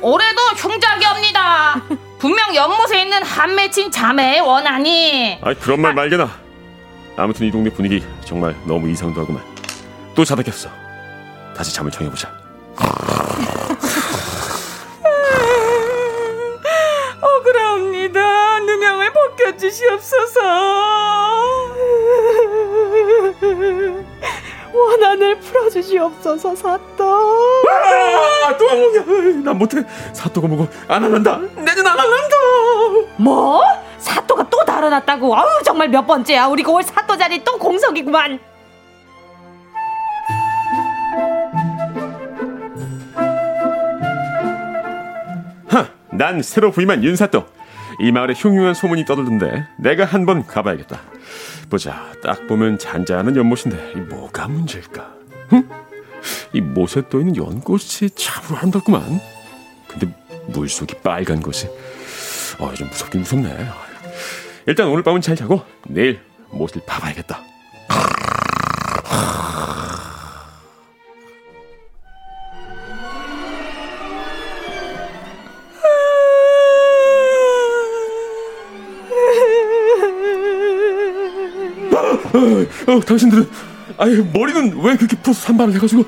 올해도 0.00 0.40
흉작이옵니다. 0.56 1.82
분명 2.18 2.54
연못에 2.54 3.02
있는 3.02 3.22
한 3.22 3.54
맺힌 3.54 3.90
자매의 3.90 4.40
원하니. 4.40 5.38
아 5.40 5.54
그런 5.54 5.80
말 5.80 5.94
말게나. 5.94 6.30
아무튼 7.16 7.46
이 7.46 7.50
동네 7.50 7.70
분위기 7.70 8.04
정말 8.24 8.56
너무 8.64 8.88
이상도 8.88 9.20
하구만. 9.20 9.42
또 10.14 10.24
자다켰어. 10.24 10.68
다시 11.56 11.74
잠을 11.74 11.90
청해보자. 11.90 12.45
풀어주시옵소서, 26.22 26.54
사또. 26.56 27.04
아, 28.44 28.56
또 28.56 28.64
뭐야? 28.64 29.42
난 29.44 29.58
못해. 29.58 29.82
사또가 30.12 30.48
뭐고 30.48 30.68
안 30.88 31.02
할란다. 31.04 31.38
내년 31.56 31.86
안 31.86 31.98
할란다. 31.98 32.36
뭐? 33.18 33.62
사또가 33.98 34.48
또 34.48 34.64
달아났다고? 34.64 35.34
아우 35.36 35.62
정말 35.64 35.88
몇 35.88 36.06
번째야? 36.06 36.46
우리가 36.46 36.70
올 36.72 36.82
사또 36.82 37.16
자리 37.16 37.42
또 37.42 37.58
공석이구만. 37.58 38.38
하, 45.68 45.86
난 46.10 46.42
새로 46.42 46.70
부임한 46.70 47.02
윤사또. 47.02 47.44
이 47.98 48.12
마을에 48.12 48.34
흉흉한 48.36 48.74
소문이 48.74 49.06
떠돌던데 49.06 49.66
내가 49.78 50.04
한번 50.04 50.46
가봐야겠다. 50.46 51.00
보자, 51.70 52.12
딱 52.22 52.46
보면 52.46 52.78
잔잔한 52.78 53.34
연못인데 53.36 53.92
이 53.96 53.98
뭐가 54.00 54.46
문제일까? 54.48 55.08
응? 55.54 55.68
이 56.52 56.60
못에 56.60 57.08
떠 57.08 57.18
있는 57.18 57.36
연꽃이 57.36 58.10
참으로 58.14 58.58
아름답구만. 58.58 59.20
근데 59.86 60.08
물속이 60.48 60.96
빨간 61.02 61.40
것이 61.40 61.68
어, 62.58 62.72
좀 62.74 62.88
무섭긴 62.88 63.20
무섭네. 63.20 63.68
일단 64.66 64.88
오늘 64.88 65.02
밤은 65.02 65.20
잘 65.20 65.36
자고 65.36 65.62
내일 65.86 66.20
못을 66.50 66.82
봐봐야겠다. 66.86 67.40
어, 82.36 82.92
어, 82.92 83.00
당신들은 83.00 83.48
아유 83.98 84.26
머리는 84.32 84.76
왜 84.82 84.96
그렇게 84.96 85.16
풀어서 85.16 85.40
산발을 85.46 85.74
해가지고 85.74 86.04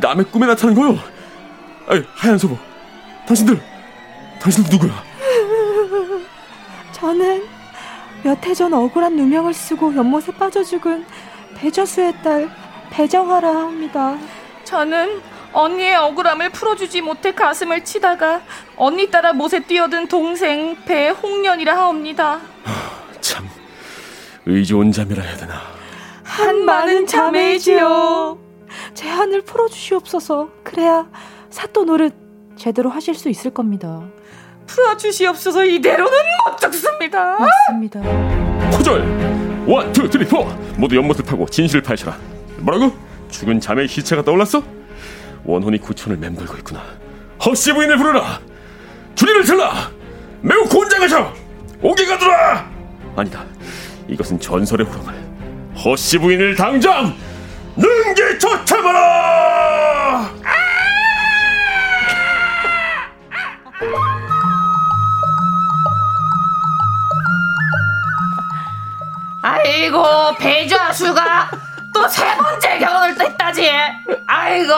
남의 0.00 0.26
꿈에 0.26 0.46
나타나는 0.46 0.80
거요? 0.80 0.98
아유 1.88 2.04
하얀 2.14 2.38
소보 2.38 2.56
당신들 3.26 3.60
당신들 4.40 4.70
누구야? 4.70 5.02
저는 6.92 7.42
몇 8.24 8.44
해 8.46 8.54
전 8.54 8.72
억울한 8.72 9.16
누명을 9.16 9.54
쓰고 9.54 9.94
연못에 9.94 10.26
빠져 10.38 10.62
죽은 10.64 11.04
배저수의 11.56 12.14
딸 12.22 12.50
배정하라 12.90 13.48
합니다. 13.48 14.16
저는 14.64 15.20
언니의 15.52 15.96
억울함을 15.96 16.50
풀어주지 16.50 17.00
못해 17.00 17.32
가슴을 17.32 17.84
치다가 17.84 18.42
언니 18.76 19.10
따라 19.10 19.32
못에 19.32 19.60
뛰어든 19.60 20.08
동생 20.08 20.76
배홍련이라 20.84 21.76
하옵니다. 21.76 22.40
참 23.20 23.48
의좋은 24.46 24.92
자매라 24.92 25.22
해야 25.22 25.36
되나? 25.36 25.60
한 26.38 26.64
많은 26.64 27.06
자매이지요. 27.06 28.38
제 28.94 29.08
한을 29.08 29.42
풀어주시옵소서. 29.42 30.50
그래야 30.62 31.06
사또 31.50 31.84
노릇 31.84 32.14
제대로 32.56 32.90
하실 32.90 33.14
수 33.14 33.28
있을 33.28 33.50
겁니다. 33.52 34.02
풀어주시옵소서 34.66 35.64
이대로는 35.64 36.12
못 36.46 36.58
죽습니다. 36.58 37.38
맞습니다. 37.38 38.00
호절 38.76 39.64
one, 39.66 39.92
two, 39.92 40.08
three, 40.10 40.24
four 40.26 40.44
모두 40.76 40.96
연못을 40.96 41.24
파고 41.24 41.46
진실을 41.46 41.82
파헤쳐라. 41.82 42.16
뭐라고? 42.58 42.92
죽은 43.30 43.60
자매의 43.60 43.88
시체가 43.88 44.22
떠올랐어? 44.22 44.62
원혼이 45.44 45.78
구천을 45.78 46.18
맴돌고 46.18 46.56
있구나. 46.58 46.82
허씨 47.44 47.72
부인을 47.72 47.96
부르라. 47.96 48.40
줄이를 49.14 49.44
틀라. 49.44 49.90
매우 50.40 50.64
곤장하셔. 50.64 51.32
오게 51.82 52.06
가더라. 52.06 52.70
아니다. 53.16 53.44
이것은 54.08 54.38
전설의 54.40 54.86
후름을. 54.86 55.27
허씨 55.84 56.18
부인을 56.18 56.56
당장 56.56 57.14
능게 57.76 58.38
쫓아봐라. 58.38 60.28
아이고 69.42 70.02
배좌수가 70.38 71.50
또 71.94 72.08
세 72.08 72.24
번째 72.36 72.78
또 72.78 73.24
했다지. 73.24 73.70
아이고 74.26 74.72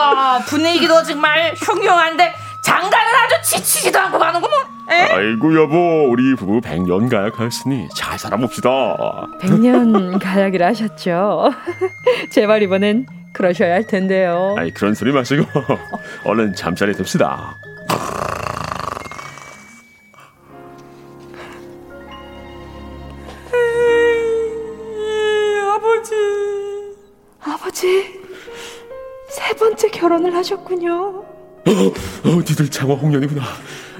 분위기도 0.47 1.03
정말 1.03 1.53
흉흉한데 1.57 2.35
장가는 2.63 2.95
아주 3.15 3.49
지치지도 3.55 3.99
않고 3.99 4.19
가는구먼. 4.19 4.59
에? 4.89 4.93
아이고 5.13 5.55
여보 5.55 6.09
우리 6.09 6.35
부부 6.35 6.61
백년 6.61 7.07
가약하였으니 7.09 7.89
잘 7.95 8.19
살아봅시다. 8.19 8.69
백년 9.39 10.19
가약이라 10.19 10.67
하셨죠. 10.67 11.49
제발 12.31 12.61
이번엔 12.63 13.05
그러셔야 13.33 13.73
할 13.73 13.87
텐데요. 13.87 14.55
아이 14.57 14.71
그런 14.71 14.93
소리 14.93 15.11
마시고 15.11 15.45
얼른 16.25 16.55
잠자리 16.55 16.93
듭시다. 16.93 17.55
아버지. 25.73 26.15
아버지 27.41 28.19
세 29.29 29.53
번째 29.55 29.89
결혼을 29.89 30.35
하셨군요. 30.35 31.25
어, 31.67 31.71
어, 31.71 32.35
니들 32.37 32.69
장화 32.69 32.95
홍련이구나. 32.95 33.41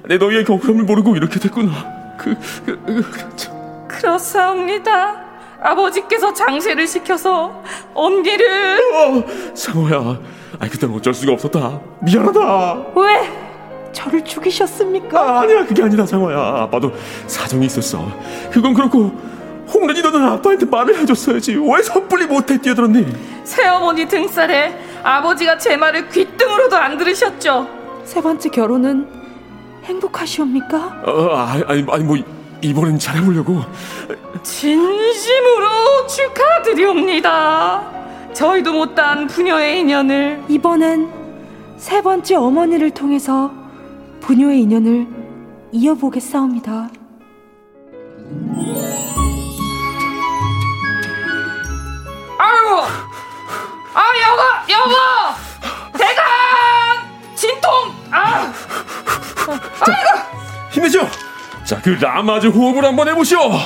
내 0.07 0.17
너희의 0.17 0.45
경험을 0.45 0.83
모르고 0.83 1.15
이렇게 1.15 1.39
됐구나. 1.39 1.71
그, 2.17 2.35
그, 2.65 2.79
그, 2.85 3.01
그 3.11 3.35
참. 3.35 3.87
그렇사옵니다. 3.87 5.21
아버지께서 5.61 6.33
장세를 6.33 6.87
시켜서 6.87 7.63
언니를 7.93 8.79
어, 8.95 9.23
상호야. 9.53 10.19
아이 10.59 10.69
그땐 10.69 10.89
어쩔 10.91 11.13
수가 11.13 11.33
없었다. 11.33 11.79
미안하다. 12.01 12.93
왜 12.95 13.29
저를 13.91 14.23
죽이셨습니까? 14.23 15.19
아, 15.19 15.41
아니야 15.41 15.65
그게 15.65 15.83
아니다 15.83 16.05
상호야. 16.05 16.37
아빠도 16.63 16.91
사정이 17.27 17.65
있었어. 17.67 18.11
그건 18.51 18.73
그렇고 18.73 19.11
홍련이 19.73 20.01
너는 20.01 20.23
아빠한테 20.23 20.65
말을 20.65 20.97
해줬어야지. 20.99 21.55
왜 21.57 21.81
섣불리 21.81 22.25
못해 22.27 22.57
뛰어들었니? 22.59 23.05
새어머니 23.43 24.07
등살에 24.07 24.77
아버지가 25.03 25.57
제 25.57 25.77
말을 25.77 26.09
귓등으로도 26.09 26.75
안 26.75 26.97
들으셨죠. 26.97 27.67
세 28.03 28.21
번째 28.21 28.49
결혼은 28.49 29.07
행복하시옵니까? 29.83 31.01
어, 31.05 31.35
아니, 31.35 31.63
아니, 31.63 31.85
아니 31.89 32.03
뭐 32.03 32.17
이번엔 32.61 32.99
잘해보려고. 32.99 33.61
진심으로 34.43 36.07
축하드리옵니다. 36.07 37.81
저희도 38.33 38.73
못다한 38.73 39.27
부녀의 39.27 39.79
인연을 39.79 40.43
이번엔 40.47 41.09
세 41.77 42.01
번째 42.01 42.35
어머니를 42.35 42.91
통해서 42.91 43.51
부녀의 44.21 44.61
인연을 44.61 45.07
이어보겠사옵니다. 45.71 46.89
힘내죠. 60.81 61.07
자, 61.63 61.79
그 61.81 61.89
라마즈 61.89 62.47
호흡을 62.47 62.83
한번 62.83 63.07
해보시오. 63.07 63.39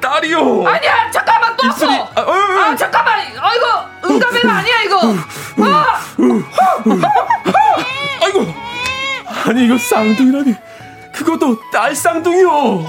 딸이요. 0.00 0.66
아니야, 0.66 1.10
잠깐만 1.10 1.56
또 1.56 1.66
입술이, 1.66 1.92
아파. 1.94 2.20
아, 2.20 2.24
어, 2.24 2.28
어, 2.28 2.32
어. 2.32 2.60
아, 2.60 2.76
잠깐만, 2.76 3.18
아 3.20 3.54
이거 3.54 3.88
응가벨 4.04 4.48
아니야 4.48 4.82
이거. 4.82 5.14
아. 5.62 6.00
아이고, 8.22 8.46
아니 9.46 9.64
이거 9.64 9.76
쌍둥이라니. 9.78 10.54
그것도 11.12 11.70
딸 11.70 11.94
쌍둥이요. 11.94 12.86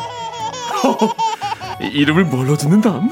이름을 1.82 2.26
뭘로 2.26 2.56
짓는담? 2.56 3.10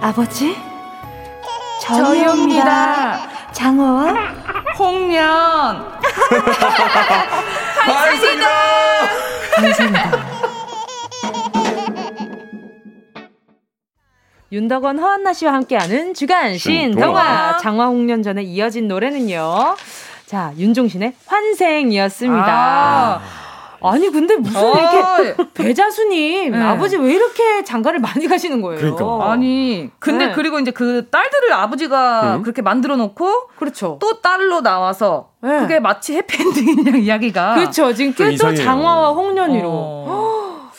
아버지, 0.00 0.56
저희입니다. 1.86 3.28
장어와 3.52 4.12
홍련. 4.78 5.98
반갑습니다. 7.86 8.48
감사합니다. 9.54 10.26
윤덕원 14.52 14.98
허한나 14.98 15.32
씨와 15.32 15.54
함께하는 15.54 16.14
주간 16.14 16.56
신동화 16.56 17.58
장화 17.58 17.86
홍련 17.86 18.22
전에 18.22 18.42
이어진 18.42 18.86
노래는요. 18.88 19.76
자, 20.26 20.52
윤종신의 20.56 21.14
환생이었습니다. 21.26 22.46
아. 22.48 23.45
아니 23.82 24.10
근데 24.10 24.36
무슨 24.36 24.60
어. 24.60 24.74
이렇게 24.74 25.36
배자수님 25.54 26.52
네. 26.52 26.62
아버지 26.62 26.96
왜 26.96 27.14
이렇게 27.14 27.64
장가를 27.64 27.98
많이 28.00 28.26
가시는 28.26 28.62
거예요? 28.62 28.80
그러니까. 28.80 29.30
아니 29.32 29.90
근데 29.98 30.26
네. 30.26 30.32
그리고 30.32 30.58
이제 30.58 30.70
그 30.70 31.08
딸들을 31.10 31.52
아버지가 31.52 32.36
음? 32.36 32.42
그렇게 32.42 32.62
만들어 32.62 32.96
놓고 32.96 33.48
그렇죠. 33.56 33.98
또 34.00 34.20
딸로 34.20 34.60
나와서 34.62 35.30
네. 35.42 35.60
그게 35.60 35.80
마치 35.80 36.14
해피엔딩이냐 36.16 36.96
이야기가 36.98 37.54
그렇죠. 37.54 37.92
지금 37.94 38.14
또 38.36 38.54
장화와 38.54 39.10
홍련이로. 39.10 39.68
어. 39.68 40.25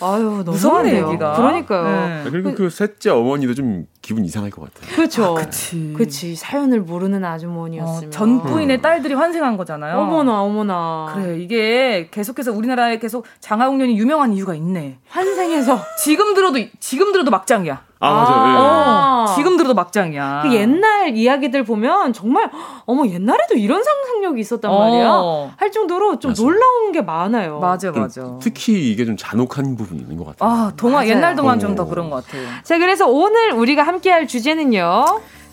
아유, 0.02 0.44
너무한 0.46 0.88
얘기가. 0.88 1.36
그러니까요. 1.36 2.24
네. 2.24 2.30
그리고 2.30 2.54
그 2.54 2.70
셋째 2.70 3.10
어머니도 3.10 3.54
좀 3.54 3.88
기분 4.02 4.26
이상할 4.26 4.52
것 4.52 4.72
같아요. 4.74 4.96
그렇죠. 4.96 5.26
아, 5.26 5.34
그치. 5.42 5.94
그치. 5.98 6.36
사연을 6.36 6.82
모르는 6.82 7.26
아주머니였으면. 7.26 8.08
어, 8.08 8.12
전 8.12 8.42
부인의 8.44 8.78
음. 8.78 8.82
딸들이 8.82 9.14
환생한 9.14 9.58
거잖아요. 9.58 9.98
어머나, 9.98 10.42
어머나. 10.42 11.12
그래, 11.14 11.40
이게 11.40 12.10
계속해서 12.12 12.52
우리나라에 12.54 13.00
계속 13.00 13.26
장하홍련이 13.40 13.98
유명한 13.98 14.34
이유가 14.34 14.54
있네. 14.56 15.00
환생해서. 15.10 15.80
지금 16.00 16.34
들어도, 16.34 16.60
지금 16.80 17.12
들어도 17.12 17.32
막장이야. 17.32 17.88
아, 18.00 18.12
맞아요. 18.14 18.36
아, 18.36 19.26
예. 19.28 19.32
어, 19.32 19.36
지금 19.36 19.58
들어도 19.58 19.74
막장이야. 19.74 20.42
그 20.44 20.54
옛날 20.54 21.16
이야기들 21.16 21.64
보면 21.64 22.14
정말, 22.14 22.50
어머, 22.86 23.08
옛날에도 23.08 23.56
이런 23.56 23.84
상상력이 23.84 24.40
있었단 24.42 24.70
어. 24.72 24.80
말이야. 24.80 25.56
할 25.58 25.72
정도로 25.72 26.20
좀 26.20 26.32
맞아. 26.32 26.42
놀라운 26.44 26.92
게 26.92 27.02
많아요. 27.02 27.60
맞아, 27.60 27.92
맞아. 27.92 28.38
특히 28.40 28.92
이게 28.92 29.04
좀 29.06 29.18
잔혹한 29.18 29.76
부분이 29.76 30.00
있는 30.02 30.18
것 30.18 30.26
같아요. 30.28 30.50
아, 30.50 30.72
동화, 30.78 30.98
맞아요. 31.00 31.10
옛날 31.10 31.36
동화 31.36 31.58
좀 31.58 31.76
더 31.76 31.86
그런 31.86 32.10
것 32.10 32.26
같아요. 32.26 32.48
자, 32.64 32.78
그래서 32.78 33.08
오늘 33.08 33.52
우리가 33.52 33.84
함께 33.84 34.10
할 34.12 34.28
주제는요. 34.28 35.06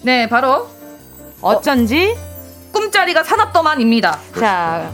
네, 0.03 0.29
바로 0.29 0.69
어쩐지 1.41 2.15
어, 2.17 2.73
꿈자리가 2.73 3.23
산업더만입니다. 3.25 4.19
자, 4.39 4.91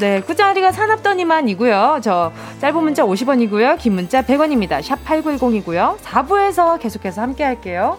네, 0.00 0.22
꾸자리가 0.22 0.72
산업더니만이고요. 0.72 2.00
저 2.02 2.32
짧은 2.62 2.82
문자 2.82 3.04
50원이고요. 3.04 3.76
긴 3.76 3.92
문자 3.92 4.22
100원입니다. 4.22 4.80
샵 4.82 5.04
8910이고요. 5.04 5.98
4부에서 5.98 6.80
계속해서 6.80 7.20
함께 7.20 7.44
할게요. 7.44 7.98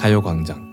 가요광장. 0.00 0.70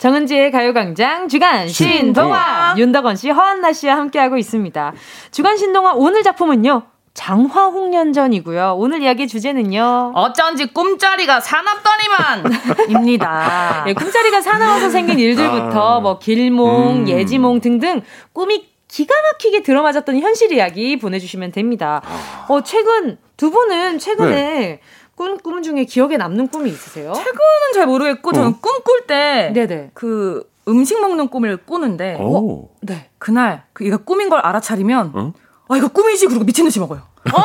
정은지의 0.00 0.50
가요광장 0.50 1.28
주간 1.28 1.68
신동화 1.68 2.74
윤덕원 2.76 3.14
씨, 3.14 3.30
허한나 3.30 3.72
씨와 3.72 3.96
함께하고 3.96 4.36
있습니다. 4.36 4.92
주간 5.30 5.56
신동화 5.56 5.92
오늘 5.94 6.24
작품은요. 6.24 6.82
장화홍련전이고요. 7.14 8.74
오늘 8.76 9.02
이야기 9.02 9.28
주제는요. 9.28 10.12
어쩐지 10.14 10.66
꿈자리가 10.66 11.40
사납더니만입니다. 11.40 13.84
네, 13.86 13.94
꿈자리가 13.94 14.40
사나워서 14.40 14.90
생긴 14.90 15.18
일들부터 15.18 15.96
아, 15.96 16.00
뭐 16.00 16.18
길몽, 16.18 17.02
음. 17.02 17.08
예지몽 17.08 17.60
등등 17.60 18.02
꿈이 18.32 18.66
기가 18.88 19.14
막히게 19.32 19.62
들어맞았던 19.62 20.18
현실 20.20 20.52
이야기 20.52 20.98
보내주시면 20.98 21.52
됩니다. 21.52 22.02
아. 22.04 22.46
어, 22.48 22.62
최근 22.62 23.18
두 23.36 23.50
분은 23.50 23.98
최근에 23.98 24.34
네. 24.34 24.80
꾼 25.18 25.38
꿈 25.38 25.62
중에 25.62 25.84
기억에 25.84 26.16
남는 26.16 26.48
꿈이 26.48 26.70
있으세요? 26.70 27.12
최근은 27.12 27.72
잘 27.74 27.86
모르겠고 27.86 28.32
저는 28.32 28.48
어. 28.50 28.54
꿈꿀 28.60 29.06
때 29.06 29.50
네네. 29.52 29.90
그 29.94 30.48
음식 30.68 31.00
먹는 31.00 31.28
꿈을 31.28 31.56
꾸는데 31.56 32.16
어? 32.20 32.68
네 32.80 33.08
그날 33.18 33.64
그 33.72 33.84
이거 33.84 33.96
꿈인 33.98 34.28
걸 34.28 34.38
알아차리면 34.40 35.10
어? 35.14 35.32
아 35.68 35.76
이거 35.76 35.88
꿈이지 35.88 36.26
그리고 36.26 36.44
미친 36.44 36.64
듯이 36.64 36.78
먹어요. 36.78 37.02
어? 37.32 37.40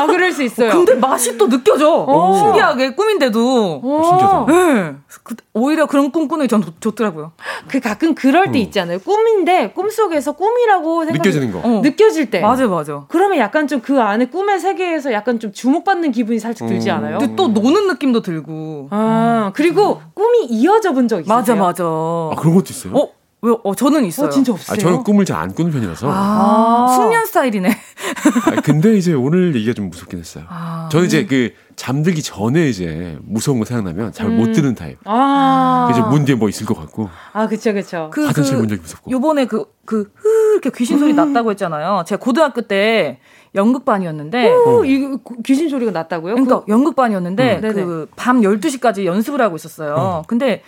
아, 0.00 0.06
그럴 0.06 0.32
수 0.32 0.42
있어요. 0.42 0.70
근데 0.70 0.94
맛이 0.94 1.36
또 1.36 1.48
느껴져. 1.48 2.04
오. 2.04 2.34
신기하게 2.34 2.94
꿈인데도. 2.94 3.80
오. 3.82 4.02
신기하다. 4.04 4.46
네. 4.46 4.94
그, 5.24 5.34
오히려 5.54 5.86
그런 5.86 6.10
꿈 6.12 6.28
꾸는 6.28 6.46
게 6.46 6.48
전 6.48 6.64
좋더라고요. 6.80 7.32
그 7.68 7.78
가끔 7.80 8.14
그럴 8.14 8.50
때 8.52 8.58
음. 8.58 8.62
있잖아요. 8.62 8.98
꿈인데 9.00 9.72
꿈 9.72 9.90
속에서 9.90 10.32
꿈이라고 10.32 11.04
생각 11.04 11.18
느껴지는 11.18 11.52
거. 11.52 11.58
어. 11.62 11.80
느껴질 11.82 12.30
때. 12.30 12.40
맞아, 12.40 12.66
맞아. 12.66 13.04
그러면 13.08 13.38
약간 13.38 13.66
좀 13.66 13.78
그 13.82 14.00
안에 14.00 14.26
꿈의 14.26 14.58
세계에서 14.60 15.12
약간 15.12 15.38
좀 15.40 15.52
주목받는 15.52 16.10
기분이 16.12 16.38
살짝 16.38 16.68
들지 16.68 16.90
음. 16.90 16.96
않아요? 16.96 17.18
근데 17.18 17.36
또 17.36 17.48
노는 17.48 17.86
느낌도 17.88 18.22
들고. 18.22 18.88
아, 18.90 19.50
그리고 19.54 20.00
음. 20.04 20.10
꿈이 20.14 20.44
이어져 20.46 20.92
본 20.92 21.08
적 21.08 21.20
있어요? 21.20 21.34
맞아, 21.36 21.54
맞아. 21.54 21.84
아, 21.84 22.30
그런 22.38 22.54
것도 22.54 22.66
있어요? 22.70 22.94
어? 22.96 23.08
왜, 23.40 23.54
어, 23.62 23.74
저는 23.74 24.04
있어요. 24.04 24.26
어, 24.26 24.30
진짜 24.30 24.52
없어요. 24.52 24.74
아, 24.74 24.76
저는 24.76 25.04
꿈을 25.04 25.24
잘 25.24 25.38
안 25.38 25.54
꾸는 25.54 25.70
편이라서. 25.70 26.08
아, 26.10 26.88
숙면 26.96 27.26
스타일이네. 27.26 27.68
아, 27.70 28.60
근데 28.62 28.96
이제 28.96 29.12
오늘 29.14 29.54
얘기가 29.54 29.72
좀 29.72 29.88
무섭긴 29.90 30.18
했어요. 30.18 30.44
아, 30.48 30.88
저는 30.90 31.06
이제 31.06 31.24
그 31.26 31.52
잠들기 31.76 32.22
전에 32.22 32.68
이제 32.68 33.16
무서운 33.22 33.60
거 33.60 33.64
생각나면 33.64 34.12
잘못 34.12 34.48
음. 34.48 34.52
드는 34.52 34.74
타입. 34.74 34.98
아. 35.04 35.88
이제 35.92 36.00
문 36.00 36.24
뒤에 36.24 36.34
뭐 36.34 36.48
있을 36.48 36.66
것 36.66 36.76
같고. 36.76 37.08
아, 37.32 37.46
그쵸, 37.46 37.72
그쵸. 37.72 38.10
그, 38.12 38.26
화장실 38.26 38.56
그, 38.56 38.60
문 38.60 38.68
적이 38.68 38.80
무섭고. 38.80 39.10
요번에 39.12 39.44
그, 39.44 39.66
그, 39.84 40.10
흐, 40.16 40.52
이렇게 40.54 40.70
귀신 40.76 40.98
소리 40.98 41.12
음. 41.12 41.16
났다고 41.16 41.52
했잖아요. 41.52 42.02
제가 42.08 42.18
고등학교 42.18 42.62
때 42.62 43.20
연극반이었는데. 43.54 44.52
오, 44.52 44.84
이 44.84 45.16
귀신 45.44 45.68
소리가 45.68 45.92
났다고요? 45.92 46.34
그러니까 46.34 46.64
그... 46.64 46.72
연극반이었는데, 46.72 47.60
음. 47.62 47.72
그밤 47.72 48.40
12시까지 48.40 49.04
연습을 49.04 49.40
하고 49.40 49.54
있었어요. 49.54 49.94
어. 49.96 50.22
근데 50.26 50.62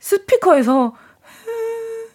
스피커에서 0.00 0.94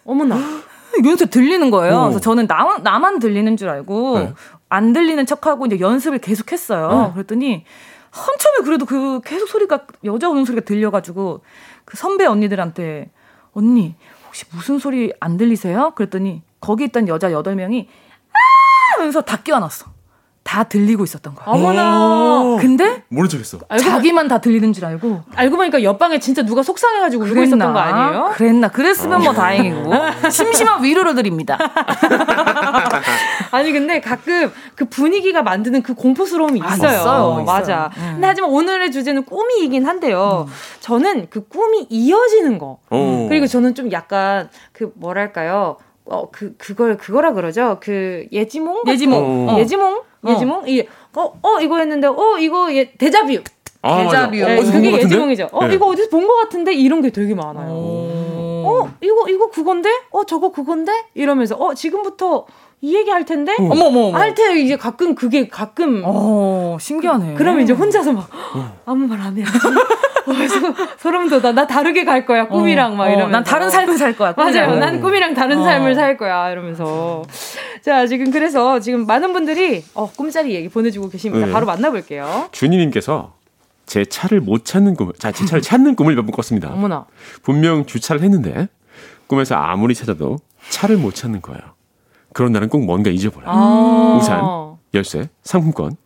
어머나. 0.04 0.36
연습 1.04 1.30
들리는 1.30 1.70
거예요. 1.70 1.96
오. 1.96 2.02
그래서 2.04 2.20
저는 2.20 2.46
나, 2.46 2.78
나만 2.82 3.18
들리는 3.18 3.56
줄 3.56 3.68
알고 3.68 4.18
네. 4.18 4.34
안 4.68 4.92
들리는 4.92 5.24
척하고 5.26 5.66
이제 5.66 5.80
연습을 5.80 6.18
계속 6.18 6.52
했어요. 6.52 7.06
네. 7.08 7.12
그랬더니 7.14 7.64
한참에 8.10 8.64
그래도 8.64 8.84
그 8.84 9.20
계속 9.24 9.48
소리가 9.48 9.86
여자 10.04 10.28
우는 10.28 10.44
소리가 10.44 10.64
들려가지고 10.64 11.42
그 11.84 11.96
선배 11.96 12.26
언니들한테 12.26 13.10
언니 13.52 13.94
혹시 14.26 14.44
무슨 14.52 14.78
소리 14.78 15.12
안 15.18 15.36
들리세요? 15.38 15.92
그랬더니 15.94 16.42
거기 16.60 16.84
있던 16.84 17.08
여자 17.08 17.32
여덟 17.32 17.54
명이 17.54 17.88
아 18.30 18.98
하면서 18.98 19.22
다 19.22 19.38
끼워놨어. 19.38 19.86
다 20.44 20.64
들리고 20.64 21.04
있었던 21.04 21.34
거야. 21.34 21.46
어머나. 21.46 22.56
근데 22.60 23.04
모른 23.08 23.28
척했어. 23.28 23.58
자기만 23.80 24.28
다 24.28 24.40
들리는 24.40 24.72
줄 24.72 24.84
알고. 24.84 25.22
알고 25.34 25.56
보니까 25.56 25.82
옆방에 25.82 26.18
진짜 26.18 26.42
누가 26.42 26.62
속상해가지고 26.62 27.24
울고 27.24 27.42
있었던 27.44 27.72
거 27.72 27.78
아니에요? 27.78 28.30
그랬나? 28.34 28.68
그랬으면 28.68 29.22
뭐 29.22 29.30
어. 29.30 29.34
다행이고. 29.34 29.92
심심한 30.30 30.82
위로를 30.82 31.14
드립니다. 31.14 31.56
아니 33.52 33.72
근데 33.72 34.00
가끔 34.00 34.52
그 34.74 34.84
분위기가 34.86 35.42
만드는 35.42 35.82
그 35.82 35.94
공포스러움이 35.94 36.58
있어요. 36.58 36.70
아, 36.70 36.74
있어요. 36.92 37.44
맞아. 37.44 37.90
음. 37.96 38.10
근데 38.14 38.26
하지만 38.26 38.50
오늘의 38.50 38.90
주제는 38.92 39.24
꿈이긴 39.24 39.86
한데요. 39.86 40.46
음. 40.48 40.52
저는 40.80 41.28
그 41.30 41.46
꿈이 41.46 41.86
이어지는 41.88 42.58
거. 42.58 42.78
오. 42.90 43.28
그리고 43.28 43.46
저는 43.46 43.74
좀 43.74 43.92
약간 43.92 44.48
그 44.72 44.92
뭐랄까요? 44.96 45.76
어, 46.12 46.28
그, 46.30 46.54
그걸, 46.58 46.98
그거라 46.98 47.32
그러죠? 47.32 47.78
그, 47.80 48.26
예지몽? 48.30 48.82
예지몽. 48.86 49.48
어. 49.48 49.58
예지몽? 49.58 50.02
예지몽? 50.28 50.68
이, 50.68 50.84
어, 51.16 51.32
어, 51.42 51.60
이거 51.62 51.78
했는데, 51.78 52.06
어, 52.06 52.36
이거, 52.38 52.70
예, 52.74 52.92
데자뷰. 52.92 53.38
아, 53.80 54.04
데자뷰. 54.04 54.36
네, 54.36 54.56
그게 54.60 54.92
예지몽이죠. 54.92 55.48
어, 55.52 55.66
네. 55.66 55.74
이거 55.74 55.86
어디서 55.86 56.10
본 56.10 56.28
것 56.28 56.34
같은데? 56.42 56.74
이런 56.74 57.00
게 57.00 57.08
되게 57.10 57.34
많아요. 57.34 57.72
어, 57.72 58.90
이거, 59.00 59.26
이거 59.30 59.48
그건데? 59.50 59.88
어, 60.10 60.24
저거 60.24 60.52
그건데? 60.52 60.92
이러면서, 61.14 61.56
어, 61.56 61.72
지금부터 61.72 62.44
이 62.82 62.94
얘기 62.94 63.10
할 63.10 63.24
텐데? 63.24 63.52
어. 63.58 63.68
어머, 63.70 63.86
어머, 63.86 64.10
할때 64.10 64.60
이제 64.60 64.76
가끔 64.76 65.14
그게 65.14 65.48
가끔. 65.48 66.02
어, 66.04 66.76
신기하네. 66.78 67.34
그 67.34 67.42
러면 67.42 67.62
이제 67.62 67.72
혼자서 67.72 68.12
막, 68.12 68.28
어. 68.54 68.76
아무 68.84 69.06
말 69.06 69.18
안 69.20 69.38
해. 69.38 69.42
그래서 69.42 69.68
소름 70.98 71.28
돋아. 71.28 71.52
나 71.52 71.66
다르게 71.66 72.04
갈 72.04 72.24
거야. 72.26 72.48
꿈이랑 72.48 72.92
어, 72.92 72.96
막 72.96 73.06
이러면서. 73.08 73.30
난 73.30 73.44
다른 73.44 73.70
삶을 73.70 73.98
살 73.98 74.16
거야. 74.16 74.32
꿈이랑. 74.34 74.66
맞아요. 74.68 74.80
난 74.80 75.00
꿈이랑 75.00 75.34
다른 75.34 75.58
어. 75.60 75.64
삶을 75.64 75.94
살 75.94 76.16
거야. 76.16 76.50
이러면서. 76.50 77.22
자, 77.82 78.06
지금 78.06 78.30
그래서 78.30 78.78
지금 78.80 79.06
많은 79.06 79.32
분들이 79.32 79.84
어, 79.94 80.10
꿈자리 80.10 80.54
얘기 80.54 80.68
보내주고 80.68 81.08
계십니다. 81.08 81.46
네. 81.46 81.52
바로 81.52 81.66
만나볼게요. 81.66 82.48
준이님께서 82.52 83.34
제 83.86 84.04
차를 84.04 84.40
못 84.40 84.64
찾는 84.64 84.94
꿈을, 84.94 85.12
자, 85.18 85.32
제 85.32 85.44
차를 85.44 85.60
찾는 85.60 85.96
꿈을 85.96 86.14
몇 86.14 86.22
번 86.22 86.30
꿨습니다. 86.32 86.70
어머나. 86.72 87.04
분명 87.42 87.84
주차를 87.84 88.22
했는데 88.22 88.68
꿈에서 89.26 89.56
아무리 89.56 89.94
찾아도 89.94 90.38
차를 90.70 90.96
못 90.96 91.14
찾는 91.14 91.42
거예요. 91.42 91.60
그런 92.32 92.52
날은 92.52 92.68
꼭 92.68 92.84
뭔가 92.84 93.10
잊어버려요. 93.10 93.50
아~ 93.50 94.16
우산, 94.18 94.42
열쇠, 94.94 95.28
상품권, 95.42 95.96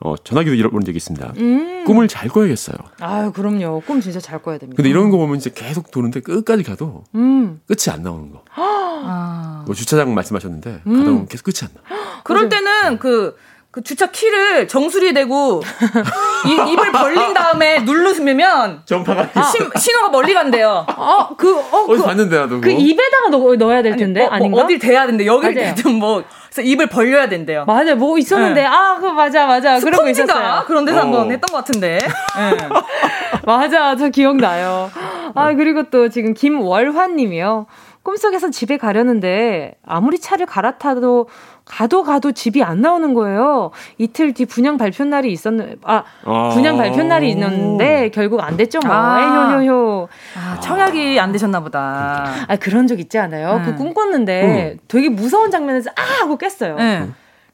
어, 0.00 0.16
전화기도 0.16 0.54
잃어버린 0.54 0.84
적이 0.84 0.96
있습니다. 0.96 1.32
음. 1.38 1.84
꿈을 1.84 2.08
잘 2.08 2.28
꿔야겠어요. 2.28 2.76
아유, 3.00 3.32
그럼요. 3.32 3.82
꿈 3.86 4.00
진짜 4.00 4.20
잘 4.20 4.42
꿔야 4.42 4.58
됩니다. 4.58 4.76
근데 4.76 4.90
이런 4.90 5.10
거 5.10 5.16
보면 5.16 5.36
이제 5.36 5.50
계속 5.54 5.90
도는데 5.90 6.20
끝까지 6.20 6.62
가도 6.62 7.04
음. 7.14 7.60
끝이 7.66 7.92
안 7.94 8.02
나오는 8.02 8.30
거. 8.30 8.42
아. 8.54 9.62
뭐 9.66 9.74
주차장 9.74 10.14
말씀하셨는데 10.14 10.82
음. 10.86 10.92
가다 10.92 11.10
보면 11.10 11.26
계속 11.28 11.44
끝이 11.44 11.56
안 11.62 11.68
나. 11.74 12.22
그럴 12.24 12.48
때는 12.48 12.98
그, 12.98 13.36
그 13.70 13.82
주차 13.82 14.10
키를 14.10 14.68
정수리에 14.68 15.12
대고 15.12 15.62
이, 16.46 16.72
입을 16.72 16.92
벌린 16.92 17.34
다음에 17.34 17.80
누르면 17.80 18.82
전파가 18.84 19.30
아, 19.34 19.52
신호가 19.78 20.10
멀리 20.10 20.32
간대요. 20.32 20.86
어, 20.96 21.36
그, 21.36 21.58
어, 21.58 21.84
어디 21.88 22.00
그, 22.00 22.04
봤는데 22.06 22.36
나도. 22.36 22.60
그 22.60 22.70
입에다가 22.70 23.30
넣, 23.30 23.56
넣어야 23.56 23.82
될 23.82 23.96
텐데 23.96 24.26
아니, 24.26 24.48
뭐, 24.48 24.58
뭐, 24.58 24.64
어딜 24.64 24.78
대야 24.78 25.06
되는데 25.06 25.26
여기를 25.26 25.54
대든 25.54 25.94
뭐 25.94 26.24
그래서 26.54 26.70
입을 26.70 26.86
벌려야 26.86 27.28
된대요. 27.28 27.64
맞아, 27.64 27.96
뭐 27.96 28.16
있었는데, 28.16 28.60
네. 28.60 28.66
아, 28.66 28.96
그 29.00 29.06
맞아, 29.06 29.44
맞아. 29.44 29.80
그런 29.80 30.02
거 30.02 30.08
있었어요. 30.08 30.62
그런 30.66 30.84
데서 30.84 30.98
어. 30.98 31.00
한번 31.02 31.32
했던 31.32 31.48
것 31.50 31.56
같은데. 31.56 31.98
네. 31.98 32.68
맞아, 33.44 33.96
저 33.96 34.08
기억나요. 34.08 34.88
아, 35.34 35.52
그리고 35.54 35.82
또 35.90 36.08
지금 36.08 36.32
김월환 36.32 37.16
님이요. 37.16 37.66
꿈속에서 38.04 38.50
집에 38.50 38.76
가려는데 38.76 39.74
아무리 39.84 40.20
차를 40.20 40.46
갈아타도 40.46 41.26
가도 41.64 42.02
가도 42.04 42.32
집이 42.32 42.62
안 42.62 42.82
나오는 42.82 43.14
거예요. 43.14 43.70
이틀 43.96 44.34
뒤 44.34 44.44
분양 44.44 44.76
발표 44.76 45.04
날이 45.04 45.32
있었는 45.32 45.78
아, 45.82 46.04
아~ 46.24 46.50
분양 46.52 46.76
발표 46.76 47.02
날이 47.02 47.30
있는데 47.30 48.10
결국 48.10 48.42
안 48.42 48.58
됐죠 48.58 48.80
뭐. 48.84 48.94
아~ 48.94 49.56
에효효효. 49.58 50.08
아, 50.36 50.60
청약이 50.60 51.18
안 51.18 51.32
되셨나 51.32 51.60
보다. 51.60 52.26
아 52.46 52.56
그런 52.56 52.86
적 52.86 53.00
있지 53.00 53.18
않아요? 53.18 53.62
그 53.64 53.70
네. 53.70 53.72
그 53.72 53.78
꿈꿨는데 53.78 54.42
응. 54.74 54.78
되게 54.86 55.08
무서운 55.08 55.50
장면에서 55.50 55.90
아 55.96 56.02
하고 56.20 56.36
깼어요. 56.36 56.76
네. 56.76 57.08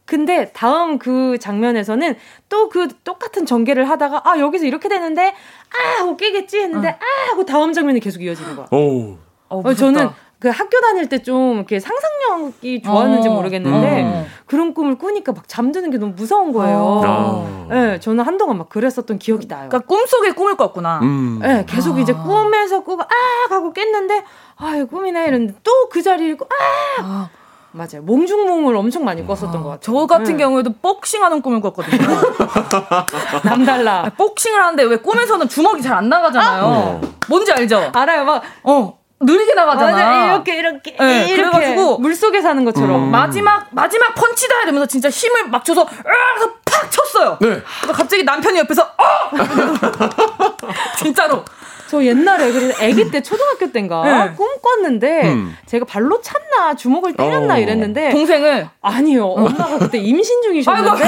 근데 0.04 0.50
다음 0.52 0.98
그 0.98 1.38
장면에서는 1.38 2.16
또 2.48 2.68
그 2.68 2.88
똑같은 3.04 3.46
전개를 3.46 3.88
하다가 3.88 4.22
아 4.24 4.40
여기서 4.40 4.64
이렇게 4.64 4.88
되는데 4.88 5.28
아 5.28 6.00
하고 6.00 6.16
깨겠지 6.16 6.58
했는데 6.58 6.88
어. 6.88 6.92
아 6.92 7.30
하고 7.30 7.44
다음 7.44 7.72
장면이 7.72 8.00
계속 8.00 8.22
이어지는 8.22 8.56
거야. 8.56 8.66
오. 8.72 9.18
어, 9.48 9.74
저는 9.74 10.08
그 10.40 10.48
학교 10.48 10.80
다닐 10.80 11.08
때 11.08 11.18
좀 11.22 11.56
이렇게 11.56 11.78
상상력이 11.78 12.80
좋았는지 12.82 13.28
어. 13.28 13.32
모르겠는데 13.32 14.02
어. 14.04 14.26
그런 14.46 14.72
꿈을 14.72 14.96
꾸니까 14.96 15.32
막 15.32 15.46
잠드는 15.46 15.90
게 15.90 15.98
너무 15.98 16.14
무서운 16.16 16.52
거예요. 16.52 17.02
어. 17.04 17.66
네, 17.68 18.00
저는 18.00 18.24
한동안 18.24 18.56
막 18.56 18.70
그랬었던 18.70 19.18
기억이 19.18 19.46
나요. 19.46 19.68
그러니까 19.68 19.86
꿈속에 19.86 20.30
꿈을 20.32 20.56
꿨구나. 20.56 21.00
음. 21.02 21.40
네, 21.42 21.64
계속 21.68 21.96
아. 21.96 22.00
이제 22.00 22.14
꿈에서 22.14 22.80
꾸고 22.82 23.02
아 23.02 23.06
하고 23.54 23.72
깼는데 23.74 24.24
아 24.56 24.84
꿈이네 24.90 25.26
이랬는데 25.28 25.54
또 25.62 25.70
그 25.90 26.02
자리를 26.02 26.36
꾸 26.38 26.46
아. 26.50 27.02
아. 27.02 27.28
맞아요. 27.72 28.02
몽중몽을 28.02 28.74
엄청 28.74 29.04
많이 29.04 29.24
꿨었던 29.26 29.60
아, 29.60 29.62
것 29.62 29.68
같아요. 29.68 29.80
저 29.80 30.06
같은 30.06 30.36
네. 30.36 30.42
경우에도 30.42 30.72
복싱하는 30.82 31.40
꿈을 31.42 31.60
꿨거든요. 31.60 31.98
남달라. 33.44 34.10
복싱을 34.16 34.60
하는데 34.60 34.82
왜 34.84 34.96
꿈에서는 34.96 35.48
주먹이 35.48 35.82
잘 35.82 35.98
안 35.98 36.08
나가잖아요. 36.08 37.00
아? 37.02 37.08
뭔지 37.28 37.52
알죠? 37.52 37.90
알아요. 37.92 38.24
막, 38.24 38.42
어. 38.64 38.98
느리게 39.20 39.54
나가잖아. 39.54 39.92
맞아, 39.92 40.24
이렇게 40.24 40.58
이렇게 40.58 40.96
네, 40.98 41.26
이렇게 41.28 41.36
그래가지고 41.36 41.98
물 41.98 42.14
속에 42.14 42.40
사는 42.40 42.64
것처럼 42.64 43.04
음. 43.04 43.10
마지막 43.10 43.68
마지막 43.70 44.14
펀치다 44.14 44.62
이러면서 44.62 44.86
진짜 44.86 45.10
힘을 45.10 45.48
막 45.48 45.64
줘서 45.64 45.82
으악 45.82 46.64
팍 46.64 46.90
쳤어요. 46.90 47.36
네. 47.40 47.62
갑자기 47.92 48.24
남편이 48.24 48.58
옆에서 48.60 48.82
어 48.82 49.30
진짜로. 50.96 51.44
저 51.90 52.04
옛날에 52.04 52.52
그래서 52.52 52.84
아기 52.84 53.10
때 53.10 53.20
초등학교 53.20 53.72
때인가 53.72 54.26
네. 54.28 54.34
꿈 54.36 54.46
꿨는데 54.62 55.22
음. 55.32 55.56
제가 55.66 55.84
발로 55.84 56.20
찼나 56.20 56.74
주먹을 56.76 57.14
때렸나 57.14 57.54
어. 57.54 57.58
이랬는데 57.58 58.10
동생을 58.10 58.68
아니요 58.80 59.26
엄마가 59.26 59.78
그때 59.78 59.98
임신 59.98 60.40
중이셨는데 60.42 61.04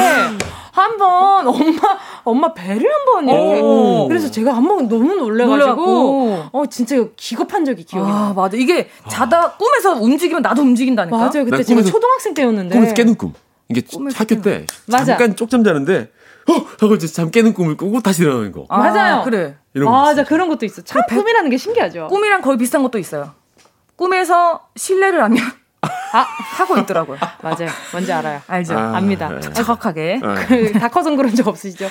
한번 0.72 1.46
엄마 1.46 1.80
엄마 2.24 2.52
배를 2.52 2.84
한번 2.92 3.28
이렇게 3.28 3.60
오. 3.60 4.08
그래서 4.08 4.28
제가 4.28 4.56
한 4.56 4.66
번 4.66 4.88
너무 4.88 5.14
놀래가지고 5.14 6.46
어 6.50 6.66
진짜 6.66 6.96
기겁한 7.16 7.64
적이 7.64 7.84
기억이 7.84 8.10
아, 8.10 8.12
나. 8.12 8.32
맞아 8.34 8.56
이게 8.56 8.88
자다 9.08 9.52
꿈에서 9.52 9.92
움직이면 9.92 10.42
나도 10.42 10.62
움직인다니까. 10.62 11.16
맞아요 11.16 11.44
그때 11.44 11.62
제가 11.62 11.82
초등학생 11.82 12.34
때였는데 12.34 12.74
꿈에서 12.74 12.94
깨는 12.94 13.14
꿈. 13.14 13.34
이게 13.68 13.82
학교 14.16 14.40
때 14.42 14.66
맞아. 14.86 15.04
잠깐 15.04 15.36
쪽잠 15.36 15.62
자는데 15.62 16.10
어 16.50 16.54
하고 16.80 16.94
이제 16.96 17.06
잠 17.06 17.30
깨는 17.30 17.54
꿈을 17.54 17.76
꾸고 17.76 18.00
다시 18.00 18.22
일어나는 18.22 18.50
거. 18.50 18.64
아, 18.68 18.78
맞아요. 18.78 19.22
그래. 19.24 19.54
맞아 19.74 20.24
그런 20.24 20.48
것도 20.48 20.66
있어. 20.66 20.82
참 20.82 21.02
꿈이라는 21.08 21.50
게 21.50 21.56
신기하죠. 21.56 22.08
꿈이랑 22.08 22.42
거의 22.42 22.58
비슷한 22.58 22.82
것도 22.82 22.98
있어요. 22.98 23.32
꿈에서 23.96 24.68
실례를 24.76 25.22
하면 25.22 25.38
아, 26.12 26.26
하고 26.56 26.76
있더라고요. 26.78 27.18
맞아요. 27.42 27.68
뭔지 27.92 28.12
알아요. 28.12 28.40
알죠. 28.46 28.74
아, 28.76 28.96
압니다. 28.96 29.28
네. 29.28 29.40
정확하게. 29.40 30.20
그, 30.46 30.72
다 30.72 30.88
커서 30.88 31.14
그런 31.16 31.34
적 31.34 31.48
없으시죠? 31.48 31.88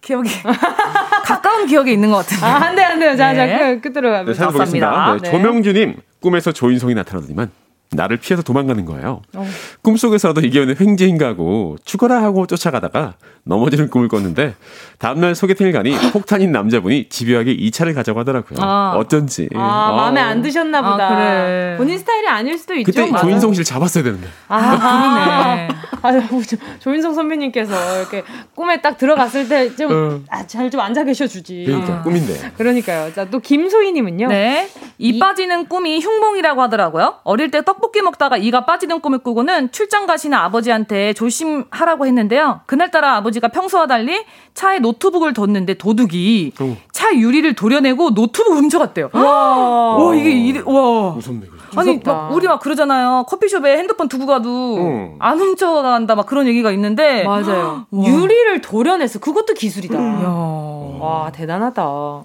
기억이 0.00 0.30
가까운 1.24 1.66
기억에 1.66 1.92
있는 1.92 2.10
것 2.10 2.18
같은데. 2.18 2.44
아, 2.46 2.66
안 2.66 2.76
돼, 2.76 2.84
안 2.84 2.98
돼요. 2.98 3.16
자, 3.16 3.32
네. 3.32 3.58
자, 3.58 3.80
끝으로 3.80 4.10
가겠습니다. 4.10 4.24
네, 4.24 4.34
찾아보겠습니다. 4.34 5.12
네, 5.14 5.18
네. 5.22 5.30
조명주님, 5.30 5.96
꿈에서 6.20 6.52
조인성이 6.52 6.94
나타나더니만 6.94 7.50
나를 7.92 8.16
피해서 8.16 8.42
도망가는 8.42 8.84
거예요. 8.84 9.22
어. 9.34 9.46
꿈속에서도 9.82 10.40
이게 10.40 10.60
오늘 10.60 10.78
횡재인가 10.80 11.28
하고 11.28 11.76
죽어라 11.84 12.22
하고 12.22 12.46
쫓아가다가 12.46 13.14
넘어지는 13.44 13.90
꿈을 13.90 14.08
꿨는데 14.08 14.54
다음날 14.98 15.34
소개팅을 15.36 15.70
가니 15.72 15.96
폭탄인 16.12 16.50
남자분이 16.50 17.08
집요하게 17.08 17.52
이 17.52 17.70
차를 17.70 17.94
가자고 17.94 18.20
하더라고요. 18.20 18.58
아. 18.60 18.94
어쩐지. 18.96 19.48
아, 19.54 19.60
아, 19.60 19.92
마음에 19.96 20.20
안 20.20 20.42
드셨나 20.42 20.78
아, 20.78 20.90
보다. 20.92 21.06
아, 21.06 21.14
그래. 21.14 21.74
본인 21.78 21.98
스타일이 21.98 22.26
아닐 22.26 22.58
수도 22.58 22.74
있죠. 22.74 22.90
그때 22.90 23.10
조인성 23.20 23.52
씨를 23.52 23.64
잡았어야 23.64 24.02
되는데. 24.02 24.26
아, 24.48 25.68
그러네. 26.02 26.22
아, 26.42 26.56
조인성 26.80 27.14
선배님께서 27.14 27.98
이렇게 28.00 28.24
꿈에 28.54 28.80
딱 28.80 28.98
들어갔을 28.98 29.48
때 29.48 29.76
좀 29.76 30.24
잘좀 30.46 30.80
어. 30.80 30.82
아, 30.82 30.86
앉아 30.86 31.04
계셔 31.04 31.26
주지. 31.26 31.64
그러니까 31.66 32.02
꿈인데. 32.02 32.52
그러니까요. 32.56 33.12
자, 33.12 33.28
또 33.30 33.40
김소희 33.40 33.92
님은요. 33.92 34.28
네. 34.28 34.68
이, 34.98 35.08
이 35.08 35.18
빠지는 35.18 35.66
꿈이 35.66 36.00
흉몽이라고 36.00 36.62
하더라고요. 36.62 37.16
어릴 37.24 37.50
때 37.50 37.75
떡볶이 37.80 38.02
먹다가 38.02 38.36
이가 38.36 38.64
빠지는 38.64 39.00
꿈을 39.00 39.18
꾸고는 39.18 39.72
출장 39.72 40.06
가시는 40.06 40.36
아버지한테 40.36 41.12
조심하라고 41.12 42.06
했는데요. 42.06 42.60
그날따라 42.66 43.16
아버지가 43.16 43.48
평소와 43.48 43.86
달리 43.86 44.24
차에 44.54 44.78
노트북을 44.78 45.32
뒀는데 45.32 45.74
도둑이 45.74 46.52
어. 46.60 46.76
차 46.92 47.14
유리를 47.14 47.54
도려내고 47.54 48.14
노트북 48.14 48.54
훔쳐갔대요. 48.54 49.10
와, 49.12 49.22
와 49.98 50.14
이게 50.14 50.30
이래, 50.30 50.60
와. 50.64 51.10
무섭네. 51.12 51.46
아니 51.76 52.00
막 52.04 52.32
우리 52.32 52.46
막 52.46 52.60
그러잖아요. 52.60 53.24
커피숍에 53.28 53.76
핸드폰 53.76 54.08
두고 54.08 54.26
가도 54.26 54.76
어. 54.78 55.16
안 55.18 55.38
훔쳐간다 55.38 56.14
막 56.14 56.26
그런 56.26 56.46
얘기가 56.46 56.70
있는데 56.72 57.24
맞아요. 57.24 57.86
유리를 57.92 58.60
도려내서 58.60 59.18
그것도 59.18 59.54
기술이다. 59.54 59.98
와 59.98 61.30
대단하다. 61.32 62.24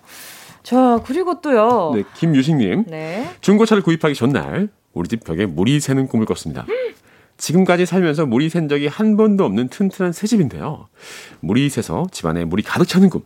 자 0.64 0.99
그리고 1.06 1.41
또요. 1.41 1.91
네 1.95 2.04
김유식님. 2.16 2.86
네. 2.88 3.30
중고차를 3.41 3.84
구입하기 3.84 4.16
전날 4.16 4.70
우리 4.93 5.07
집 5.07 5.23
벽에 5.23 5.45
물이 5.45 5.79
새는 5.79 6.07
꿈을 6.07 6.25
꿨습니다. 6.25 6.65
지금까지 7.37 7.87
살면서 7.87 8.27
물이 8.27 8.49
샌 8.49 8.69
적이 8.69 8.87
한 8.87 9.17
번도 9.17 9.43
없는 9.45 9.69
튼튼한 9.69 10.13
새 10.13 10.27
집인데요. 10.27 10.87
물이 11.39 11.69
새서 11.69 12.05
집안에 12.11 12.45
물이 12.45 12.61
가득 12.61 12.87
차는 12.87 13.09
꿈. 13.09 13.23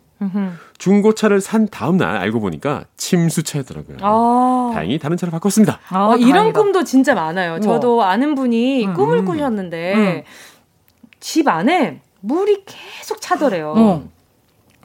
중고차를 0.77 1.41
산 1.41 1.67
다음 1.67 1.97
날 1.97 2.15
알고 2.17 2.39
보니까 2.39 2.85
침수차였더라고요. 2.95 3.97
아~ 4.01 4.71
다행히 4.73 4.97
다른 4.99 5.17
차로 5.17 5.31
바꿨습니다. 5.31 5.79
아, 5.89 6.07
어, 6.07 6.15
이런 6.15 6.53
꿈도 6.53 6.83
진짜 6.83 7.13
많아요. 7.13 7.59
저도 7.59 8.03
아는 8.03 8.35
분이 8.35 8.85
음. 8.87 8.93
꿈을 8.93 9.25
꾸셨는데 9.25 9.93
음. 9.95 10.23
집 11.19 11.47
안에 11.47 12.01
물이 12.21 12.63
계속 12.65 13.19
차더래요. 13.21 13.73
어. 13.75 14.14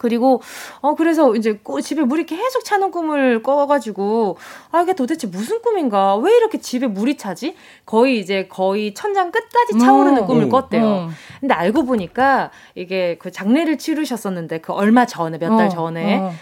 그리고 0.00 0.40
어 0.80 0.94
그래서 0.94 1.36
이제 1.36 1.60
집에 1.82 2.02
물이 2.02 2.24
계속 2.24 2.64
차는 2.64 2.90
꿈을 2.90 3.42
꿔가지고 3.42 4.38
아 4.72 4.80
이게 4.80 4.94
도대체 4.94 5.26
무슨 5.26 5.60
꿈인가 5.60 6.16
왜 6.16 6.34
이렇게 6.34 6.58
집에 6.58 6.86
물이 6.86 7.18
차지 7.18 7.54
거의 7.84 8.18
이제 8.18 8.48
거의 8.48 8.94
천장 8.94 9.30
끝까지 9.30 9.78
차오르는 9.78 10.22
음, 10.22 10.26
꿈을 10.26 10.48
꿨대요. 10.48 10.84
음. 10.84 11.10
근데 11.40 11.54
알고 11.54 11.84
보니까 11.84 12.50
이게 12.74 13.18
그 13.18 13.30
장례를 13.30 13.76
치르셨었는데 13.76 14.58
그 14.62 14.72
얼마 14.72 15.04
전에 15.04 15.36
몇달 15.36 15.66
어, 15.66 15.68
전에 15.68 16.16
어. 16.18 16.32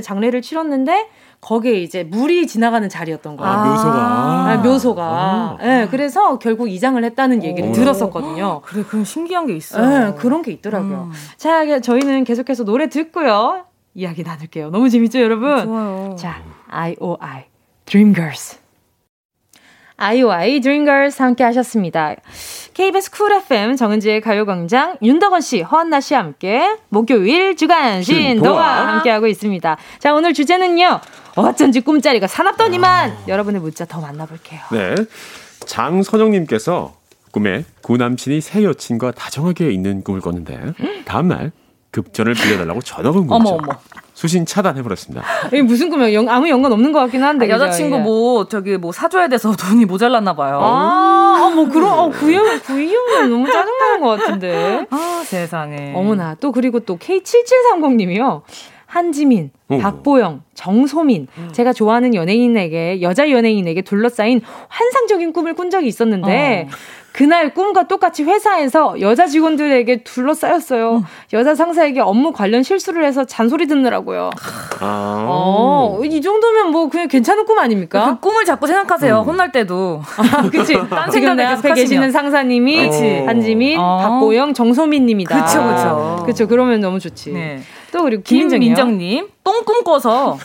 장례를 0.00 0.40
치렀는데 0.40 1.08
거기에 1.40 1.74
이제 1.74 2.02
물이 2.04 2.46
지나가는 2.46 2.88
자리였던 2.88 3.36
거예요. 3.36 3.52
아, 3.52 3.64
묘소가. 3.64 3.98
아, 3.98 4.56
묘소가. 4.56 5.02
아. 5.04 5.56
네, 5.60 5.88
그래서 5.88 6.38
결국 6.38 6.68
이장을 6.68 7.02
했다는 7.02 7.44
얘기를 7.44 7.70
오. 7.70 7.72
들었었거든요. 7.72 8.62
그래, 8.64 8.82
그런 8.82 9.04
신기한 9.04 9.46
게 9.46 9.54
있어요. 9.54 10.10
네, 10.10 10.14
그런 10.16 10.42
게 10.42 10.50
있더라고요. 10.52 11.10
음. 11.10 11.12
자, 11.36 11.80
저희는 11.80 12.24
계속해서 12.24 12.64
노래 12.64 12.88
듣고요. 12.88 13.64
이야기 13.94 14.22
나눌게요. 14.22 14.70
너무 14.70 14.90
재밌죠, 14.90 15.20
여러분? 15.20 15.64
좋아요. 15.64 16.16
자, 16.18 16.42
IOI, 16.68 17.44
Dreamgirls. 17.86 18.58
IOI 20.00 20.60
Dreamgirls 20.60 21.20
함께 21.20 21.42
하셨습니다. 21.42 22.14
KBS 22.72 23.10
Cool 23.10 23.32
FM 23.32 23.74
정은지의 23.74 24.20
가요광장 24.20 24.96
윤덕원 25.02 25.40
씨, 25.40 25.60
허한나 25.60 26.00
씨 26.00 26.14
함께 26.14 26.76
목요일 26.88 27.56
주간 27.56 28.02
신동화 28.04 28.94
함께하고 28.94 29.26
있습니다. 29.26 29.76
자, 29.98 30.14
오늘 30.14 30.34
주제는요. 30.34 31.00
어쩐지 31.40 31.80
꿈자리가 31.80 32.26
사납더니만 32.26 33.10
아. 33.10 33.16
여러분의 33.28 33.60
문자 33.60 33.84
더 33.84 34.00
만나볼게요. 34.00 34.60
네. 34.72 34.94
장선영님께서 35.66 36.94
꿈에 37.32 37.64
구남친이 37.82 38.40
새 38.40 38.64
여친과 38.64 39.12
다정하게 39.12 39.70
있는 39.70 40.02
꿈을 40.02 40.20
꿨는데 40.20 40.74
다음날 41.04 41.52
급전을 41.90 42.34
빌려달라고 42.34 42.80
전화가 42.80 43.18
온 43.18 43.26
거죠. 43.26 43.48
어머 43.48 43.58
어머. 43.62 43.78
수신 44.14 44.44
차단해버렸습니다. 44.46 45.24
이게 45.46 45.62
무슨 45.62 45.90
꿈이야? 45.90 46.12
영, 46.12 46.28
아무 46.28 46.48
연관 46.48 46.72
없는 46.72 46.90
것 46.92 46.98
같긴 47.00 47.22
한데. 47.22 47.46
아, 47.46 47.50
여자친구 47.50 48.00
뭐 48.00 48.48
저기 48.48 48.76
뭐 48.76 48.90
사줘야 48.90 49.28
돼서 49.28 49.54
돈이 49.54 49.84
모자랐나 49.84 50.34
봐요. 50.34 50.58
아, 50.60 51.40
어, 51.40 51.50
뭐 51.54 51.68
그런 51.68 51.98
어, 51.98 52.10
그 52.10 52.30
이유 52.30 52.42
그 52.66 52.80
이유는 52.80 53.30
너무 53.30 53.46
짜증나는 53.46 54.00
것 54.00 54.18
같은데. 54.18 54.86
아 54.90 55.22
세상에. 55.24 55.92
어머나 55.94 56.34
또 56.40 56.50
그리고 56.50 56.80
또 56.80 56.98
K7730님이요. 56.98 58.42
한지민, 58.88 59.50
오. 59.68 59.78
박보영, 59.78 60.42
정소민, 60.54 61.26
음. 61.36 61.50
제가 61.52 61.74
좋아하는 61.74 62.14
연예인에게 62.14 63.02
여자 63.02 63.30
연예인에게 63.30 63.82
둘러싸인 63.82 64.40
환상적인 64.68 65.34
꿈을 65.34 65.52
꾼 65.52 65.68
적이 65.68 65.88
있었는데 65.88 66.68
어. 66.68 66.70
그날 67.12 67.52
꿈과 67.52 67.86
똑같이 67.86 68.22
회사에서 68.22 68.98
여자 69.00 69.26
직원들에게 69.26 70.04
둘러싸였어요. 70.04 70.96
음. 70.98 71.02
여자 71.34 71.54
상사에게 71.54 72.00
업무 72.00 72.32
관련 72.32 72.62
실수를 72.62 73.04
해서 73.04 73.24
잔소리 73.24 73.66
듣느라고요. 73.66 74.30
아. 74.80 75.26
어, 75.28 76.00
이 76.04 76.20
정도면 76.22 76.70
뭐 76.70 76.88
그냥 76.88 77.08
괜찮은 77.08 77.44
꿈 77.44 77.58
아닙니까? 77.58 78.14
그 78.14 78.20
꿈을 78.20 78.46
자꾸 78.46 78.66
생각하세요. 78.66 79.20
음. 79.20 79.24
혼날 79.24 79.52
때도. 79.52 80.00
아, 80.16 80.48
그치. 80.48 80.74
딴 80.88 81.10
지금 81.10 81.36
내 81.36 81.44
앞에 81.44 81.74
계시는 81.74 82.10
상사님이 82.10 82.88
그치. 82.88 83.18
한지민, 83.26 83.78
어. 83.78 83.98
박보영, 84.00 84.54
정소민 84.54 85.04
님이다. 85.04 85.44
그쵸, 85.44 85.62
그쵸. 85.62 86.22
그쵸. 86.24 86.48
그러면 86.48 86.80
너무 86.80 87.00
좋지. 87.00 87.32
네. 87.32 87.60
또 87.92 88.02
그리고 88.02 88.22
김민정님 88.22 89.28
똥 89.42 89.64
꿈꿔서 89.64 90.38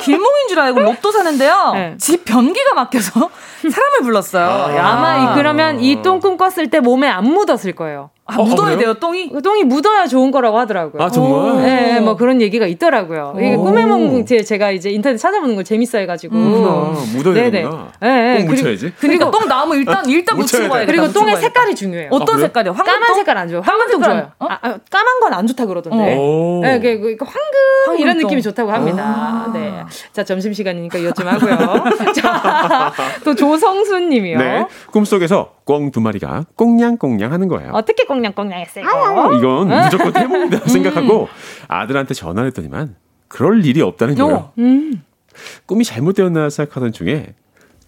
길몽인 0.00 0.48
줄 0.48 0.58
알고 0.60 0.80
로또 0.80 1.12
사는데요. 1.12 1.70
네. 1.74 1.94
집 1.98 2.24
변기가 2.24 2.74
막혀서 2.74 3.30
사람을 3.60 4.00
불렀어요. 4.02 4.44
아, 4.44 4.92
아마 4.92 5.34
그러면 5.34 5.80
이 5.80 6.02
똥 6.02 6.18
꿈꿨을 6.20 6.68
때 6.70 6.80
몸에 6.80 7.08
안 7.08 7.24
묻었을 7.24 7.72
거예요. 7.74 8.10
아, 8.30 8.36
어, 8.38 8.44
묻어야 8.44 8.74
어, 8.74 8.78
돼요, 8.78 8.94
똥이? 8.94 9.30
그 9.30 9.42
똥이 9.42 9.64
묻어야 9.64 10.06
좋은 10.06 10.30
거라고 10.30 10.58
하더라고요. 10.58 11.02
아, 11.02 11.10
정말? 11.10 11.62
네, 11.62 12.00
뭐 12.00 12.16
그런 12.16 12.40
얘기가 12.40 12.66
있더라고요. 12.66 13.34
이게 13.38 13.56
꿈의梦제가 13.56 14.70
이제 14.70 14.90
인터넷 14.90 15.16
찾아보는 15.16 15.54
걸 15.56 15.64
재밌어 15.64 15.98
해가지고. 15.98 16.36
음. 16.36 16.64
아, 16.66 17.04
묻어야 17.16 17.50
되는구나. 17.50 17.88
네, 18.00 18.08
네. 18.08 18.38
똥 18.38 18.46
묻혀야지. 18.54 18.92
그러니까 18.98 19.30
똥 19.30 19.48
나오면 19.48 19.78
일단, 19.78 20.08
일단 20.08 20.38
묻히고 20.38 20.68
가야 20.68 20.86
돼. 20.86 20.86
그리고 20.86 21.12
똥의 21.12 21.36
색깔이 21.36 21.74
중요해요. 21.74 22.08
어떤 22.12 22.36
아, 22.36 22.38
색깔이요? 22.38 22.72
황금 22.72 22.92
까만 22.92 23.14
색깔 23.14 23.36
안 23.38 23.48
좋아요. 23.48 23.62
황금색 23.64 24.02
좋아요. 24.02 24.30
어? 24.38 24.46
아, 24.48 24.58
아, 24.62 24.78
까만 24.90 25.20
건 25.20 25.30
안 25.32 25.46
좋다 25.46 25.64
그러던데. 25.66 26.16
네, 26.16 26.80
그, 26.80 26.98
그, 27.00 27.16
그 27.16 27.24
황금, 27.24 27.40
황금 27.86 28.02
이런 28.02 28.18
느낌이 28.18 28.42
좋다고 28.42 28.70
합니다. 28.72 29.48
네. 29.54 29.82
자, 30.12 30.24
점심시간이니까 30.24 30.98
이것 30.98 31.14
좀 31.14 31.28
하고요. 31.28 31.84
자, 32.14 32.92
또 33.24 33.34
조성순 33.34 34.08
님이요. 34.08 34.38
네. 34.38 34.66
꿈속에서 34.92 35.52
꽁 35.64 35.90
두 35.92 36.00
마리가 36.00 36.46
꽁냥꽁냥 36.56 37.32
하는 37.32 37.46
거예요. 37.48 37.70
어떻게 37.74 38.04
꽁 38.04 38.19
냥꽁냥 38.20 38.60
했어요? 38.60 38.84
이건 39.36 39.68
무조건 39.68 40.12
태몽이다 40.12 40.58
음. 40.58 40.66
생각하고 40.68 41.28
아들한테 41.68 42.14
전화를 42.14 42.48
했더니만 42.48 42.96
그럴 43.28 43.64
일이 43.64 43.80
없다는 43.82 44.14
거예요. 44.16 44.34
어. 44.34 44.52
음. 44.58 45.02
꿈이 45.66 45.84
잘못되었나 45.84 46.50
생각하던 46.50 46.92
중에 46.92 47.34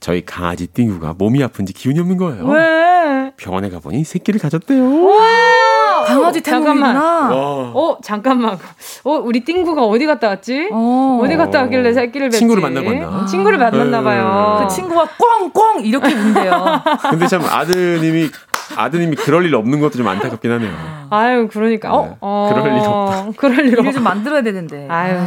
저희 0.00 0.24
강아지 0.24 0.66
띵구가 0.66 1.14
몸이 1.18 1.42
아픈지 1.44 1.72
기운이 1.72 2.00
없는 2.00 2.16
거예요. 2.16 2.44
왜? 2.46 3.32
병원에 3.36 3.70
가보니 3.70 4.04
새끼를 4.04 4.40
가졌대요. 4.40 5.04
와! 5.06 6.04
강아지 6.04 6.40
태몽이구나. 6.40 7.30
어, 7.32 7.96
잠깐만. 8.02 8.58
어, 9.04 9.10
우리 9.12 9.44
띵구가 9.44 9.84
어디 9.84 10.06
갔다 10.06 10.28
왔지? 10.28 10.68
어. 10.72 11.22
디 11.28 11.36
갔다 11.36 11.60
왔길래 11.62 11.92
새끼를 11.92 12.28
뵀지? 12.30 12.38
친구를 12.38 12.62
만나고 12.62 12.88
왔나? 12.88 13.26
친구를 13.26 13.58
만났나 13.58 14.02
봐요. 14.02 14.66
그 14.68 14.74
친구가 14.74 15.06
꽝꽝 15.52 15.84
이렇게 15.84 16.12
운대요. 16.12 16.82
근데 17.10 17.26
참 17.28 17.42
아드님이 17.44 18.28
아드님이 18.76 19.16
그럴 19.16 19.44
일 19.44 19.54
없는 19.54 19.80
것도 19.80 19.92
좀 19.98 20.08
안타깝긴 20.08 20.50
하네요. 20.52 20.72
아유, 21.10 21.48
그러니까. 21.50 21.92
어, 21.92 22.06
네. 22.06 22.16
어, 22.20 22.50
그럴 22.52 22.66
일 22.76 22.82
없다. 22.86 23.32
그럴 23.36 23.66
일 23.66 23.78
없다. 23.78 23.92
좀 23.92 24.02
만들어야 24.02 24.42
되는데. 24.42 24.86
아유. 24.88 25.16
아유. 25.18 25.26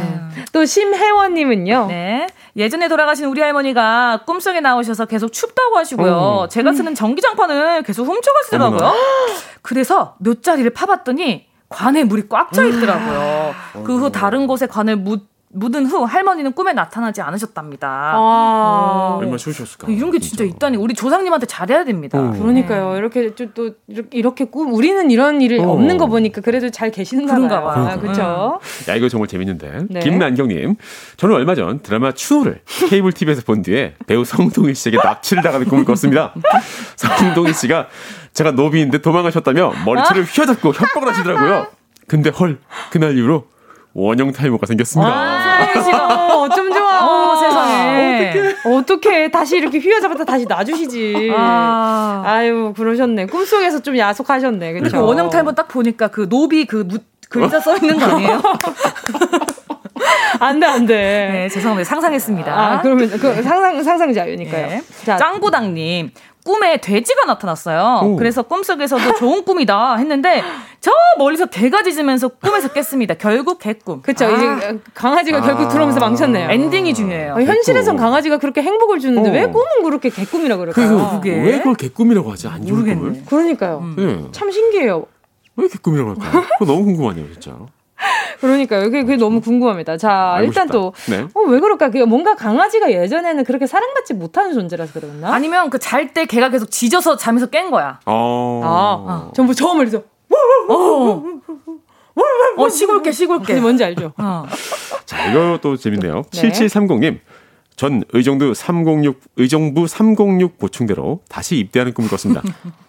또 0.52 0.64
심혜원님은요. 0.64 1.86
네. 1.88 2.26
예전에 2.56 2.88
돌아가신 2.88 3.26
우리 3.26 3.40
할머니가 3.40 4.22
꿈속에 4.26 4.60
나오셔서 4.60 5.06
계속 5.06 5.32
춥다고 5.32 5.76
하시고요. 5.76 6.12
어. 6.12 6.48
제가 6.48 6.72
쓰는 6.72 6.94
전기장판을 6.94 7.82
계속 7.82 8.06
훔쳐가시더라고요. 8.06 8.92
그래서 9.62 10.16
몇 10.18 10.42
자리를 10.42 10.68
파봤더니 10.70 11.46
관에 11.68 12.04
물이 12.04 12.28
꽉 12.28 12.52
차 12.52 12.64
있더라고요. 12.64 13.54
그후 13.84 14.10
다른 14.10 14.46
곳에 14.46 14.66
관을 14.66 14.96
묻 14.96 15.28
묻은 15.56 15.86
후 15.86 16.04
할머니는 16.04 16.52
꿈에 16.52 16.74
나타나지 16.74 17.22
않으셨답니다. 17.22 17.88
아~ 17.88 18.18
어. 18.18 19.18
얼마나 19.18 19.38
좋으셨을까? 19.38 19.90
이런 19.90 20.10
게 20.10 20.18
진짜, 20.18 20.44
진짜 20.44 20.54
있다니 20.54 20.76
우리 20.76 20.94
조상님한테 20.94 21.46
잘해야 21.46 21.84
됩니다. 21.84 22.18
어. 22.18 22.30
그러니까요. 22.32 22.92
네. 22.92 22.98
이렇게 22.98 23.34
또 23.54 23.70
이렇게 24.12 24.44
꿈 24.44 24.74
우리는 24.74 25.10
이런 25.10 25.40
일이 25.40 25.58
어. 25.58 25.70
없는 25.70 25.96
거 25.96 26.06
보니까 26.06 26.42
그래도 26.42 26.70
잘 26.70 26.90
계시는가 26.90 27.62
봐요. 27.62 27.86
아, 27.86 27.96
그렇죠. 27.98 28.60
야 28.88 28.94
이거 28.94 29.08
정말 29.08 29.28
재밌는데. 29.28 29.86
네. 29.88 30.00
김난경님, 30.00 30.76
저는 31.16 31.34
얼마 31.34 31.54
전 31.54 31.80
드라마 31.80 32.12
추노를 32.12 32.60
케이블 32.90 33.12
TV에서 33.12 33.42
본 33.42 33.62
뒤에 33.62 33.94
배우 34.06 34.24
성동희 34.24 34.74
씨에게 34.74 34.98
납치를 35.02 35.42
당하는 35.42 35.66
꿈을 35.66 35.84
꿨습니다. 35.86 36.34
성동희 36.96 37.54
씨가 37.54 37.88
제가 38.34 38.50
노비인데 38.50 38.98
도망가셨다며 38.98 39.72
머리채를 39.86 40.24
휘어잡고 40.24 40.74
협박을 40.74 41.08
하시더라고요. 41.08 41.68
근데 42.06 42.28
헐 42.30 42.58
그날 42.90 43.16
이후로 43.16 43.46
원형 43.96 44.32
탈모가 44.32 44.66
생겼습니다. 44.66 45.10
아, 45.10 45.82
씨가 45.82 46.38
어쩜 46.38 46.70
좋아. 46.70 47.00
어, 47.02 47.36
세상에. 47.36 48.30
어떡해. 48.30 48.76
어떡해. 48.76 49.30
다시 49.30 49.56
이렇게 49.56 49.78
휘어잡았다 49.78 50.24
다시 50.24 50.44
놔주시지. 50.44 51.32
아. 51.34 52.42
유 52.44 52.74
그러셨네. 52.76 53.26
꿈속에서 53.26 53.80
좀 53.80 53.96
야속하셨네. 53.96 54.74
그렇죠. 54.74 55.02
원형 55.02 55.30
탈모 55.30 55.54
딱 55.54 55.68
보니까 55.68 56.08
그 56.08 56.28
노비 56.28 56.66
그 56.66 56.84
무, 56.86 56.98
글자 57.30 57.58
써 57.58 57.74
있는 57.76 57.98
거 57.98 58.04
아니에요? 58.04 58.42
안 60.40 60.60
돼, 60.60 60.66
안 60.66 60.84
돼. 60.84 60.94
네, 61.32 61.48
죄송합니다. 61.48 61.88
상상했습니다. 61.88 62.52
아, 62.52 62.82
그러면, 62.82 63.08
그, 63.08 63.42
상상, 63.42 63.82
상상 63.82 64.12
자유니까요. 64.12 64.66
네. 64.66 64.82
자, 65.06 65.16
짱구당님. 65.16 66.10
꿈에 66.46 66.80
돼지가 66.80 67.24
나타났어요. 67.24 68.02
오. 68.04 68.16
그래서 68.16 68.42
꿈속에서도 68.42 69.14
좋은 69.16 69.44
꿈이다 69.44 69.96
했는데 69.96 70.44
저 70.80 70.92
멀리서 71.18 71.46
개가 71.46 71.82
짖으면서 71.82 72.28
꿈에서 72.28 72.68
깼습니다. 72.68 73.14
결국 73.14 73.58
개꿈. 73.58 74.00
그렇죠. 74.00 74.26
아. 74.26 74.30
이제 74.30 74.78
강아지가 74.94 75.38
아. 75.38 75.40
결국 75.40 75.68
들어오면서 75.68 75.98
망쳤네요. 75.98 76.48
엔딩이 76.48 76.94
중요해요. 76.94 77.34
어, 77.34 77.42
현실에선 77.42 77.96
강아지가 77.96 78.38
그렇게 78.38 78.62
행복을 78.62 79.00
주는데 79.00 79.28
어. 79.28 79.32
왜 79.32 79.46
꿈은 79.46 79.82
그렇게 79.82 80.08
개꿈이라 80.08 80.56
그럴까요? 80.56 81.10
그게 81.14 81.34
왜 81.34 81.58
그걸 81.58 81.74
개꿈이라고 81.74 82.30
하지? 82.30 82.46
안 82.46 82.64
좋은 82.64 82.84
꿈을? 82.84 83.24
그러니까요. 83.26 83.78
음. 83.78 83.94
네. 83.96 84.28
참 84.30 84.52
신기해요. 84.52 85.06
왜 85.56 85.66
개꿈이라고 85.66 86.10
할까요? 86.10 86.44
그거 86.58 86.72
너무 86.72 86.84
궁금하네요, 86.84 87.32
진짜. 87.32 87.56
그러니까요. 88.40 88.84
그게, 88.84 89.02
그게 89.02 89.16
너무 89.16 89.40
궁금합니다. 89.40 89.96
자, 89.96 90.38
일단 90.42 90.68
또, 90.68 90.92
네. 91.08 91.26
어, 91.34 91.40
왜 91.48 91.58
그럴까? 91.60 91.90
그 91.90 91.98
뭔가 91.98 92.34
강아지가 92.34 92.92
예전에는 92.92 93.44
그렇게 93.44 93.66
사랑받지 93.66 94.14
못하는 94.14 94.52
존재라서 94.52 94.92
그랬나? 94.92 95.32
아니면 95.32 95.70
그 95.70 95.78
잘 95.78 96.12
때 96.12 96.26
걔가 96.26 96.50
계속 96.50 96.70
짖어서 96.70 97.16
잠에서 97.16 97.46
깬 97.46 97.70
거야. 97.70 98.00
어. 98.06 98.60
아, 98.64 99.12
아. 99.12 99.30
전부 99.34 99.54
처음을 99.54 99.86
해서, 99.86 100.02
어. 100.68 101.22
어, 102.58 102.68
시골개, 102.68 103.12
시골개. 103.12 103.54
뭔지 103.60 103.84
알죠? 103.84 104.12
어. 104.16 104.44
자, 105.04 105.30
이것도 105.30 105.76
재밌네요. 105.76 106.22
네. 106.32 106.50
7730님. 106.50 107.20
전 107.76 108.02
의정부 108.14 108.54
306, 108.54 109.20
의정부 109.36 109.86
306 109.86 110.56
보충대로 110.58 111.20
다시 111.28 111.56
입대하는 111.58 111.92
꿈을 111.92 112.08
꿨습니다. 112.08 112.42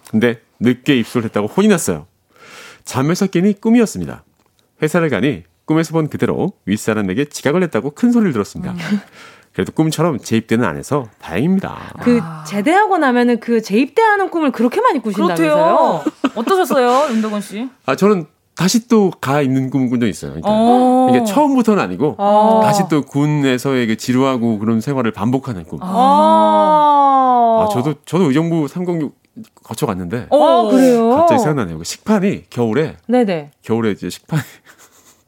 근데 0.09 0.39
늦게 0.61 0.95
입소를 0.99 1.25
했다고 1.25 1.47
혼이 1.47 1.67
났어요. 1.67 2.07
잠에서 2.85 3.27
깨니 3.27 3.59
꿈이었습니다. 3.59 4.23
회사를 4.81 5.09
가니 5.09 5.43
꿈에서 5.65 5.91
본 5.93 6.07
그대로 6.09 6.53
윗사람에게 6.65 7.25
지각을 7.25 7.63
했다고 7.63 7.91
큰 7.91 8.11
소리를 8.11 8.31
들었습니다. 8.33 8.73
음. 8.73 8.77
그래도 9.53 9.71
꿈처럼 9.71 10.19
재입대는 10.19 10.63
안 10.65 10.77
해서 10.77 11.07
다행입니다. 11.19 11.95
그 12.01 12.21
제대하고 12.45 12.99
나면은 12.99 13.39
그 13.39 13.61
재입대하는 13.61 14.29
꿈을 14.29 14.51
그렇게 14.51 14.79
많이 14.81 14.99
꾸신다면서요? 15.01 16.03
어떠셨어요, 16.35 17.13
윤덕원 17.15 17.41
씨? 17.41 17.67
아 17.87 17.95
저는 17.95 18.27
다시 18.55 18.87
또 18.87 19.11
가 19.19 19.41
있는 19.41 19.69
꿈을 19.71 19.89
꾼 19.89 19.99
적 19.99 20.07
있어요. 20.07 20.31
그러니까 20.31 20.49
어. 20.51 21.07
이게 21.09 21.23
처음부터는 21.25 21.81
아니고 21.81 22.15
어. 22.19 22.61
다시 22.63 22.83
또 22.89 23.01
군에서의 23.01 23.87
그 23.87 23.97
지루하고 23.97 24.59
그런 24.59 24.79
생활을 24.79 25.11
반복하는 25.11 25.63
꿈. 25.63 25.79
아, 25.81 25.87
아 27.65 27.69
저도 27.73 27.95
저도 28.05 28.25
의정부 28.25 28.67
306 28.67 29.15
거쳐갔는데. 29.63 30.27
어, 30.29 30.69
그래요? 30.69 31.09
갑자기 31.11 31.39
생각나네요. 31.39 31.77
그 31.79 31.83
식판이 31.83 32.45
겨울에. 32.49 32.97
네네. 33.07 33.51
겨울에 33.63 33.91
이제 33.91 34.09
식판이. 34.09 34.41
어, 34.41 34.66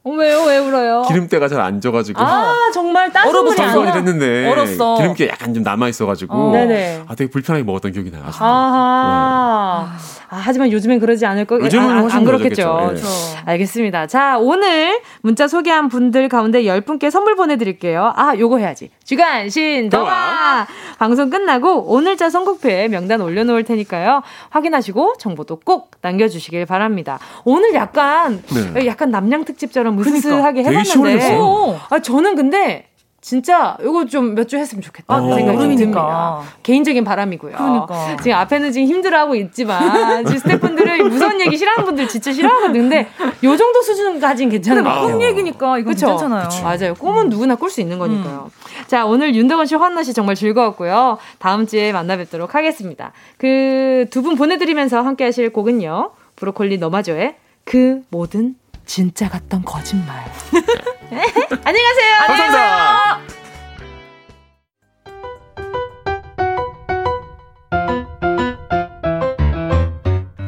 왜요? 0.04 0.44
왜 0.44 0.58
울어요? 0.58 1.02
기름때가 1.08 1.48
잘 1.48 1.60
안 1.60 1.80
져가지고. 1.80 2.20
아, 2.22 2.54
정말 2.72 3.12
따뜻한 3.12 3.32
설거지를 3.70 3.94
했는데. 3.96 4.48
얼었어. 4.50 4.96
기름기 4.96 5.28
약간 5.28 5.52
좀 5.52 5.62
남아있어가지고. 5.62 6.34
어. 6.34 6.52
네네. 6.52 7.02
아, 7.06 7.14
되게 7.14 7.30
불편하게 7.30 7.64
먹었던 7.64 7.92
기억이 7.92 8.10
나요. 8.10 8.22
아하. 8.26 9.88
네. 9.92 10.19
아, 10.30 10.36
하지만 10.40 10.70
요즘엔 10.70 11.00
그러지 11.00 11.26
않을 11.26 11.44
거, 11.44 11.58
요즘은 11.58 11.90
아, 11.90 12.08
안 12.14 12.24
그렇겠죠. 12.24 12.92
네. 12.94 13.02
알겠습니다. 13.46 14.06
자, 14.06 14.38
오늘 14.38 15.00
문자 15.22 15.48
소개한 15.48 15.88
분들 15.88 16.28
가운데 16.28 16.62
10분께 16.62 17.10
선물 17.10 17.34
보내드릴게요. 17.34 18.12
아, 18.14 18.36
요거 18.38 18.58
해야지. 18.58 18.90
주간, 19.02 19.50
신, 19.50 19.90
동화! 19.90 20.68
방송 21.00 21.30
끝나고 21.30 21.92
오늘자 21.92 22.30
선곡표에 22.30 22.86
명단 22.86 23.20
올려놓을 23.20 23.64
테니까요. 23.64 24.22
확인하시고 24.50 25.14
정보도 25.18 25.58
꼭 25.64 25.90
남겨주시길 26.00 26.64
바랍니다. 26.64 27.18
오늘 27.44 27.74
약간, 27.74 28.40
네. 28.74 28.86
약간 28.86 29.10
남양 29.10 29.44
특집처럼 29.44 29.96
무스스하게 29.96 30.62
그러니까. 30.62 30.92
해봤는데. 30.92 31.40
아, 31.88 31.98
저는 31.98 32.36
근데 32.36 32.89
진짜 33.22 33.76
이거 33.82 34.06
좀 34.06 34.34
몇 34.34 34.48
주 34.48 34.56
했으면 34.56 34.80
좋겠다 34.80 35.14
어, 35.14 35.34
생각이 35.34 35.58
좀 35.58 35.76
듭니다. 35.76 36.40
개인적인 36.62 37.04
바람이고요. 37.04 37.52
그러니까. 37.56 38.16
지금 38.22 38.36
앞에는 38.38 38.72
지금 38.72 38.88
힘들어하고 38.88 39.34
있지만 39.36 40.24
지금 40.24 40.38
스태프분들은 40.38 41.08
무서운 41.10 41.38
얘기 41.40 41.56
싫어하는 41.58 41.84
분들 41.84 42.08
진짜 42.08 42.32
싫어하거든요. 42.32 42.80
근데 42.80 43.08
요 43.44 43.56
정도 43.56 43.82
수준까지는 43.82 44.50
괜찮은 44.50 44.84
같아요. 44.84 45.06
꿈 45.06 45.22
얘기니까 45.22 45.78
이거 45.78 45.90
괜찮아요. 45.90 46.48
그쵸? 46.48 46.62
맞아요. 46.64 46.94
꿈은 46.94 47.28
누구나 47.28 47.56
꿀 47.56 47.68
수 47.70 47.80
있는 47.82 47.98
거니까요. 47.98 48.50
음. 48.54 48.84
자 48.86 49.04
오늘 49.04 49.34
윤덕원 49.34 49.66
씨, 49.66 49.74
환나 49.74 50.02
씨 50.02 50.14
정말 50.14 50.34
즐거웠고요. 50.34 51.18
다음 51.38 51.66
주에 51.66 51.92
만나 51.92 52.16
뵙도록 52.16 52.54
하겠습니다. 52.54 53.12
그 53.36 54.06
두 54.10 54.22
분 54.22 54.34
보내드리면서 54.36 55.02
함께 55.02 55.24
하실 55.24 55.52
곡은요. 55.52 56.10
브로콜리 56.36 56.78
너마저의 56.78 57.34
그 57.64 58.00
모든 58.10 58.54
진짜 58.86 59.28
같던 59.28 59.62
거짓말. 59.64 60.24
안녕히 61.64 61.82
가세요. 61.82 62.14
감사합니다. 62.26 63.20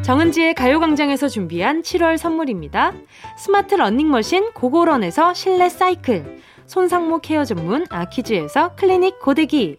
정은지의 0.02 0.54
가요광장에서 0.54 1.28
준비한 1.28 1.82
7월 1.82 2.16
선물입니다. 2.16 2.92
스마트 3.36 3.74
러닝머신 3.74 4.52
고고런에서 4.52 5.34
실내 5.34 5.68
사이클, 5.68 6.40
손상모 6.66 7.18
care 7.20 7.44
전문 7.44 7.84
아키즈에서 7.90 8.76
클리닉 8.76 9.18
고데기, 9.18 9.78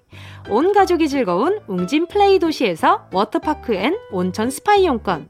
온 0.49 0.73
가족이 0.73 1.07
즐거운 1.07 1.61
웅진 1.67 2.07
플레이 2.07 2.39
도시에서 2.39 3.07
워터파크 3.13 3.73
and 3.76 3.97
온천 4.11 4.49
스파 4.49 4.75
이용권, 4.75 5.29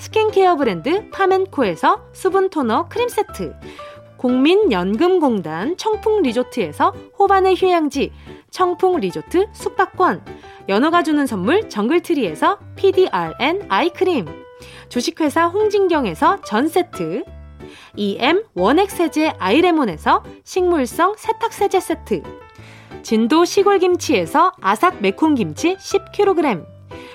스킨케어 0.00 0.56
브랜드 0.56 1.10
파멘코에서 1.10 2.06
수분 2.14 2.48
토너 2.48 2.88
크림 2.88 3.10
세트, 3.10 3.54
국민연금공단 4.16 5.76
청풍 5.76 6.22
리조트에서 6.22 6.94
호반의 7.18 7.54
휴양지 7.54 8.10
청풍 8.50 8.98
리조트 8.98 9.48
숙박권, 9.52 10.24
연어가 10.70 11.02
주는 11.02 11.26
선물 11.26 11.68
정글트리에서 11.68 12.58
PDRN 12.76 13.66
아이크림, 13.68 14.26
주식회사 14.88 15.48
홍진경에서 15.48 16.40
전 16.46 16.66
세트, 16.66 17.22
EM 17.96 18.44
원액 18.54 18.90
세제 18.90 19.34
아이레몬에서 19.38 20.24
식물성 20.44 21.14
세탁 21.18 21.52
세제 21.52 21.78
세트, 21.78 22.22
진도 23.02 23.44
시골김치에서 23.44 24.52
아삭 24.62 25.02
매콤김치 25.02 25.76
10kg, 25.76 26.79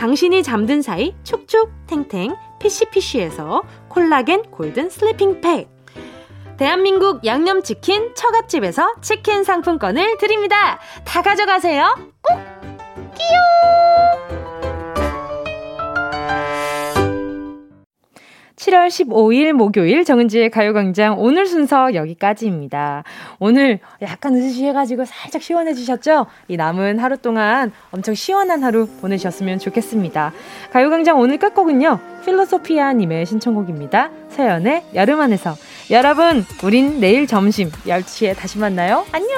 당신이 0.00 0.42
잠든 0.42 0.80
사이 0.80 1.14
촉촉 1.24 1.86
탱탱 1.86 2.34
피시피쉬에서 2.58 3.62
콜라겐 3.90 4.44
golden 4.44 4.88
sleeping 4.88 5.42
팩 5.42 5.68
대한민국 6.56 7.26
양념치킨 7.26 8.14
처갓집에서 8.14 8.94
치킨 9.02 9.44
상품권을 9.44 10.16
드립니다. 10.16 10.78
다 11.04 11.20
가져가세요. 11.20 11.96
꼭! 12.22 12.38
끼용! 13.14 14.49
7월 18.60 18.88
15일 18.88 19.52
목요일 19.52 20.04
정은지의 20.04 20.50
가요광장 20.50 21.18
오늘 21.18 21.46
순서 21.46 21.94
여기까지입니다. 21.94 23.04
오늘 23.38 23.78
약간 24.02 24.34
으스시해가지고 24.34 25.06
살짝 25.06 25.40
시원해지셨죠? 25.40 26.26
이 26.48 26.58
남은 26.58 26.98
하루 26.98 27.16
동안 27.16 27.72
엄청 27.90 28.14
시원한 28.14 28.62
하루 28.62 28.86
보내셨으면 29.00 29.60
좋겠습니다. 29.60 30.34
가요광장 30.72 31.18
오늘 31.18 31.38
끝곡은요. 31.38 32.00
필로소피아님의 32.26 33.24
신청곡입니다. 33.24 34.10
서연의 34.28 34.84
여름 34.94 35.22
안에서. 35.22 35.54
여러분, 35.90 36.44
우린 36.62 37.00
내일 37.00 37.26
점심 37.26 37.70
10시에 37.70 38.36
다시 38.36 38.58
만나요. 38.58 39.06
안녕! 39.12 39.30